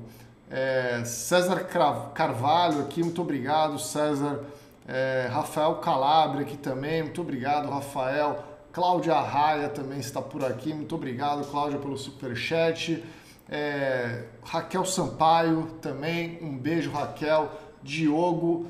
[0.51, 1.65] É, César
[2.13, 4.45] Carvalho aqui, muito obrigado, César.
[4.87, 8.50] É, Rafael Calabria aqui também, muito obrigado, Rafael.
[8.73, 13.03] Cláudia Arraia também está por aqui, muito obrigado, Cláudia, pelo superchat.
[13.49, 17.51] É, Raquel Sampaio também, um beijo, Raquel.
[17.83, 18.67] Diogo,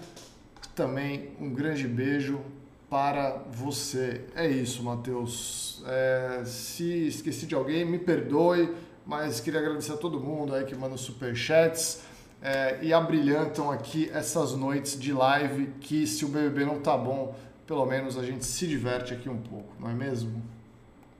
[0.74, 2.40] também um grande beijo
[2.88, 4.24] para você.
[4.34, 5.82] É isso, Matheus.
[5.86, 8.74] É, se esqueci de alguém, me perdoe,
[9.04, 12.02] mas queria agradecer a todo mundo aí que manda superchats
[12.40, 17.34] é, e abrilhantam aqui essas noites de live que se o BBB não tá bom,
[17.70, 20.42] pelo menos a gente se diverte aqui um pouco, não é mesmo?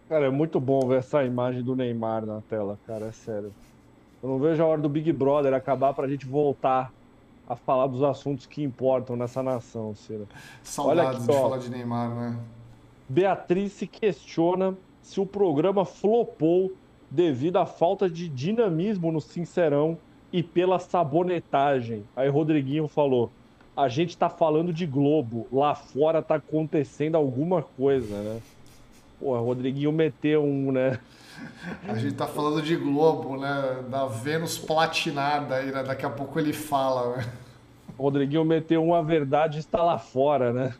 [0.09, 3.53] Cara, é muito bom ver essa imagem do Neymar na tela, cara, é sério.
[4.21, 6.93] Eu não vejo a hora do Big Brother acabar pra gente voltar
[7.49, 10.27] a falar dos assuntos que importam nessa nação, Ciro.
[10.65, 12.37] Saudades aqui, de falar de Neymar, né?
[13.09, 16.73] Beatriz se questiona se o programa flopou
[17.09, 19.97] devido à falta de dinamismo no Sincerão
[20.33, 22.03] e pela sabonetagem.
[22.17, 23.31] Aí Rodriguinho falou:
[23.77, 28.41] a gente tá falando de Globo, lá fora tá acontecendo alguma coisa, né?
[29.19, 30.99] Pô, Rodriguinho meteu um, né?
[31.89, 33.85] A gente tá falando de Globo, né?
[33.89, 35.83] Da Vênus platinada aí, né?
[35.83, 37.33] Daqui a pouco ele fala, né?
[37.99, 40.75] Rodriguinho meteu uma verdade está lá fora, né?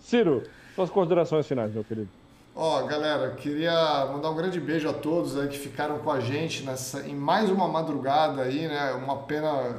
[0.00, 0.42] Ciro,
[0.74, 2.08] suas considerações finais, meu querido.
[2.54, 6.20] Ó, oh, galera, queria mandar um grande beijo a todos aí que ficaram com a
[6.20, 8.92] gente nessa, em mais uma madrugada aí, né?
[8.92, 9.76] Uma pena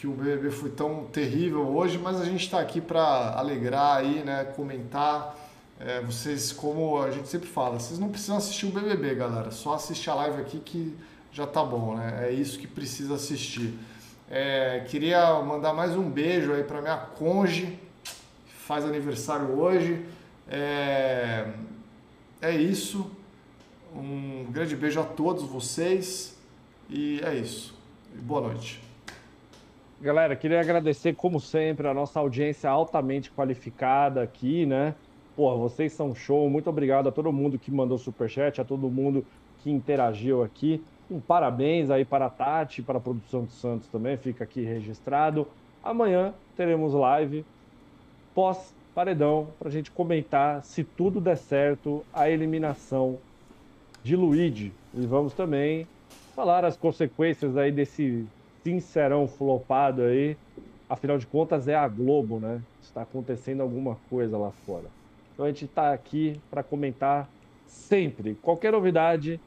[0.00, 4.24] que o BBB foi tão terrível hoje, mas a gente está aqui para alegrar aí,
[4.24, 4.44] né?
[4.56, 5.36] Comentar.
[5.78, 9.50] É, vocês, como a gente sempre fala, vocês não precisam assistir o BBB, galera.
[9.50, 10.96] Só assistir a live aqui que
[11.30, 12.26] já tá bom, né?
[12.26, 13.78] É isso que precisa assistir.
[14.30, 20.06] É, queria mandar mais um beijo aí para minha conge, que faz aniversário hoje.
[20.48, 21.46] É,
[22.40, 23.10] é isso.
[23.94, 26.38] Um grande beijo a todos vocês
[26.88, 27.74] e é isso.
[28.22, 28.89] Boa noite.
[30.02, 34.94] Galera, queria agradecer, como sempre, a nossa audiência altamente qualificada aqui, né?
[35.36, 36.48] Porra, vocês são show.
[36.48, 39.26] Muito obrigado a todo mundo que mandou superchat, a todo mundo
[39.62, 40.82] que interagiu aqui.
[41.10, 45.46] Um parabéns aí para a Tati, para a produção do Santos também, fica aqui registrado.
[45.84, 47.44] Amanhã teremos live
[48.34, 53.18] pós paredão para a gente comentar se tudo der certo a eliminação
[54.02, 54.72] de Luigi.
[54.94, 55.86] E vamos também
[56.34, 58.26] falar as consequências aí desse
[58.62, 60.36] sincerão flopado aí.
[60.88, 62.60] Afinal de contas é a Globo, né?
[62.82, 64.86] Está acontecendo alguma coisa lá fora.
[65.32, 67.28] Então a gente está aqui para comentar
[67.66, 68.34] sempre.
[68.34, 69.40] Qualquer novidade,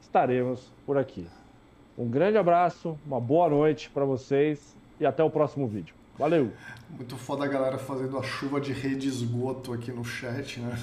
[0.00, 1.26] estaremos por aqui.
[1.98, 5.94] Um grande abraço, uma boa noite para vocês e até o próximo vídeo.
[6.18, 6.50] Valeu!
[6.88, 10.78] Muito foda a galera fazendo a chuva de rede esgoto aqui no chat, né?